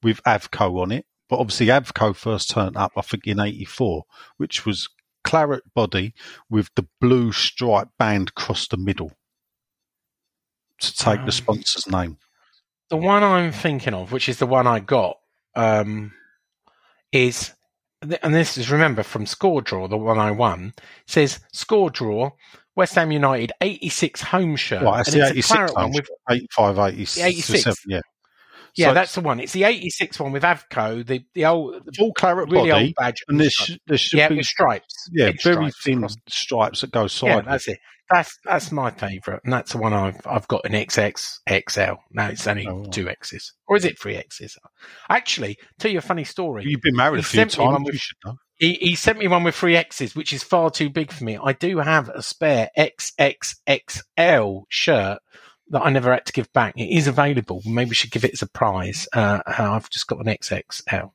[0.03, 1.07] with Avco on it.
[1.29, 4.05] But obviously, Avco first turned up, I think, in 84,
[4.39, 4.89] which was
[5.25, 6.15] claret body
[6.49, 9.13] with the blue stripe band across the middle
[10.79, 12.19] to take Um, the sponsor's name.
[12.89, 15.19] The one I'm thinking of, which is the one I got,
[15.55, 16.15] um,
[17.13, 17.53] is,
[18.01, 20.73] and this is remember from Score Draw, the one I won,
[21.07, 22.31] says Score Draw,
[22.75, 24.83] West Ham United 86 home shirt.
[24.83, 27.85] Right, that's and the it's a 86 one with 85, 86, 86.
[27.87, 28.01] yeah.
[28.79, 29.41] Yeah, So that's the one.
[29.41, 32.95] It's the 86 one with Avco, the, the old, the full claret really body, old
[32.97, 33.23] badge.
[33.29, 33.73] and stripes.
[33.73, 35.09] sh- there should yeah, be stripes.
[35.13, 37.79] yeah, very stripes thin stripes that go Yeah, that's it.
[38.11, 41.93] That's that's my favourite, and that's the one I've I've got in XX XL.
[42.13, 44.57] No, it's only Oh, two X's, or is it three X's?
[45.11, 46.65] Actually, tell you a funny story.
[46.67, 47.85] You've been married He a few sent me one times.
[47.85, 48.35] with- You should know.
[48.61, 51.39] He, he sent me one with three X's, which is far too big for me.
[51.41, 55.19] I do have a spare XXXL shirt
[55.71, 56.75] that I never had to give back.
[56.77, 57.63] It is available.
[57.67, 59.07] Maybe we should give it as a prize.
[59.13, 61.11] Uh, I've just got an XXL.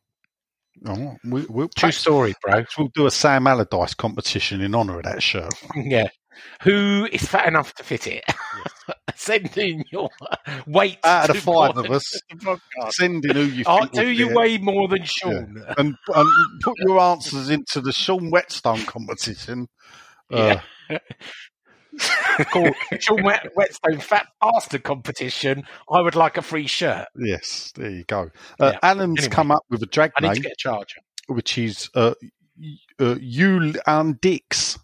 [0.85, 2.65] Oh, we, we'll, True story, bro.
[2.77, 5.53] we'll do a Sam Allardyce competition in honour of that shirt.
[5.75, 6.07] Yeah.
[6.63, 8.23] Who is fat enough to fit it?
[9.15, 10.09] Send in your
[10.65, 10.97] weight.
[11.03, 12.91] Out of the five of us, podcast.
[12.93, 15.63] send in who you Oh, do you weigh more than Sean?
[15.77, 19.67] And, and put your answers into the Sean Whetstone competition.
[20.31, 20.57] Uh,
[20.89, 20.97] Yeah.
[22.52, 25.64] Called Sean Wet- Whetstone Fat Bastard Competition.
[25.91, 27.07] I would like a free shirt.
[27.15, 28.32] yes, there you go.
[28.60, 28.80] Uh, Yeah.
[28.82, 30.99] Alan's Anyway, come up with a drag I need name, to get a charger.
[31.28, 32.14] which is uh,
[32.99, 34.80] uh, Yule and Dix.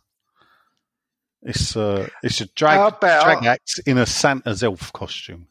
[1.41, 5.48] It's uh, it's a drag about- drag act in a Santa's elf costume.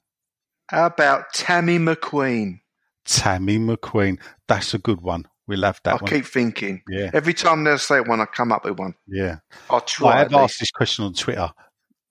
[0.68, 2.60] How about Tammy McQueen?
[3.06, 4.20] Tammy McQueen.
[4.48, 5.26] That's a good one.
[5.48, 6.10] We'll have that I one.
[6.12, 6.82] keep thinking.
[6.88, 8.94] Yeah, Every time they say one, I come up with one.
[9.08, 9.36] yeah.
[9.70, 10.12] I'll try.
[10.12, 11.50] I have asked this question on Twitter.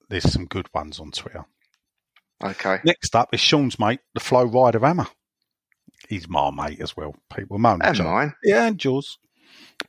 [0.09, 1.45] There's some good ones on Twitter.
[2.43, 2.79] Okay.
[2.83, 5.07] Next up is Sean's mate, the Flow Rider Hammer.
[6.09, 7.15] He's my mate as well.
[7.35, 7.81] People moan.
[7.81, 8.33] And mine.
[8.43, 9.17] Yeah, and yours.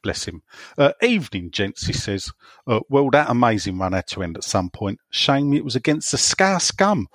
[0.03, 0.43] Bless him.
[0.77, 2.31] Uh, evening, gents, he says.
[2.67, 4.99] Uh, well, that amazing run had to end at some point.
[5.11, 7.09] Shame it was against the Scar Scum.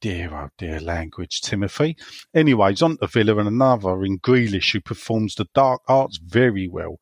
[0.00, 1.96] Dear, oh dear language, Timothy.
[2.34, 7.00] Anyways, on to Villa and another in Grealish who performs the dark arts very well.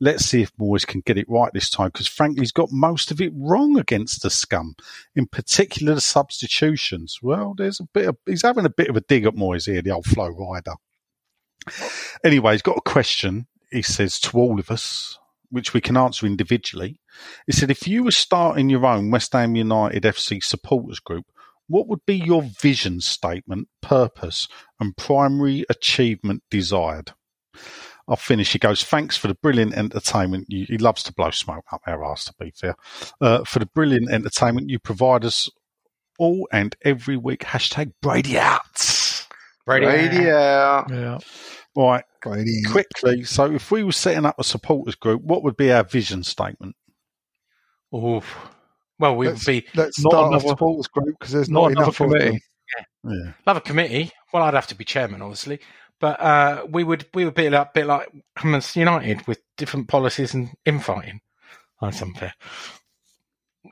[0.00, 3.10] Let's see if Moyes can get it right this time because frankly, he's got most
[3.10, 4.74] of it wrong against the scum,
[5.14, 7.20] in particular the substitutions.
[7.22, 9.82] Well, there's a bit of, he's having a bit of a dig at Moyes here,
[9.82, 10.74] the old flow rider.
[12.24, 15.18] Anyway, he's got a question, he says, to all of us,
[15.50, 17.00] which we can answer individually.
[17.46, 21.24] He said, if you were starting your own West Ham United FC supporters group,
[21.68, 24.48] what would be your vision statement, purpose,
[24.80, 27.12] and primary achievement desired?
[28.06, 28.52] I'll finish.
[28.52, 30.46] He goes, thanks for the brilliant entertainment.
[30.48, 32.74] You, he loves to blow smoke up our ass, to be fair.
[33.20, 35.48] Uh, for the brilliant entertainment you provide us
[36.18, 37.40] all and every week.
[37.40, 39.26] Hashtag Brady out.
[39.66, 40.84] Radio.
[40.90, 41.18] Yeah.
[41.74, 42.62] Right, Brady.
[42.64, 43.24] quickly.
[43.24, 46.76] So if we were setting up a supporters group, what would be our vision statement?
[47.94, 48.36] Oof.
[48.98, 51.62] Well, we would Let's, be let's not start another- a supporters group because there's Not
[51.62, 52.30] not, enough of committee.
[52.30, 52.40] them.
[53.04, 53.32] Yeah.
[53.46, 54.10] love a committee.
[54.32, 55.60] Well, I'd have to be chairman, obviously,
[56.00, 60.32] but uh, we would we would be a bit like Hammers United with different policies
[60.34, 61.20] and infighting.
[61.80, 62.34] That's unfair.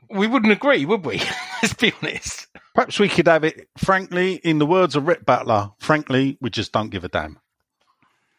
[0.09, 1.17] We wouldn't agree, would we?
[1.61, 2.47] Let's be honest.
[2.75, 6.71] Perhaps we could have it, frankly, in the words of Rhett Butler, frankly, we just
[6.71, 7.39] don't give a damn.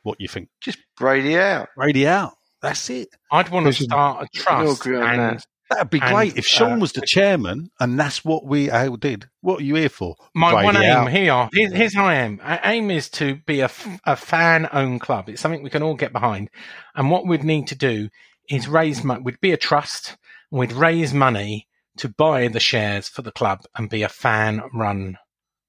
[0.02, 0.48] What you think?
[0.60, 1.68] Just Brady out.
[1.76, 2.32] Brady out.
[2.60, 3.08] That's it.
[3.30, 5.46] I'd want to start a trust and that.
[5.70, 8.96] That'd be And, great if Sean uh, was the chairman and that's what we all
[8.96, 9.28] did.
[9.40, 10.14] What are you here for?
[10.34, 11.10] My Brady one aim out.
[11.10, 12.38] here, here's, here's how I am.
[12.42, 13.70] Our aim is to be a,
[14.04, 15.28] a fan-owned club.
[15.28, 16.50] It's something we can all get behind.
[16.94, 18.10] And what we'd need to do
[18.50, 19.22] is raise money.
[19.22, 20.16] We'd be a trust,
[20.50, 21.66] and we'd raise money
[21.96, 25.16] to buy the shares for the club and be a fan-run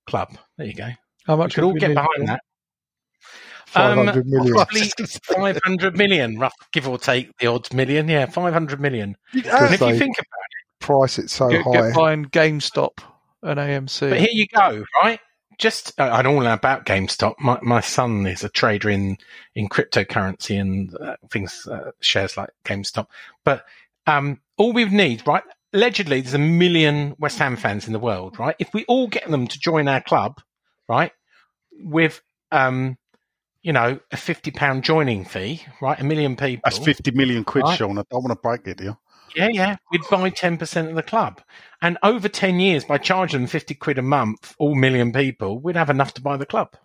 [0.07, 0.37] club.
[0.57, 0.89] There you go.
[1.25, 1.95] How We could all we get need?
[1.95, 2.41] behind that.
[3.75, 4.53] Um, 500 million.
[4.53, 4.81] Probably
[5.23, 8.07] 500 million, rough, give or take the odds million.
[8.07, 9.15] Yeah, 500 million.
[9.33, 11.71] And if you think about it, price it so Get, high.
[11.71, 12.99] get buying GameStop
[13.41, 14.09] and AMC.
[14.09, 15.19] But here you go, right?
[15.57, 17.35] just uh, I know all about GameStop.
[17.39, 19.17] My my son is a trader in
[19.55, 23.07] in cryptocurrency and uh, things uh, shares like GameStop.
[23.43, 23.65] But
[24.07, 25.43] um, all we need, right?
[25.73, 28.55] Allegedly, there's a million West Ham fans in the world, right?
[28.59, 30.41] If we all get them to join our club,
[30.87, 31.11] right,
[31.79, 32.21] with
[32.51, 32.97] um,
[33.65, 35.99] you know, a fifty pound joining fee, right?
[35.99, 36.61] A million people.
[36.63, 37.75] That's 50 million quid, Right.
[37.75, 37.97] Sean.
[37.97, 38.97] I don't want to break it, do you?
[39.35, 39.75] Yeah, yeah.
[39.91, 41.41] We'd buy 10% of the club.
[41.81, 45.75] And over 10 years, by charging them 50 quid a month, all million people, we'd
[45.75, 46.75] have enough to buy the club.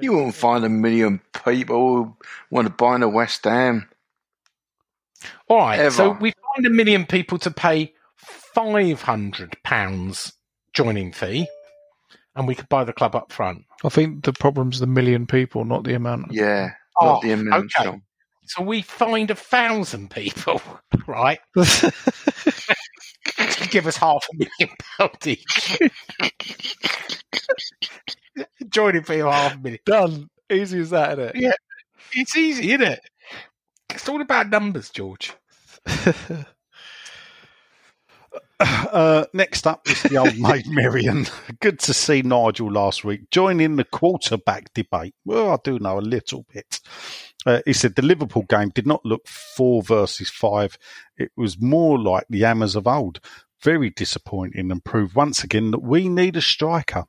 [0.00, 2.16] You won't find a million people who
[2.52, 3.88] want to buy in a West Ham.
[5.48, 5.92] All right.
[5.92, 7.94] So we find a million people to pay
[8.56, 10.32] £500
[10.72, 11.48] joining fee,
[12.36, 13.64] and we could buy the club up front.
[13.84, 16.32] I think the problem's the million people, not the amount.
[16.32, 17.64] Yeah, Oh, not the amount.
[17.76, 17.84] okay.
[17.84, 18.02] Sean.
[18.44, 20.62] So we find a thousand people,
[21.08, 21.40] right?
[21.54, 21.92] to
[23.70, 25.78] give us half a million pounds each.
[28.68, 29.80] joining for of half a million.
[29.84, 30.28] Done.
[30.50, 31.42] Easy as that, isn't it?
[31.42, 31.52] Yeah.
[32.12, 33.00] It's easy, isn't it?
[33.90, 35.32] It's all about numbers, George.
[38.58, 41.26] Uh, next up is the old maid Marion.
[41.60, 45.14] Good to see Nigel last week joining the quarterback debate.
[45.24, 46.80] Well, I do know a little bit.
[47.44, 50.78] Uh, he said the Liverpool game did not look four versus five.
[51.18, 53.20] It was more like the Hammers of old.
[53.62, 57.04] Very disappointing and proved once again that we need a striker.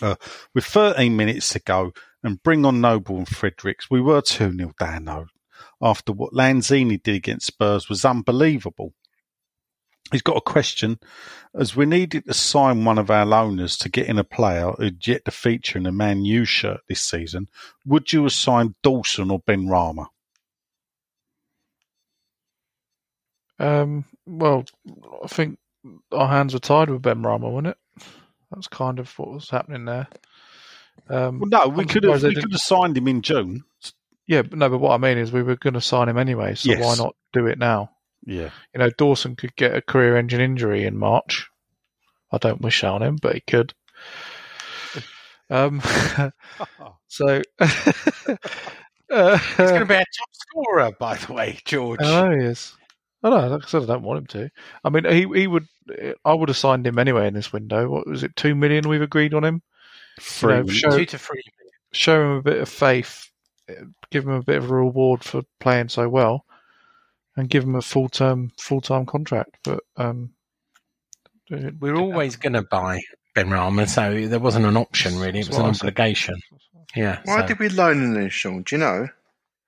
[0.00, 0.16] Uh,
[0.54, 1.92] with 13 minutes to go
[2.22, 5.26] and bring on Noble and Fredericks, we were 2 0 down though.
[5.82, 8.94] After what Lanzini did against Spurs was unbelievable
[10.12, 10.98] he's got a question
[11.54, 15.06] as we needed to sign one of our loaners to get in a player who'd
[15.06, 17.48] yet to feature in a Man U shirt this season.
[17.86, 20.06] Would you have signed Dawson or Benrahma?
[23.58, 24.64] Um, well,
[25.22, 25.58] I think
[26.10, 27.78] our hands were tied with Benrahma, wasn't it?
[28.50, 30.08] That's kind of what was happening there.
[31.08, 33.64] Um, Well, no, we I'm could have we could have signed him in June.
[34.26, 36.54] yeah, but no, but what I mean is we were going to sign him anyway,
[36.54, 36.80] so Yes.
[36.82, 37.90] why not do it now?
[38.24, 41.48] Yeah, You know, Dawson could get a career engine injury in March.
[42.30, 43.74] I don't wish on him, but he could.
[45.50, 45.82] Um,
[47.08, 47.66] so, uh,
[49.38, 52.00] He's going to be a top scorer, by the way, George.
[52.02, 52.74] Oh, is.
[53.22, 54.50] I know, like I said, I don't want him to.
[54.82, 55.66] I mean, he he would.
[56.24, 57.88] I would have signed him anyway in this window.
[57.88, 58.34] What was it?
[58.34, 59.62] Two million we've agreed on him.
[60.20, 61.42] Three know, show- Two to three.
[61.92, 63.28] Show him a bit of faith.
[64.10, 66.44] Give him a bit of a reward for playing so well,
[67.36, 69.56] and give him a full term full time contract.
[69.64, 70.30] But um,
[71.48, 73.00] it- We're always going to buy
[73.34, 75.40] Benrahma, so there wasn't an option really.
[75.40, 75.86] It was an what I said.
[75.88, 76.40] obligation.
[76.94, 77.20] Yeah.
[77.24, 78.62] Why so- did we loan him then, Sean?
[78.62, 79.08] Do you know?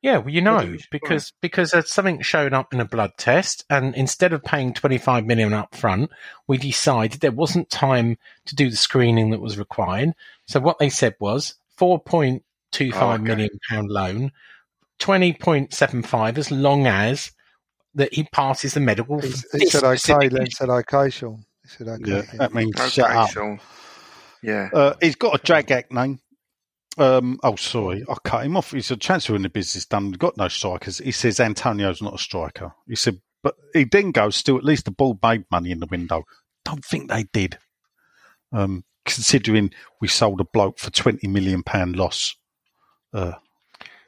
[0.03, 0.85] Yeah, well, you know, did buy?
[0.91, 4.99] because because uh, something showed up in a blood test, and instead of paying twenty
[4.99, 6.11] five million up front,
[6.47, 10.13] we decided there wasn't time to do the screening that was required.
[10.47, 13.29] So what they said was four point two five Okay.
[13.29, 14.33] million pound loan,
[14.99, 17.33] twenty point seven five, as long as
[17.95, 19.21] that he passes the medical.
[19.21, 21.45] He, for he this said okay, then said okay, Sean.
[21.63, 22.11] He said okay.
[22.11, 22.37] Yeah, yeah.
[22.39, 23.31] that means Okay, shut up.
[23.31, 23.61] Sean.
[24.43, 24.69] Yeah.
[24.73, 26.21] Uh, he's got a drag act name.
[26.97, 28.71] Um, oh, sorry, I cut him off.
[28.71, 30.11] He's a transfer in the business done.
[30.11, 30.99] We've got no strikers.
[30.99, 32.73] He says Antonio's not a striker.
[32.87, 35.87] He said, but he then goes, still at least the ball made money in the
[35.87, 36.23] window.
[36.65, 37.59] Don't think they did.
[38.53, 42.37] Um, considering we sold a bloke for twenty million pound loss.
[43.13, 43.33] Uh,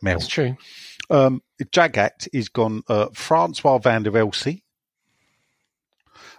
[0.02, 0.18] Mel.
[0.18, 0.56] That's true.
[1.10, 1.42] Um,
[1.72, 2.82] drag act is gone.
[2.88, 4.62] Uh, Francois van der Elsie.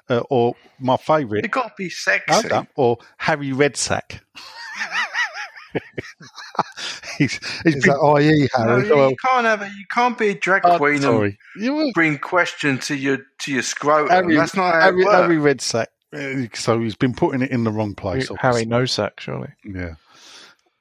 [0.09, 2.47] Uh, or my favourite, It got to be sexy.
[2.47, 2.67] Hold.
[2.75, 4.21] Or Harry Redsack.
[7.17, 7.33] he's
[7.63, 8.87] he's Is been, that IE, Harry?
[8.87, 9.67] you, well- you can't have it.
[9.77, 11.37] You can't be a drag queen and sorry.
[11.59, 14.09] You were bring question to your to your scrotum.
[14.09, 15.15] Harry, That's not how Harry, it works.
[15.17, 15.87] Harry Redsack.
[16.13, 18.29] Uh, So he's been putting it in the wrong place.
[18.39, 19.49] Harry Nosak, surely.
[19.65, 19.95] Yeah.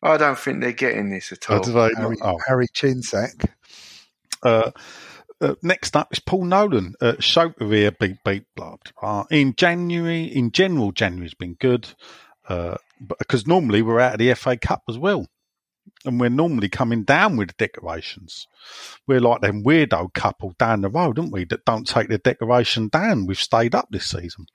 [0.03, 1.61] I don't think they're getting this at all.
[1.61, 1.97] Do they not?
[1.99, 2.39] Harry, Oh.
[2.47, 3.51] Harry Chinsack.
[4.47, 4.70] Uh,
[5.40, 6.94] uh, next up is Paul Nolan.
[7.01, 9.24] Uh, Shokaria beat beat blah, blah, blah.
[9.31, 11.89] In January, in general, January's been good,
[12.48, 12.77] uh,
[13.18, 15.27] because normally we're out of the FA Cup as well,
[16.05, 18.47] and we're normally coming down with the decorations.
[19.09, 21.44] We're like them weirdo couple down the road, aren't we?
[21.44, 23.27] That don't take the decoration down.
[23.27, 24.47] We've stayed up this season.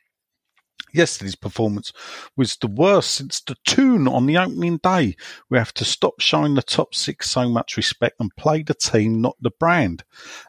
[0.93, 1.91] Yesterday's performance
[2.35, 5.15] was the worst since the tune on the opening day.
[5.49, 9.21] We have to stop showing the top six so much respect and play the team,
[9.21, 10.03] not the brand.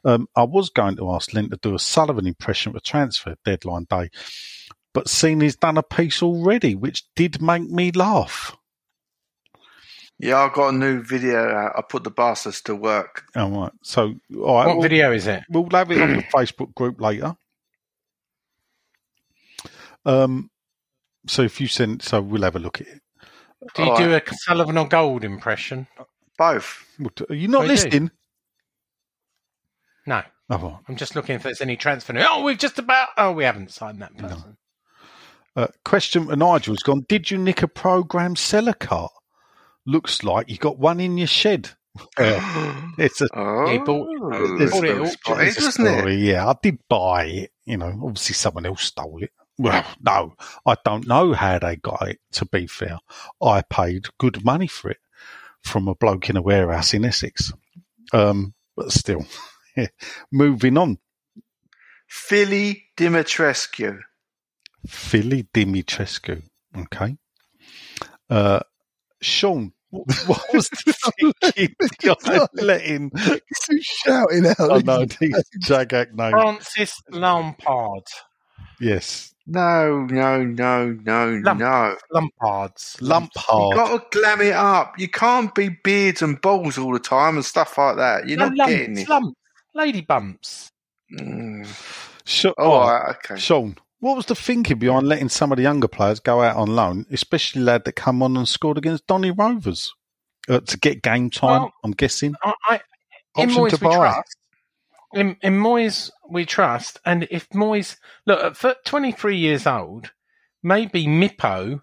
[0.04, 3.36] Um, I was going to ask Lynn to do a Sullivan impression of a transfer
[3.44, 4.10] deadline day,
[4.94, 8.56] but seeing he's done a piece already, which did make me laugh.
[10.18, 11.72] Yeah, I got a new video out.
[11.76, 13.24] I put the bastards to work.
[13.34, 13.72] All right.
[13.82, 14.66] So, all right.
[14.66, 15.42] What we'll- video is it?
[15.50, 17.34] We'll have it on the Facebook group later.
[20.04, 20.50] Um,
[21.26, 23.00] so if you send, so we'll have a look at it.
[23.74, 25.86] Do you All do a Sullivan or Gold impression?
[26.36, 26.84] Both.
[27.30, 27.72] Are you not I do.
[27.72, 28.10] listening?
[30.06, 30.22] No.
[30.50, 30.76] Oh, right.
[30.88, 32.12] I'm just looking if there's any transfer.
[32.12, 32.24] news.
[32.28, 33.08] Oh, we've just about.
[33.16, 34.56] Oh, we haven't signed that person.
[35.54, 37.04] Uh, question for Nigel's gone.
[37.08, 39.12] Did you nick a program seller cart?
[39.86, 41.70] Looks like you got one in your shed.
[42.18, 44.08] Uh, it's a Oh, He bought-
[44.62, 45.98] it's bought it well all- spotted, it's It's a wasn't it?
[45.98, 47.50] story, Yeah, I did buy it.
[47.66, 49.30] You know, obviously someone else stole it.
[49.62, 50.34] Well, no,
[50.66, 52.18] I don't know how they got it.
[52.32, 52.98] To be fair,
[53.42, 54.98] I paid good money for it
[55.62, 57.52] from a bloke in a warehouse in Essex.
[58.12, 59.24] Um, but still,
[59.76, 59.86] yeah.
[60.30, 60.98] moving on.
[62.08, 64.00] Philly Dimitrescu.
[64.86, 66.42] Philly Dimitrescu.
[66.76, 67.16] Okay.
[68.28, 68.60] Uh,
[69.20, 73.10] Sean, what, what was the thinking behind letting?
[73.68, 74.56] He's shouting out.
[74.58, 76.32] Oh no, these Jagak name.
[76.32, 78.04] Francis Lampard.
[78.80, 81.60] Yes, No, no, no, no, Lump.
[81.60, 81.96] no.
[82.14, 83.00] Lampards.
[83.00, 83.74] You Lumpard.
[83.74, 84.98] got to glam it up.
[84.98, 88.28] You can't be beards and balls all the time and stuff like that.
[88.28, 89.08] You're No, not lumps, getting it.
[89.08, 89.34] lumps.
[89.74, 90.70] Lady bumps.
[91.18, 91.66] Mm.
[92.24, 93.36] Sean, Oh, oh, right, okay.
[93.40, 96.74] Sean, what was the thinking behind letting some of the younger players go out on
[96.76, 99.92] loan, especially lad that come on and scored against Donny Rovers
[100.48, 101.62] uh, to get game time?
[101.62, 102.34] Well, I'm guessing.
[102.44, 102.80] I, I,
[103.38, 103.96] in Option Moyes to we buy.
[103.96, 104.36] trust.
[105.14, 107.96] In, in Moyes we trust, and if Moyes
[108.26, 110.12] look at 23 years old,
[110.62, 111.82] maybe Mippo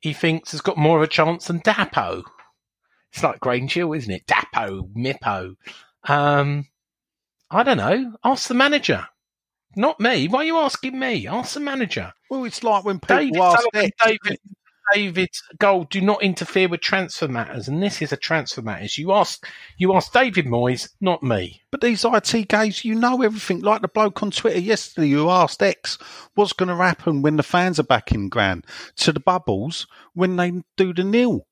[0.00, 2.22] he thinks has got more of a chance than Dapo.
[3.12, 4.26] It's like Grange Hill, isn't it?
[4.26, 5.56] Dapo, Mippo.
[6.04, 6.66] Um,
[7.50, 8.14] I don't know.
[8.24, 9.06] Ask the manager,
[9.76, 10.28] not me.
[10.28, 11.26] Why are you asking me?
[11.26, 12.12] Ask the manager.
[12.30, 14.38] Well, it's like when people David ask David,
[14.92, 18.98] David Gold, do not interfere with transfer matters, and this is a transfer matters.
[18.98, 19.46] You ask,
[19.76, 21.62] you ask David Moyes, not me.
[21.70, 23.60] But these IT guys, you know everything.
[23.60, 25.98] Like the bloke on Twitter yesterday who asked X
[26.34, 28.64] what's going to happen when the fans are back in ground
[28.96, 31.46] to the bubbles when they do the nil.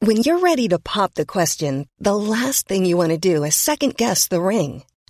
[0.00, 3.54] When you're ready to pop the question, the last thing you want to do is
[3.54, 4.82] second guess the ring.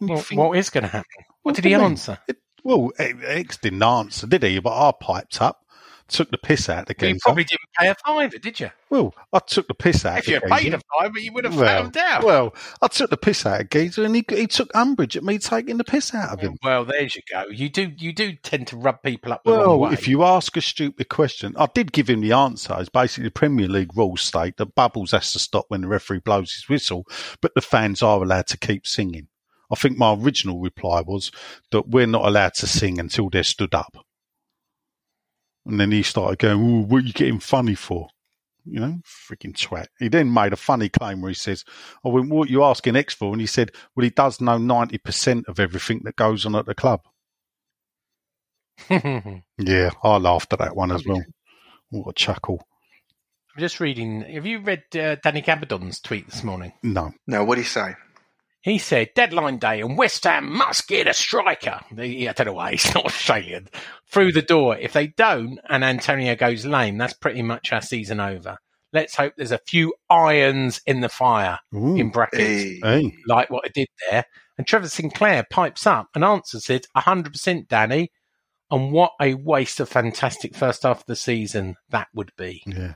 [0.00, 1.24] Well, think- what is going to happen?
[1.42, 2.18] What did he answer?
[2.28, 4.58] It- well, X didn't answer, did he?
[4.58, 5.60] But I piped up,
[6.08, 8.70] took the piss out of the Well, you probably didn't pay a fiver, did you?
[8.90, 10.76] Well, I took the piss out If of you the paid geezer.
[10.76, 12.24] a fiver, you would have well, found out.
[12.24, 15.38] well, I took the piss out of geezer, and he, he took umbrage at me
[15.38, 16.56] taking the piss out of him.
[16.62, 17.44] Well, there you go.
[17.50, 19.92] You do, you do tend to rub people up the wrong Well, way.
[19.92, 22.74] if you ask a stupid question, I did give him the answer.
[22.80, 26.18] It's basically the Premier League rules state that Bubbles has to stop when the referee
[26.20, 27.06] blows his whistle,
[27.40, 29.27] but the fans are allowed to keep singing.
[29.70, 31.30] I think my original reply was
[31.70, 33.96] that we're not allowed to sing until they're stood up.
[35.66, 38.08] And then he started going, Ooh, what are you getting funny for?
[38.64, 39.86] You know, freaking twat.
[39.98, 41.64] He then made a funny claim where he says,
[42.04, 43.32] I went, what are you asking X for?
[43.32, 46.74] And he said, well, he does know 90% of everything that goes on at the
[46.74, 47.00] club.
[49.58, 51.22] Yeah, I laughed at that one as well.
[51.90, 52.66] What a chuckle.
[53.56, 54.20] I'm just reading.
[54.22, 56.72] Have you read uh, Danny Gabbidon's tweet this morning?
[56.82, 57.12] No.
[57.26, 57.94] No, what do you say?
[58.60, 61.80] He said, deadline day and West Ham must get a striker.
[61.92, 63.68] They- I don't know why he's not Australian.
[64.10, 64.76] Through the door.
[64.76, 68.58] If they don't and Antonio goes lame, that's pretty much our season over.
[68.92, 71.94] Let's hope there's a few irons in the fire, Ooh.
[71.96, 72.80] in brackets, Hey.
[72.82, 73.12] Hey.
[73.26, 74.24] like what I did there.
[74.56, 78.10] And Trevor Sinclair pipes up and answers it 100% Danny.
[78.70, 82.62] And what a waste of fantastic first half of the season that would be.
[82.66, 82.94] Yeah.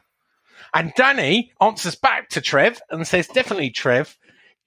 [0.75, 4.17] And Danny answers back to Trev and says, definitely, Trev,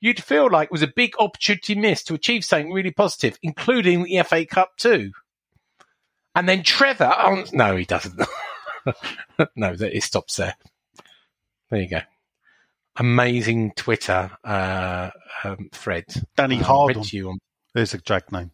[0.06, 4.04] you'd feel like it was a big opportunity missed to achieve something really positive, including
[4.04, 5.12] the FA Cup too.
[6.36, 8.16] And then Trevor, ans- no, he doesn't.
[9.56, 10.56] no, that it stops there.
[11.72, 12.02] There you go.
[12.98, 15.10] Amazing Twitter uh,
[15.44, 16.06] um, thread.
[16.38, 16.98] Danny Hardon.
[17.02, 17.40] read to you on-
[17.74, 18.52] There's a jag name.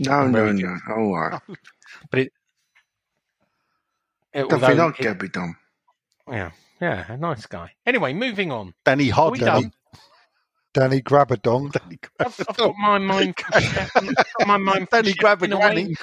[0.00, 0.76] No, no, Very no.
[0.90, 1.40] All right.
[2.10, 2.32] But it,
[4.32, 5.56] it- Don't although feel like it- Gabby Dom.
[6.28, 6.50] yeah,
[6.82, 7.70] yeah, a nice guy.
[7.86, 8.74] Anyway, moving on.
[8.84, 9.44] Danny Hardon.
[9.46, 9.72] done?
[10.74, 11.70] Danny Grabadong.
[11.80, 13.36] Danny I've, I've got my mind.
[13.52, 14.88] I've got my mind.
[14.90, 15.60] Danny grab a in a way.
[15.60, 15.96] granny.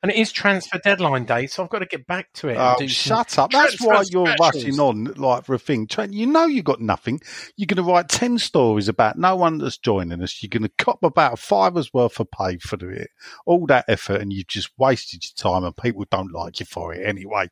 [0.00, 2.56] And it is transfer deadline day, so I've got to get back to it.
[2.56, 3.50] and Oh, shut up.
[3.50, 4.38] That's why you're specials.
[4.64, 5.88] rushing on like for a thing.
[5.88, 7.20] Trent, you know you've got nothing.
[7.56, 10.40] You're going to write 10 stories about no one that's joining us.
[10.40, 13.10] You're going to cop about fiver's worth of pay for it.
[13.44, 16.94] All that effort and you've just wasted your time and people don't like you for
[16.94, 17.48] it anyway.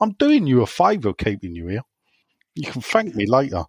[0.00, 1.82] I'm doing you a favour keeping you here.
[2.54, 3.64] You can thank me later.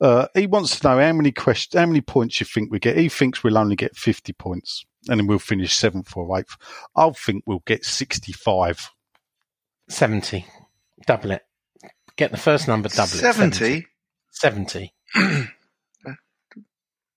[0.00, 2.96] Uh, he wants to know how many questions, how many points you think we get.
[2.96, 6.56] He thinks we'll only get 50 points and then we'll finish seventh or eighth.
[6.94, 8.90] I think we'll get 65.
[9.88, 10.46] 70.
[11.06, 11.42] Double it.
[12.16, 13.34] Get the first number, double it.
[13.34, 13.86] 70?
[14.30, 14.92] 70.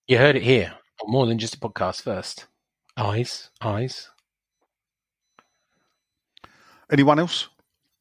[0.06, 0.74] you heard it here.
[1.06, 2.46] More than just a podcast first.
[2.96, 4.10] Eyes, eyes.
[6.92, 7.48] Anyone else?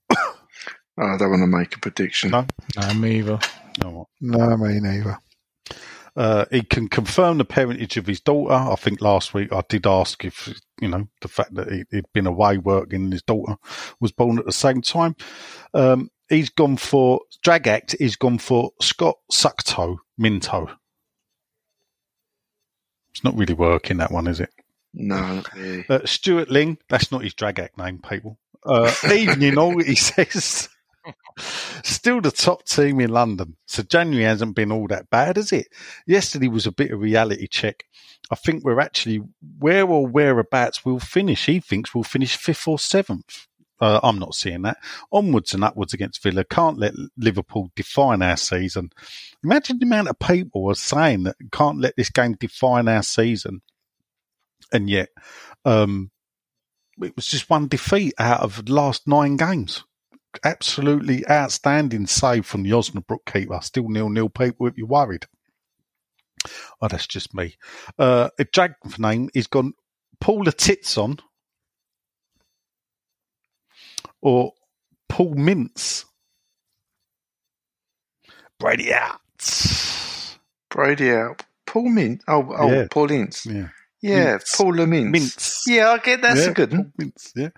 [1.01, 2.31] Oh, I don't want to make a prediction.
[2.31, 2.45] No.
[2.75, 3.39] No, me either.
[3.81, 4.09] No.
[4.19, 5.17] No, me neither.
[6.15, 8.53] Uh, he can confirm the parentage of his daughter.
[8.53, 12.11] I think last week I did ask if, you know, the fact that he, he'd
[12.13, 13.55] been away working and his daughter
[13.99, 15.15] was born at the same time.
[15.73, 20.69] Um, he's gone for, Drag Act, he's gone for Scott Sucktoe Minto.
[23.11, 24.51] It's not really working, that one, is it?
[24.93, 25.85] No, really.
[25.87, 28.37] Uh, Stuart Ling, that's not his drag act name, people.
[28.65, 30.69] Uh, evening all, he says.
[31.83, 33.55] Still the top team in London.
[33.67, 35.67] So January hasn't been all that bad, has it?
[36.05, 37.85] Yesterday was a bit of reality check.
[38.31, 39.21] I think we're actually
[39.57, 41.45] where or whereabouts we'll finish.
[41.45, 43.47] He thinks we'll finish fifth or seventh.
[43.81, 44.77] Uh, I'm not seeing that.
[45.11, 46.43] Onwards and upwards against Villa.
[46.43, 48.91] Can't let Liverpool define our season.
[49.43, 53.61] Imagine the amount of people are saying that can't let this game define our season.
[54.73, 55.09] And yet,
[55.63, 56.11] um,
[57.01, 59.85] it was just one defeat out of last nine games.
[60.43, 63.59] Absolutely outstanding save from the Osnabrück keeper.
[63.61, 64.29] Still nil nil.
[64.29, 65.25] People, if you're worried.
[66.81, 67.55] Oh, that's just me.
[67.97, 69.73] Uh, a drag name is gone.
[70.21, 71.19] Paula Titson
[74.21, 74.53] or
[75.07, 76.05] Paul Mintz.
[78.59, 79.19] Brady out.
[80.69, 81.43] Brady out.
[81.65, 82.23] Paul Mint.
[82.27, 82.87] Oh, oh Yeah.
[82.89, 83.45] Paul Ince.
[83.45, 83.69] Yeah.
[84.01, 84.55] Yeah, Mintz.
[84.57, 85.11] Paul Mintz.
[85.15, 85.61] Mintz.
[85.67, 86.93] Yeah, I get that's yeah, a good one.
[87.01, 87.49] Mintz, yeah.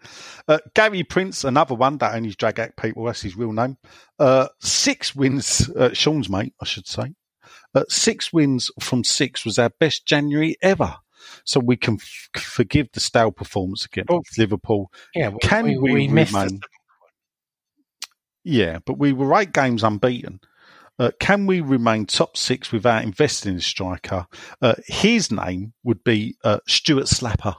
[0.47, 3.05] Uh, Gary Prince, another one that only drag act people.
[3.05, 3.77] That's his real name.
[4.17, 7.13] Uh, six wins, uh, Sean's mate, I should say.
[7.75, 10.95] Uh, six wins from six was our best January ever.
[11.45, 14.23] So we can f- forgive the stale performance against Oh.
[14.37, 14.91] Liverpool.
[15.13, 16.61] Yeah, we, Can we, we we missed remain- it.
[18.43, 20.39] Yeah, but we were eight games unbeaten.
[20.99, 24.27] Uh, can we remain top six without investing in a striker?
[24.61, 27.55] Uh, his name would be uh, Stuart Slapper.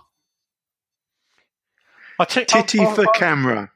[2.19, 3.71] I took, Titty I, for I, camera.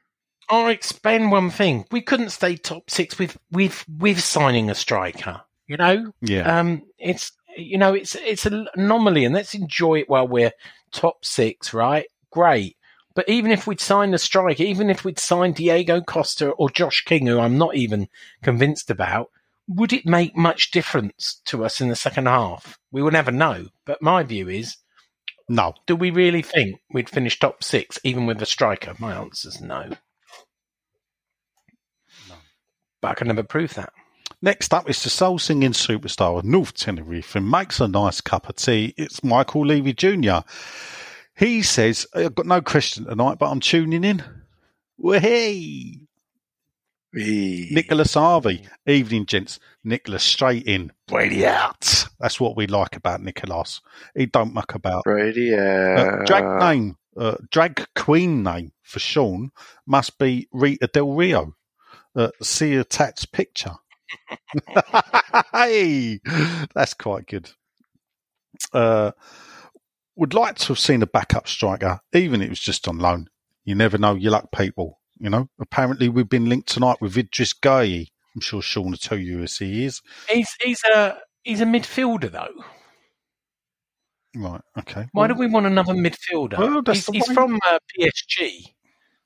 [0.49, 1.85] I'll explain one thing.
[1.91, 5.41] We couldn't stay top six with with with signing a striker.
[5.67, 6.59] You know, Yeah.
[6.59, 10.53] um, it's you know it's it's an anomaly, and let's enjoy it while we're
[10.91, 11.73] top six.
[11.73, 12.05] Right?
[12.31, 12.77] Great.
[13.15, 17.03] But even if we'd signed a striker, even if we'd signed Diego Costa or Josh
[17.03, 18.07] King, who I'm not even
[18.43, 19.31] convinced about,
[19.67, 22.77] would it make much difference to us in the second half?
[22.91, 23.67] We will never know.
[23.85, 24.77] But my view is,
[25.49, 25.73] no.
[25.85, 28.93] do we really think we'd finish top six even with a striker?
[28.99, 29.91] My answer is no.
[33.01, 33.91] But I can never prove that.
[34.41, 38.49] Next up is the soul singing superstar of North Tenerife and makes a nice cup
[38.49, 38.93] of tea.
[38.97, 40.39] It's Michael Levy Jr.
[41.35, 44.23] He says, I've got no question tonight, but I'm tuning in.
[44.97, 46.06] Wahey!
[47.15, 47.69] Eee.
[47.71, 48.67] Nicholas Harvey.
[48.85, 49.59] Evening, gents.
[49.83, 50.91] Nicholas straight in.
[51.07, 52.05] Brady out.
[52.19, 53.81] That's what we like about Nicholas.
[54.15, 55.03] He don't muck about.
[55.03, 56.25] Brady Uh, out.
[56.27, 59.51] drag name, uh, drag queen name for Sean
[59.85, 61.55] must be Rita Del Rio.
[62.15, 63.75] Uh, see attached picture.
[65.53, 66.19] hey,
[66.73, 67.51] that's quite good.
[68.73, 69.11] Uh,
[70.15, 73.27] would like to have seen a backup striker, even if it was just on loan.
[73.65, 74.99] You never know your luck, people.
[75.19, 78.07] You know, apparently we've been linked tonight with Idris Gueye.
[78.35, 80.01] I'm sure Sean will tell you as he is.
[80.29, 82.63] He's he's a he's a midfielder though.
[84.35, 85.07] Right, okay.
[85.13, 86.59] Why do we want another midfielder?
[86.59, 88.73] Well, that's he's he's from uh, PSG,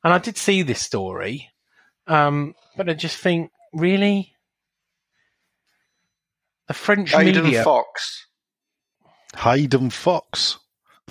[0.03, 1.49] and I did see this story,
[2.07, 4.33] um, but I just think really
[6.69, 7.63] the French Gaydon media.
[7.63, 8.27] Fox.
[9.37, 10.59] Hayden Fox.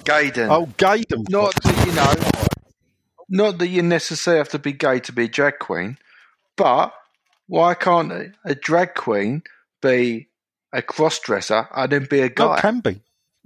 [0.04, 0.48] Gaydon.
[0.50, 1.66] Oh, Gaydon not Fox.
[1.66, 2.48] that you know,
[3.30, 5.96] not that you necessarily have to be gay to be a drag queen,
[6.56, 6.92] but
[7.46, 9.42] why can't a, a drag queen
[9.80, 10.28] be
[10.72, 12.56] a cross dresser and then be a guy?
[12.56, 13.00] it can be.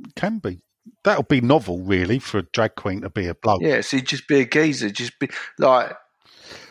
[0.05, 0.63] It can be.
[1.05, 3.61] That'll be novel, really, for a drag queen to be a bloke.
[3.63, 5.29] yeah, so just be a geezer, just be
[5.59, 5.93] like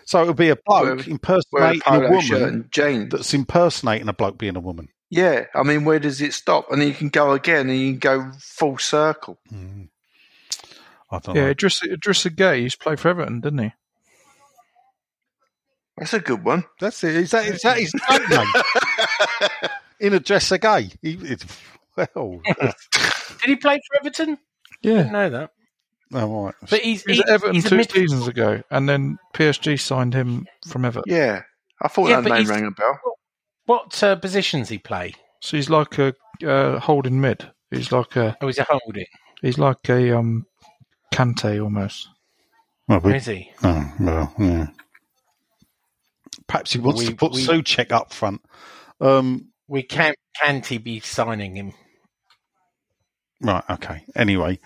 [0.05, 4.55] So it'll be a bloke a impersonating a, shirt woman that's impersonating a bloke being
[4.55, 4.89] a woman.
[5.09, 6.71] Yeah, I mean, where does it stop?
[6.71, 9.39] And then you can go again, and you can go full circle.
[9.51, 9.89] Mm.
[11.13, 11.53] I don't Yeah, know.
[11.53, 13.71] Idrissa, Idrissa Gay used to play for Everton, didn't he?
[15.97, 16.63] That's a good one.
[16.79, 17.15] That's it.
[17.15, 18.47] Is that, is that his nickname?
[19.99, 20.89] In a dresser gay.
[21.01, 21.45] He, it,
[21.95, 22.73] well, Did
[23.45, 24.37] he play for Everton?
[24.81, 24.97] Yeah.
[24.97, 25.51] Didn't know that.
[26.15, 26.55] all right.
[26.69, 30.13] But he's, He was he- Everton he's two mid- seasons ago, and then PSG signed
[30.15, 31.13] him from Everton.
[31.13, 31.43] Yeah,
[31.81, 32.99] I thought Yeah, that name rang a bell.
[33.65, 35.13] What uh, positions he play?
[35.41, 36.13] So he's like a
[36.45, 37.49] uh, holding mid.
[37.69, 39.05] He's like a Oh, he's a holding.
[39.41, 40.45] he's like a um
[41.13, 42.07] Kante almost.
[42.87, 43.51] Well, we- Is he?
[43.63, 44.67] oh, well, yeah.
[46.47, 48.41] Perhaps he wants We- to put we- Soucek up front.
[48.99, 50.17] Um, We can't.
[50.41, 51.73] Can't he be signing him?
[53.41, 54.03] Right, okay.
[54.15, 54.59] Anyway.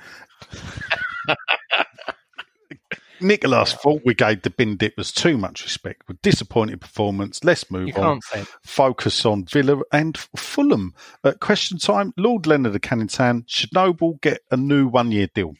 [3.20, 7.44] Nicholas thought we gave the bin dippers too much respect with disappointing performance.
[7.44, 8.22] Let's move You on.
[8.22, 8.46] can't say.
[8.64, 10.94] Focus on Villa and Fulham.
[11.24, 15.28] At question time, Lord Leonard of Canning Town, should Noble get a new one year
[15.34, 15.56] deal?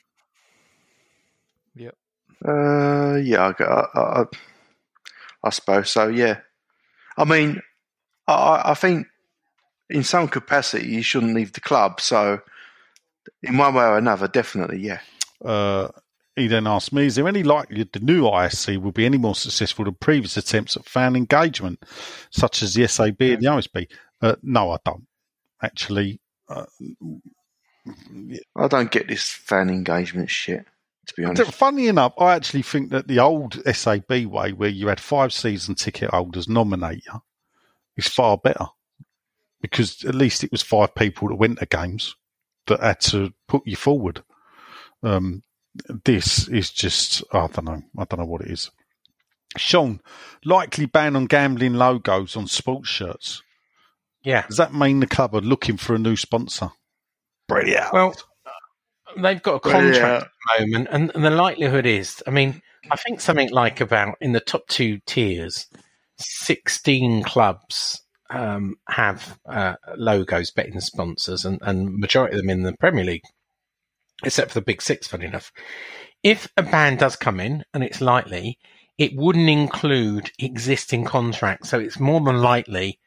[2.46, 4.26] Uh, yeah, I, I, I,
[5.44, 6.08] I suppose so.
[6.08, 6.40] Yeah,
[7.18, 7.62] I mean,
[8.28, 9.08] I, I think
[9.90, 12.02] in some capacity you shouldn't leave the club.
[12.02, 12.42] So,
[13.42, 15.00] in one way or another, definitely, yeah.
[15.44, 15.90] Uh,
[16.36, 19.34] he then asked me, is there any likelihood the new ISC will be any more
[19.36, 21.84] successful than previous attempts at fan engagement,
[22.30, 23.88] such as the SAB and the OSB?
[24.22, 25.08] Uh, no, I don't.
[25.64, 26.66] Actually, uh,
[28.56, 30.66] I don't get this fan engagement shit.
[31.08, 34.88] To be honest, Funny enough, I actually think that the old SAB way, where you
[34.88, 37.22] had five season ticket holders nominate you,
[37.96, 38.68] is far better
[39.62, 42.16] because at least it was five people that went to games
[42.68, 44.24] that had to put you forward.
[45.04, 45.44] Um,
[46.06, 47.84] this is just I don't know.
[47.98, 48.72] I don't know what it is.
[49.56, 50.02] Sean,
[50.44, 53.42] likely ban on gambling logos on sports shirts.
[54.24, 54.46] Yeah.
[54.48, 56.72] Does that mean the club are looking for a new sponsor?
[57.48, 57.94] Brilliant.
[57.94, 58.14] Well,
[59.22, 60.16] they've got a contract yeah.
[60.18, 64.18] at the moment, and, and the likelihood is, I mean, I think something like about
[64.22, 65.68] in the top two tiers,
[66.18, 72.76] sixteen clubs um, have uh, logos, betting sponsors, and, and majority of them in the
[72.80, 73.24] Premier League,
[74.24, 75.08] except for the big six.
[75.08, 75.52] Funny enough,
[76.24, 78.58] if a ban does come in, and it's likely,
[78.98, 83.00] it wouldn't include existing contracts, so it's more than likely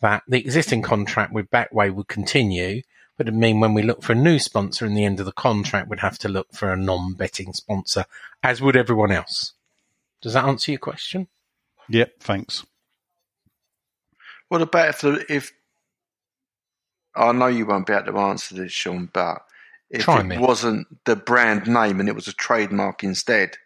[0.00, 2.82] that the existing contract with Betway would continue.
[3.16, 5.32] But it mean when we look for a new sponsor in the end of the
[5.32, 8.06] contract, we'd have to look for a non-betting sponsor,
[8.42, 9.52] as would everyone else.
[10.20, 11.28] Does that answer your question?
[11.88, 12.64] Yep, thanks.
[14.48, 15.52] what about if the, if
[17.14, 19.38] I know you won't be able to answer this, Sean, but
[19.90, 20.38] if Try it me.
[20.38, 23.56] wasn't the brand name and it was a trademark instead,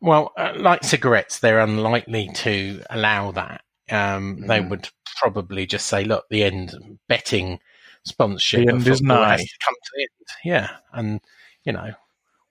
[0.00, 3.62] Well, uh, like cigarettes, they're unlikely to allow that.
[3.90, 4.68] Um, They Mhm.
[4.70, 4.88] would
[5.20, 7.60] probably just say, "Look, the end betting
[8.04, 9.36] sponsorship The end is nigh.
[9.36, 10.08] to come to the end."
[10.44, 11.20] Yeah, and
[11.64, 11.92] you know,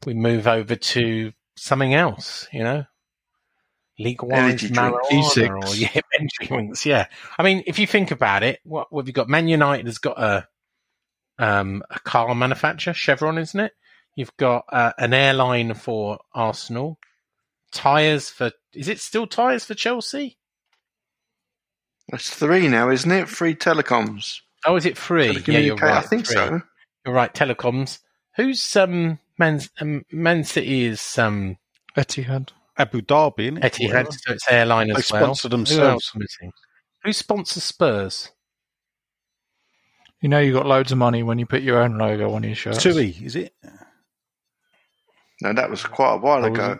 [0.05, 2.47] we move over to something else.
[2.51, 2.85] You know,
[4.31, 4.79] Energy drinks.
[4.79, 6.85] marijuana or yeah, energy drinks.
[6.85, 7.07] Yeah,
[7.37, 9.27] I mean, if you think about it, what, what have you got?
[9.29, 10.47] Man United has got a
[11.37, 13.73] um, a car manufacturer, Chevron, isn't it?
[14.15, 16.97] You've got uh, an airline for Arsenal,
[17.71, 18.51] tires for.
[18.73, 20.37] Is it still tires for Chelsea?
[22.09, 23.29] that's three now, isn't it?
[23.29, 24.39] Three telecoms.
[24.65, 25.31] Oh, is it free?
[25.47, 25.97] Yeah, you're Telecommunica- right.
[25.97, 26.35] I think three.
[26.35, 26.61] so.
[27.05, 27.33] You're right.
[27.33, 27.99] Telecoms.
[28.35, 31.57] Who's um Man um, Man City is um
[31.97, 32.49] Etihad.
[32.77, 33.61] Abu Dhabi, innit?
[33.63, 35.35] Etihad, so it's airline They as well.
[35.35, 36.51] sponsor Who else missing?
[37.03, 38.29] Who sponsors Spurs?
[40.21, 42.55] You know you got loads of money when you put your own logo on your
[42.55, 42.79] shirt.
[42.79, 43.53] Tui, is it?
[45.41, 46.79] No, that was quite a while Oh, ago.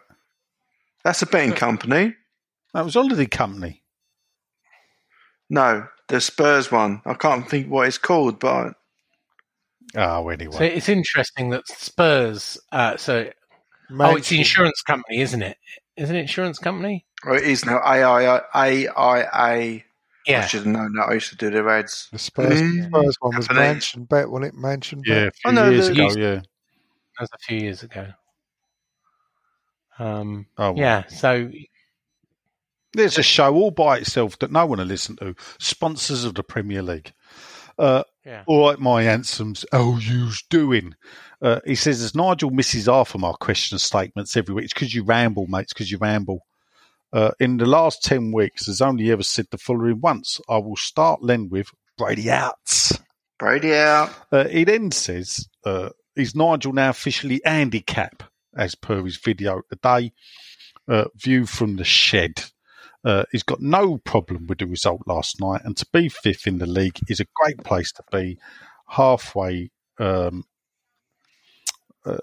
[1.06, 2.16] That's a betting company.
[2.74, 3.82] That was Holiday Company.
[5.50, 7.02] No, the Spurs one.
[7.06, 8.74] I can't think what it's called, but
[9.96, 10.56] Oh, anyway.
[10.56, 12.60] So it's interesting that Spurs.
[12.72, 13.30] Uh, so
[14.00, 15.58] oh, it's the insurance company, isn't it?
[15.98, 17.06] Is it an insurance company?
[17.26, 18.44] or it is now AIA.
[18.56, 18.88] AIA.
[18.88, 19.22] Yeah.
[19.34, 19.84] I
[20.28, 20.46] Yeah.
[20.46, 21.08] should have known that.
[21.10, 22.08] I used to do their ads.
[22.12, 22.88] The Spurs, Mm.
[22.88, 23.64] Spurs one was Happening.
[23.74, 24.58] Mansion Bet, wasn't it?
[24.58, 26.36] Mansion yeah, a few Oh, no, years the- ago, used- yeah.
[26.36, 26.44] That
[27.22, 28.08] was a few years ago.
[29.98, 30.78] Um, Oh, well.
[30.80, 31.08] yeah.
[31.08, 31.50] So
[32.94, 35.36] There's a show all by itself that no one will listen to.
[35.60, 37.14] Sponsors of the Premier League.
[37.78, 38.44] Uh, yeah.
[38.46, 40.96] all right, my handsomes, how you's doing?
[41.42, 44.94] Uh, he says, as Nigel misses half of my question statements every week, it's because
[44.94, 45.62] you ramble, mate.
[45.62, 46.46] It's because you ramble.
[47.14, 50.42] Uh, in the last 10 weeks, has only ever said the following once.
[50.50, 52.92] I will start Len with Brady out.
[53.40, 54.14] Brady out.
[54.32, 58.24] Uh, he then says, uh, is Nigel now officially handicap,
[58.58, 60.12] as per his video today?
[60.88, 62.44] Uh, view from the shed.
[63.04, 66.58] Uh, he's got no problem with the result last night, and to be fifth in
[66.58, 68.38] the league is a great place to be.
[68.88, 70.44] Halfway, um,
[72.06, 72.18] uh,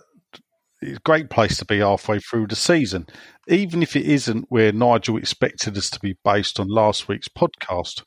[0.82, 3.07] it's a great place to be halfway through the season,
[3.48, 8.03] even if it isn't where Nigel expected us to be based on last week's podcast.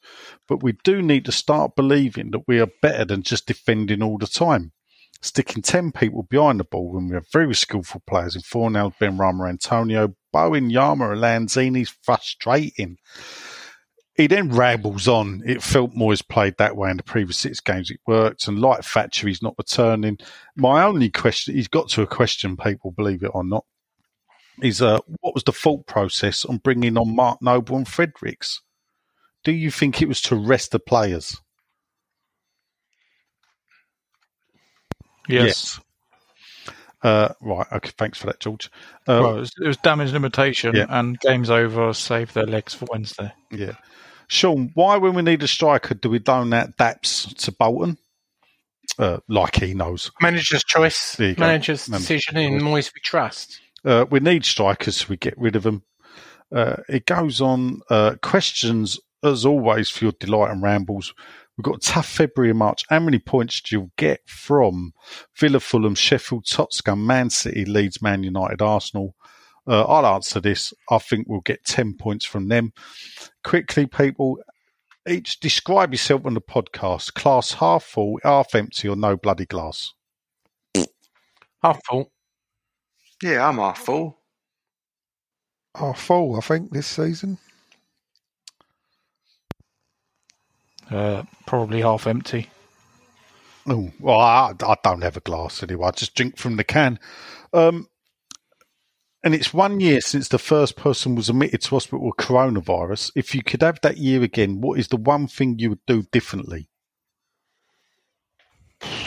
[0.48, 4.18] But we do need to start believing that we are better than just defending all
[4.18, 4.74] the time.
[5.22, 9.18] Sticking 10 people behind the ball when we have very skillful players in Fornals, Ben
[9.18, 12.98] Rama, Antonio, Yama, and Lanzini is frustrating.
[14.16, 15.42] He then rambles on.
[15.46, 17.90] It felt Moyes played that way in the previous six games.
[17.90, 18.48] It worked.
[18.50, 20.18] And like Thatcher, he's not returning.
[20.58, 23.64] My only question, he's got to a question, people, believe it or not,
[24.62, 28.62] is uh, what was the thought process on bringing on Mark Noble and Fredericks?
[29.46, 31.40] Do you think it was to rest the players?
[35.30, 35.80] Yes.
[37.02, 37.66] Uh, right.
[37.72, 37.92] Okay.
[37.98, 38.70] Thanks for that, George.
[39.08, 40.86] Uh, Well, it, was, it was damage limitation Yeah.
[40.90, 41.94] and game's over.
[41.94, 43.32] Save their legs for Wednesday.
[43.52, 43.74] Yeah.
[44.28, 47.98] Sean, why, when we need a striker, do we loan out Daps to Bolton?
[48.98, 50.12] Uh, like he knows.
[50.22, 51.16] Manager's choice.
[51.16, 51.42] There you go.
[51.42, 53.60] Manager's Manager's decision in Moyes we trust.
[53.86, 55.84] Uh, we need strikers, so we get rid of them.
[56.54, 57.80] Uh, it goes on.
[57.90, 61.14] Uh, questions, as always, for your delight and rambles.
[61.60, 62.86] We've got a tough February and March.
[62.88, 64.94] How many points do you get from
[65.38, 69.14] Villa, Fulham, Sheffield, Tottenham, Man City, Leeds, Man United, Arsenal?
[69.68, 70.74] Uh, I'll answer this.
[70.90, 72.72] I think we'll get 10 points from them.
[73.44, 74.38] Quickly, people,
[75.06, 77.14] each describe yourself on the podcast.
[77.14, 79.92] Class half full, half empty, or no bloody glass.
[81.62, 82.14] Half full.
[83.22, 84.22] Yeah, I'm half full.
[85.76, 87.38] Our full, I think, this season.
[90.90, 92.48] Uh, probably half empty.
[93.68, 95.88] Oh, well, I, I don't have a glass anyway.
[95.88, 97.00] I just drink from the can.
[97.54, 97.88] Um,
[99.24, 103.12] and it's one year since the first person was admitted to hospital with coronavirus.
[103.16, 106.04] If you could have that year again, what is the one thing you would do
[106.12, 106.70] differently?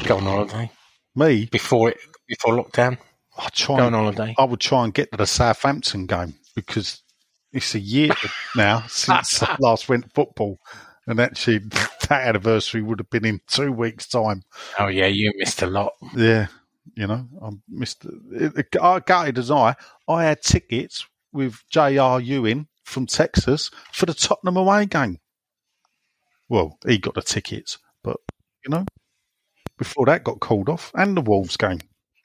[0.04, 0.70] Go on holiday.
[1.14, 2.98] Me, Before it before lockdown.
[3.36, 3.76] I try.
[3.76, 4.34] Go on And, holiday.
[4.38, 7.02] I would try and get to the Southampton game because
[7.52, 8.10] it's a year
[8.56, 10.58] now since I last went football,
[11.06, 11.58] and actually
[12.08, 14.42] that anniversary would have been in two weeks' time.
[14.78, 15.92] Oh yeah, you missed a lot.
[16.16, 16.48] Yeah,
[16.96, 18.04] you know, I missed.
[18.32, 19.74] It, it, I gutted as I.
[20.08, 22.20] I had tickets with J.R.
[22.20, 25.18] Ewing from Texas for the Tottenham away game.
[26.48, 28.18] Well, he got the tickets, but
[28.64, 28.84] you know,
[29.78, 31.80] before that got called off, and the Wolves game.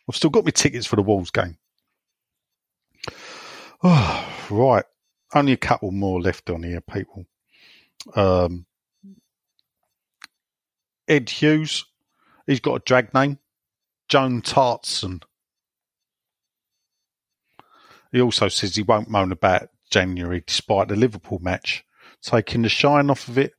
[0.09, 1.57] I've still got my tickets for the Wolves game.
[3.83, 4.85] Oh, right,
[5.33, 7.25] only a couple more left on here, people.
[8.15, 8.66] Um,
[11.07, 11.85] Ed Hughes,
[12.45, 13.39] he's got a drag name.
[14.09, 15.21] Joan Tartson.
[18.11, 21.83] He also says he won't moan about January despite the Liverpool match,
[22.21, 23.51] taking the shine off of it.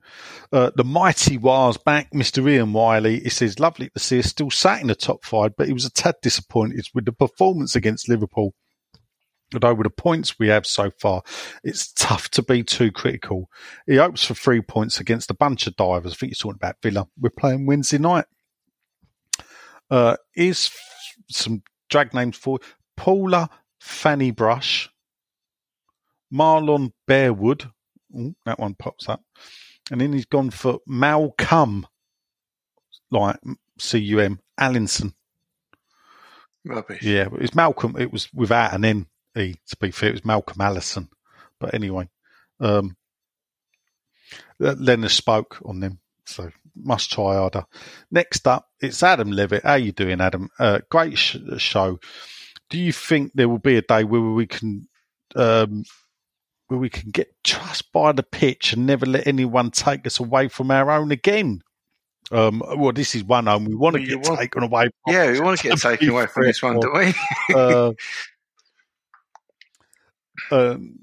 [0.51, 2.49] Uh, the mighty Wires back, Mr.
[2.51, 3.21] Ian Wiley.
[3.21, 5.85] He says, lovely to see us still sat in the top five, but he was
[5.85, 8.55] a tad disappointed with the performance against Liverpool.
[9.55, 11.23] Although with the points we have so far,
[11.65, 13.49] it's tough to be too critical.
[13.87, 16.13] He hopes for three points against a bunch of divers.
[16.13, 17.09] I think he's talking about Villa.
[17.19, 18.27] We're playing Wednesday night.
[19.91, 20.71] Uh, is
[21.31, 22.59] some drag names for
[22.95, 23.49] Paula
[23.81, 24.91] Fanny Brush,
[26.31, 27.71] Marlon Bearwood.
[28.15, 29.23] Ooh, that one pops up.
[29.91, 31.87] And then he's gone for Malcolm,
[33.11, 33.39] like
[33.79, 35.15] C U M, Allinson.
[36.67, 37.03] Rubbish.
[37.03, 37.97] Yeah, but it's Malcolm.
[37.99, 39.07] It was without an N
[39.39, 39.55] E.
[39.69, 41.09] To be fair, it was Malcolm Allison.
[41.61, 42.09] But anyway,
[42.61, 42.97] um,
[44.59, 47.65] Leonard spoke on them, so must try harder.
[48.11, 49.65] Next up, it's Adam Levitt.
[49.65, 50.49] How you doing, Adam?
[50.59, 51.99] Uh, great sh- show.
[52.71, 54.89] Do you think there will be a day where we can,
[55.35, 55.85] um,
[56.69, 60.49] where we can get trust by the pitch and never let anyone take us away
[60.49, 61.63] from our own again?
[62.31, 64.83] Um, well, this is one home we want to Well, get want- taken away.
[65.05, 65.15] From.
[65.15, 67.15] Yeah, we want to get taken away from this one, don't we?
[67.55, 67.93] uh,
[70.51, 70.99] um,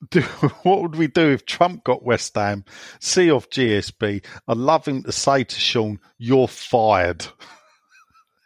[0.10, 0.22] do,
[0.62, 2.64] what would we do if Trump got West Ham?
[3.00, 4.24] See off GSB.
[4.48, 7.26] I'd love him to say to Sean, "You're fired,"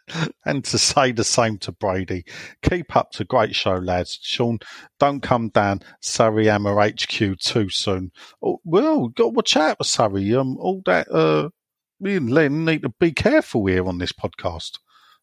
[0.45, 2.25] and to say the same to Brady.
[2.61, 4.19] Keep up the great show, lads.
[4.21, 4.59] Sean,
[4.99, 8.11] don't come down Surrey Hammer HQ too soon.
[8.41, 10.35] Oh, well, got to watch out for Surrey.
[10.35, 11.09] Um, all that.
[11.09, 11.49] Uh,
[11.99, 14.79] me and Len need to be careful here on this podcast.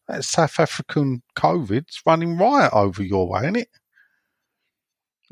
[0.07, 3.69] That South African COVID's running riot over your way, isn't it?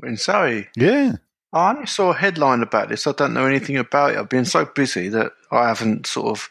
[0.03, 0.68] In Surrey.
[0.76, 1.14] Yeah.
[1.53, 3.07] I only saw a headline about this.
[3.07, 4.18] I don't know anything about it.
[4.18, 6.49] I've been so busy that I haven't sort of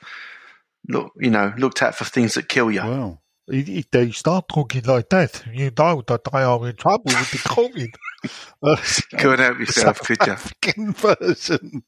[0.89, 2.83] look, you know, looked out for things that kill you.
[2.83, 7.31] Well, If they start talking like that, you know that I am in trouble with
[7.31, 7.95] the COVID.
[9.13, 10.33] and help yourself, South could you?
[10.33, 11.83] African version.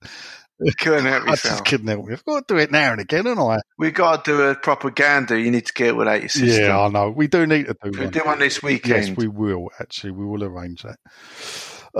[0.79, 1.65] Couldn't help I just yourself.
[1.65, 2.13] couldn't help it.
[2.15, 3.59] I've got to do it now and again, haven't I?
[3.79, 5.39] We got to do a propaganda.
[5.41, 6.63] You need to get it without your sister.
[6.63, 7.11] Yeah, I know.
[7.11, 9.09] We do need to do We'll do one this weekend.
[9.09, 9.71] Yes, we will.
[9.81, 10.99] Actually, we will arrange that.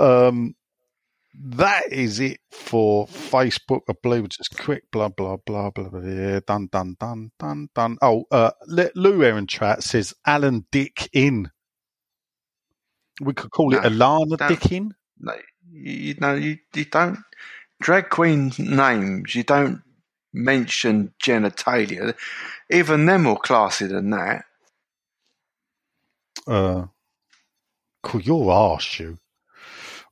[0.01, 0.55] Um,
[1.35, 3.81] that is it for Facebook.
[3.89, 4.83] I believe it's just quick.
[4.91, 5.89] Blah blah blah blah.
[5.89, 7.97] blah yeah, done done done done done.
[8.01, 11.49] Oh, uh, Le- Lou Aaron Trout says Alan Dick in.
[13.21, 14.47] We could call it Alana.
[14.47, 14.93] Dick in.
[15.19, 15.33] No,
[15.71, 17.17] you, you know, you, you don't
[17.83, 19.35] drag queen names.
[19.35, 19.81] You don't
[20.33, 22.15] mention genitalia.
[22.71, 24.45] Even them more classy than that.
[26.47, 26.85] Uh,
[28.01, 29.19] cool, your arse, you.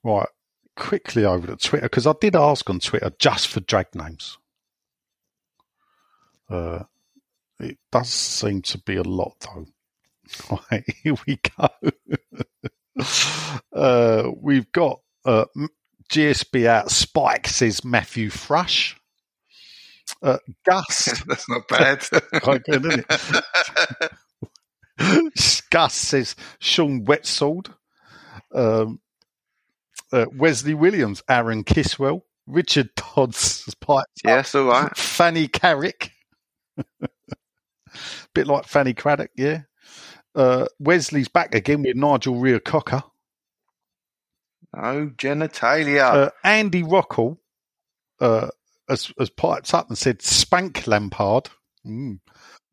[0.04, 0.28] Right,
[0.76, 4.38] quickly over to Twitter because I did ask on Twitter just for drag names.
[6.50, 6.84] Uh,
[7.60, 9.66] it does seem to be a lot though.
[10.50, 11.68] Right, here we go.
[13.74, 15.46] uh, we've got uh,
[16.12, 16.92] GSB out.
[16.92, 18.98] Spike says Matthew Thrush.
[20.22, 22.06] Uh, Gus That's not bad.
[22.42, 23.06] Quite good, isn't
[25.00, 25.64] it?
[25.72, 27.74] Gus says Sean Wetsold.
[28.54, 29.00] Um,
[30.12, 34.96] uh, Wesley Williams, Aaron Kiswell, Richard Dodds, Pipes yes, all right.
[34.98, 36.12] Fanny Carrick.
[38.34, 39.62] Bit like Fanny Craddock, yeah.
[40.36, 43.04] Uh, Wesley's back again with Nigel Rear Cocker.
[44.74, 46.04] No genitalia.
[46.04, 47.38] Uh, Andy Rockall
[48.20, 48.50] uh,
[48.88, 51.50] has, has piped up and said Spank Lampard.
[51.86, 52.20] Mm.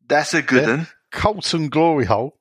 [0.07, 0.75] That's a good yeah.
[0.77, 0.87] one.
[1.11, 2.37] Colton Glory Hole.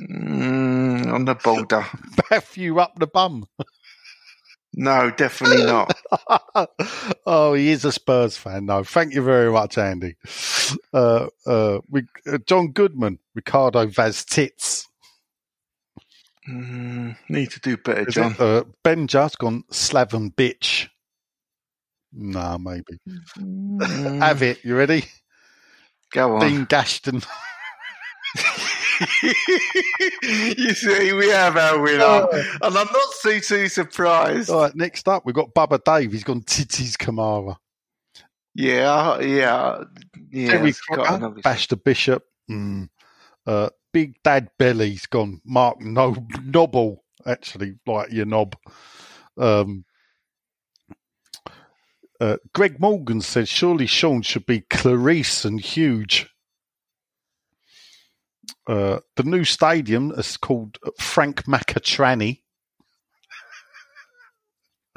[0.00, 1.86] Mm, on the border.
[2.30, 3.46] Matthew up the bum.
[4.74, 5.94] No, definitely not.
[7.26, 8.66] oh, he is a Spurs fan.
[8.66, 10.16] No, thank you very much, Andy.
[10.94, 14.81] Uh, uh, we, uh, John Goodman, Ricardo Vaz Tits.
[16.48, 18.32] Mm, need to do better, Is John.
[18.32, 20.88] it, uh, ben just gone Slaven bitch.
[22.12, 22.98] Nah, maybe.
[23.38, 24.64] Mm, Have it.
[24.64, 25.04] You ready?
[26.12, 26.40] go on.
[26.40, 27.22] Dean Gashton.
[29.22, 34.50] you see, we have our winner, and I'm not too too surprised.
[34.50, 36.12] All right, next up, we've got Bubba Dave.
[36.12, 37.56] He's gone Titties Kamara.
[38.54, 39.84] Yeah, yeah,
[40.30, 40.50] yeah.
[40.50, 42.24] Terry Crocker, another- Bash the Bishop.
[42.50, 42.88] Mm.
[43.46, 45.40] Uh, Big Dad Belly's gone.
[45.44, 48.56] Mark no Nobble, actually, like your knob.
[49.36, 49.84] Um,
[52.20, 56.06] uh, Greg Morgan said, surely Sean should be Claret and Hugh.
[58.66, 62.42] Uh, the new stadium is called Frank Macatrani.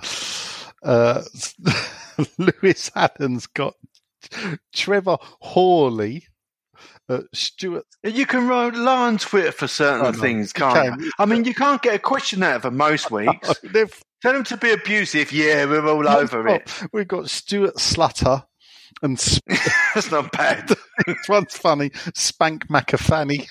[0.83, 1.23] Uh,
[2.37, 3.73] Lewis Allen's got
[4.71, 6.27] Trevor Hawley,
[7.09, 7.85] uh, Stuart.
[8.03, 10.99] You can rely on Twitter for certain Oh, no, things, you can't can.
[11.03, 11.11] you?
[11.19, 13.53] I mean, you can't get a question out of them most weeks.
[14.21, 15.31] Tell them to be abusive.
[15.31, 16.71] Yeah, we're all over it.
[16.93, 18.43] We've got Stuart Slutter
[19.03, 19.43] and Sp-
[19.93, 20.67] That's not bad.
[21.05, 21.91] this one's funny.
[22.15, 23.47] Spank McAfanny.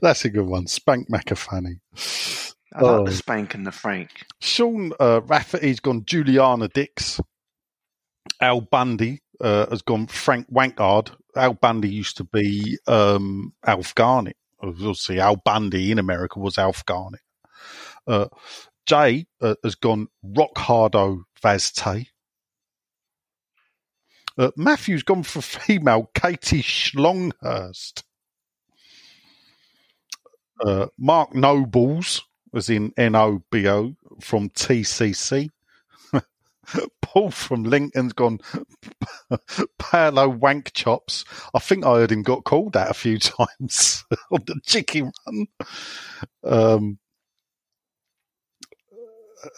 [0.00, 0.66] That's a good one.
[0.66, 1.80] Spank McAfanny.
[2.72, 3.04] I like Oh.
[3.04, 4.10] the spank and the frank.
[4.40, 7.20] Sean uh, Rafferty's gone Juliana Dix.
[8.40, 11.10] Al Bundy uh, has gone Frank Wankard.
[11.36, 14.36] Al Bundy used to be um, Alf Garnett.
[14.60, 17.20] Obviously, Al Bundy in America was Alf Garnett.
[18.06, 18.26] Uh,
[18.86, 22.06] Jay uh, has gone Rockhardo Vazte.
[24.36, 28.02] Uh, Matthew's gone for female Katie Schlonghurst.
[30.64, 32.22] Uh, Mark Nobles
[32.52, 35.48] was in NOBO from TCC.
[37.02, 38.38] Paul from Lincoln's gone
[39.78, 41.24] Paolo Wank Chops.
[41.54, 45.46] I think I heard him got called that a few times on the chicken run.
[46.44, 46.98] Um,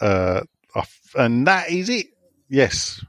[0.01, 0.41] uh,
[1.15, 2.07] and that is it.
[2.49, 3.03] Yes.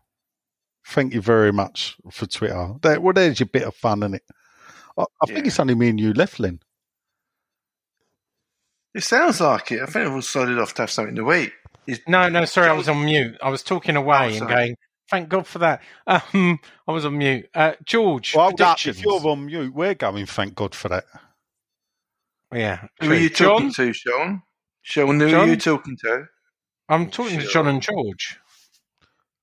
[0.87, 2.75] Thank you very much for Twitter.
[2.83, 4.23] There, well, there's your bit of fun, isn't it?
[4.99, 5.47] I, I think Yeah.
[5.47, 6.61] it's only me and you left, Lynn.
[8.95, 9.81] It sounds like it.
[9.83, 11.53] I think we'll solid off to have something to eat.
[11.87, 13.37] Is- No, no, sorry, I was on mute.
[13.43, 14.77] I was talking away Oh, and going,
[15.11, 15.83] thank God for that.
[16.07, 16.59] Um,
[16.89, 17.49] I was on mute.
[17.55, 18.99] Uh, George, Well, predictions.
[18.99, 20.27] if you're on mute, we're going.
[20.27, 21.05] Thank God for that.
[22.53, 22.87] Yeah.
[23.01, 23.17] Who true.
[23.17, 23.49] are you John?
[23.49, 24.43] talking to, Sean?
[24.83, 26.25] Sean, who are you talking to?
[26.89, 28.39] I'm talking to John and George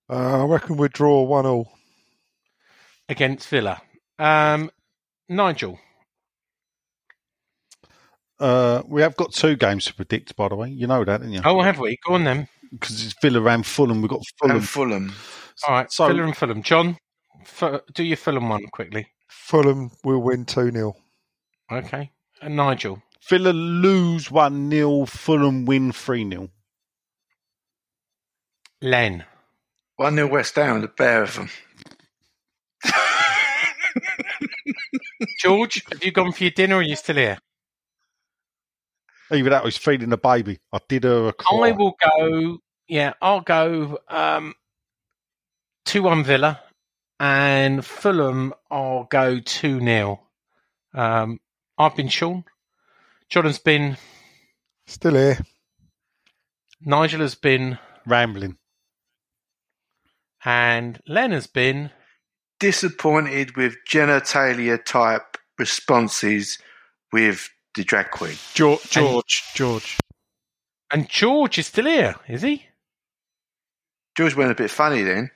[0.10, 1.72] Uh, I reckon we draw one all.
[3.10, 3.82] against Villa.
[4.20, 4.70] Um,
[5.28, 5.80] Nigel.
[8.42, 10.70] Uh, we have got two games to predict, by the way.
[10.70, 11.42] You know that, didn't you?
[11.46, 11.98] Oh, have we?
[12.06, 12.48] Go on then.
[12.72, 14.02] Because it's Villa and Fulham.
[14.02, 14.58] We've got Fulham.
[14.58, 15.14] And Fulham.
[15.68, 16.64] All right, So- Villa and Fulham.
[16.64, 16.98] John,
[17.42, 19.08] f- do your Fulham one quickly.
[19.30, 20.96] Fulham will win 2 0.
[21.72, 22.12] Okay.
[22.42, 23.02] And Nigel.
[23.30, 26.50] Villa lose 1 0, Fulham win 3 0.
[28.82, 29.24] Len.
[29.98, 31.50] 1 0 West Ham, the pair of them.
[35.40, 37.38] George, have you gone for your dinner or are you still here?
[39.32, 40.60] Either that or he's feeding the baby.
[40.74, 41.70] I did her a cry.
[41.70, 42.58] I will go.
[42.88, 44.54] Yeah, I'll go um,
[45.86, 46.60] two one Villa,
[47.20, 48.54] and Fulham.
[48.70, 50.20] I'll go two 0
[50.94, 51.40] um,
[51.78, 52.44] I've been Sean.
[53.30, 53.98] Jordan's been.
[54.88, 55.40] Still here.
[56.82, 58.58] Nigel has been, rambling.
[60.44, 61.92] and Len has been.
[62.60, 66.60] Disappointed with genitalia type responses
[67.12, 68.36] with the drag queen.
[68.54, 69.98] George, George, George.
[70.92, 72.66] And George is still here, is he?
[74.16, 75.32] George went a bit funny then.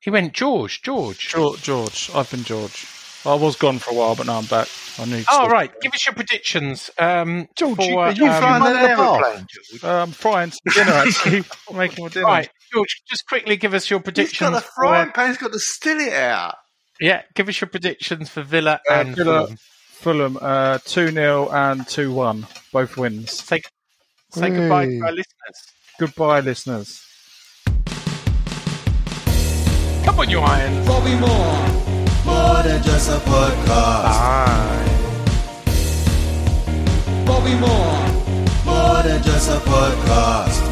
[0.00, 1.28] He went George, George.
[1.28, 2.10] George, George.
[2.14, 2.86] I've been George.
[3.24, 4.68] I was gone for a while, but now I'm back.
[4.98, 5.24] I need.
[5.30, 5.72] Oh, to- right.
[5.80, 6.90] Give us your predictions.
[6.98, 9.46] Um, George, for, you- uh, you um, flying on an aeroplane,
[9.84, 11.44] I'm frying some dinner actually.
[11.70, 12.26] I'm making my dinner.
[12.26, 14.50] Right, George, just quickly give us your He's predictions.
[14.50, 16.56] got a for- frying pan, he's got to still it out.
[17.00, 19.48] yeah, give us your predictions for Villa Uh, and Villa-
[20.02, 20.34] Fulham.
[20.34, 23.30] Fulham uh, two 0 and two one, both wins.
[23.30, 23.62] Say,
[24.30, 25.72] say goodbye to our listeners.
[25.98, 27.06] Goodbye, listeners.
[30.04, 30.86] Come on, you Irons.
[30.88, 31.68] Bobby Moore,
[32.26, 34.86] more than just a podcast.
[37.24, 40.71] Bobby Moore, more than just a podcast.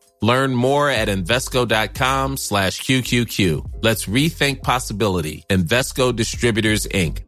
[0.21, 3.81] Learn more at Invesco.com slash QQQ.
[3.81, 5.43] Let's rethink possibility.
[5.49, 7.23] Invesco Distributors, Inc.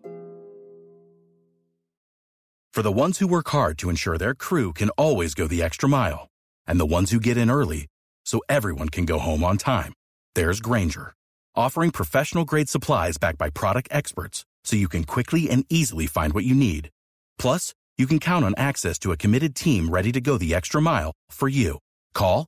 [2.73, 5.87] For the ones who work hard to ensure their crew can always go the extra
[5.87, 6.27] mile,
[6.65, 7.85] and the ones who get in early
[8.25, 9.93] so everyone can go home on time,
[10.33, 11.13] there's Grainger,
[11.55, 16.33] offering professional grade supplies backed by product experts so you can quickly and easily find
[16.33, 16.89] what you need.
[17.37, 20.81] Plus, you can count on access to a committed team ready to go the extra
[20.81, 21.77] mile for you.
[22.15, 22.47] Call,